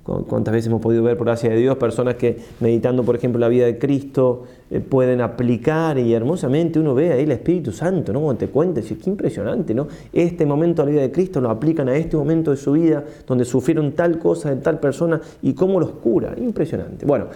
Cuántas 0.07 0.53
veces 0.53 0.69
hemos 0.69 0.81
podido 0.81 1.03
ver, 1.03 1.17
por 1.17 1.27
gracia 1.27 1.51
de 1.51 1.57
Dios, 1.57 1.77
personas 1.77 2.15
que 2.15 2.39
meditando, 2.61 3.03
por 3.03 3.17
ejemplo, 3.17 3.41
la 3.41 3.49
vida 3.49 3.67
de 3.67 3.79
Cristo, 3.79 4.45
eh, 4.71 4.81
pueden 4.81 5.21
aplicar 5.21 5.99
y 5.99 6.15
hermosamente 6.15 6.79
uno 6.79 6.95
ve 6.95 7.13
ahí 7.13 7.25
el 7.25 7.33
Espíritu 7.33 7.73
Santo, 7.73 8.13
¿no? 8.13 8.21
Cuando 8.21 8.39
te 8.39 8.49
cuenta, 8.49 8.81
qué 8.81 9.11
impresionante, 9.11 9.75
¿no? 9.75 9.89
Este 10.13 10.47
momento 10.47 10.83
de 10.83 10.87
la 10.87 10.93
vida 10.93 11.03
de 11.03 11.13
Cristo 11.13 11.41
lo 11.41 11.51
aplican 11.51 11.89
a 11.89 11.97
este 11.97 12.17
momento 12.17 12.53
de 12.53 12.57
su 12.57 12.73
vida, 12.73 13.05
donde 13.27 13.45
sufrieron 13.45 13.93
tal 13.93 14.19
cosa 14.19 14.55
de 14.55 14.61
tal 14.61 14.79
persona 14.79 15.21
y 15.43 15.55
cómo 15.55 15.81
los 15.81 15.91
cura, 15.91 16.35
impresionante. 16.37 17.05
Bueno, 17.05 17.27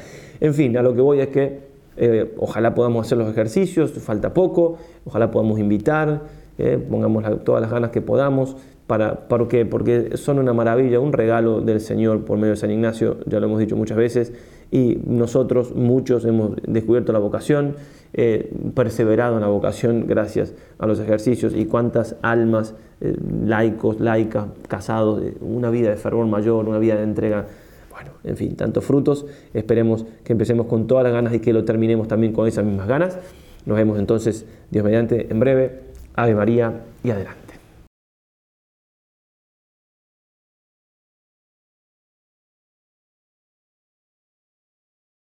en 0.40 0.54
fin, 0.54 0.76
a 0.76 0.82
lo 0.82 0.94
que 0.94 1.00
voy 1.00 1.20
es 1.20 1.28
que 1.28 1.70
eh, 1.96 2.34
ojalá 2.38 2.74
podamos 2.74 3.06
hacer 3.06 3.18
los 3.18 3.28
ejercicios, 3.28 3.90
falta 3.92 4.32
poco, 4.32 4.76
ojalá 5.04 5.30
podamos 5.30 5.58
invitar, 5.58 6.22
eh, 6.56 6.78
pongamos 6.90 7.24
todas 7.44 7.62
las 7.62 7.70
ganas 7.70 7.90
que 7.90 8.00
podamos, 8.00 8.56
para, 8.90 9.28
¿Por 9.28 9.46
qué? 9.46 9.64
Porque 9.64 10.16
son 10.16 10.40
una 10.40 10.52
maravilla, 10.52 10.98
un 10.98 11.12
regalo 11.12 11.60
del 11.60 11.80
Señor 11.80 12.24
por 12.24 12.38
medio 12.38 12.54
de 12.54 12.56
San 12.56 12.72
Ignacio, 12.72 13.18
ya 13.24 13.38
lo 13.38 13.46
hemos 13.46 13.60
dicho 13.60 13.76
muchas 13.76 13.96
veces, 13.96 14.32
y 14.72 14.98
nosotros 15.06 15.76
muchos 15.76 16.24
hemos 16.24 16.56
descubierto 16.66 17.12
la 17.12 17.20
vocación, 17.20 17.76
eh, 18.14 18.52
perseverado 18.74 19.36
en 19.36 19.42
la 19.42 19.46
vocación 19.46 20.08
gracias 20.08 20.54
a 20.80 20.88
los 20.88 20.98
ejercicios 20.98 21.54
y 21.54 21.66
cuántas 21.66 22.16
almas, 22.20 22.74
eh, 23.00 23.14
laicos, 23.46 24.00
laicas, 24.00 24.46
casados, 24.66 25.22
una 25.40 25.70
vida 25.70 25.90
de 25.90 25.96
fervor 25.96 26.26
mayor, 26.26 26.68
una 26.68 26.80
vida 26.80 26.96
de 26.96 27.04
entrega. 27.04 27.46
Bueno, 27.92 28.10
en 28.24 28.36
fin, 28.36 28.56
tantos 28.56 28.84
frutos. 28.84 29.24
Esperemos 29.54 30.04
que 30.24 30.32
empecemos 30.32 30.66
con 30.66 30.88
todas 30.88 31.04
las 31.04 31.12
ganas 31.12 31.32
y 31.32 31.38
que 31.38 31.52
lo 31.52 31.64
terminemos 31.64 32.08
también 32.08 32.32
con 32.32 32.48
esas 32.48 32.64
mismas 32.64 32.88
ganas. 32.88 33.20
Nos 33.66 33.76
vemos 33.76 34.00
entonces, 34.00 34.46
Dios 34.68 34.84
mediante, 34.84 35.28
en 35.30 35.38
breve. 35.38 35.78
Ave 36.16 36.34
María 36.34 36.72
y 37.04 37.10
adelante. 37.10 37.49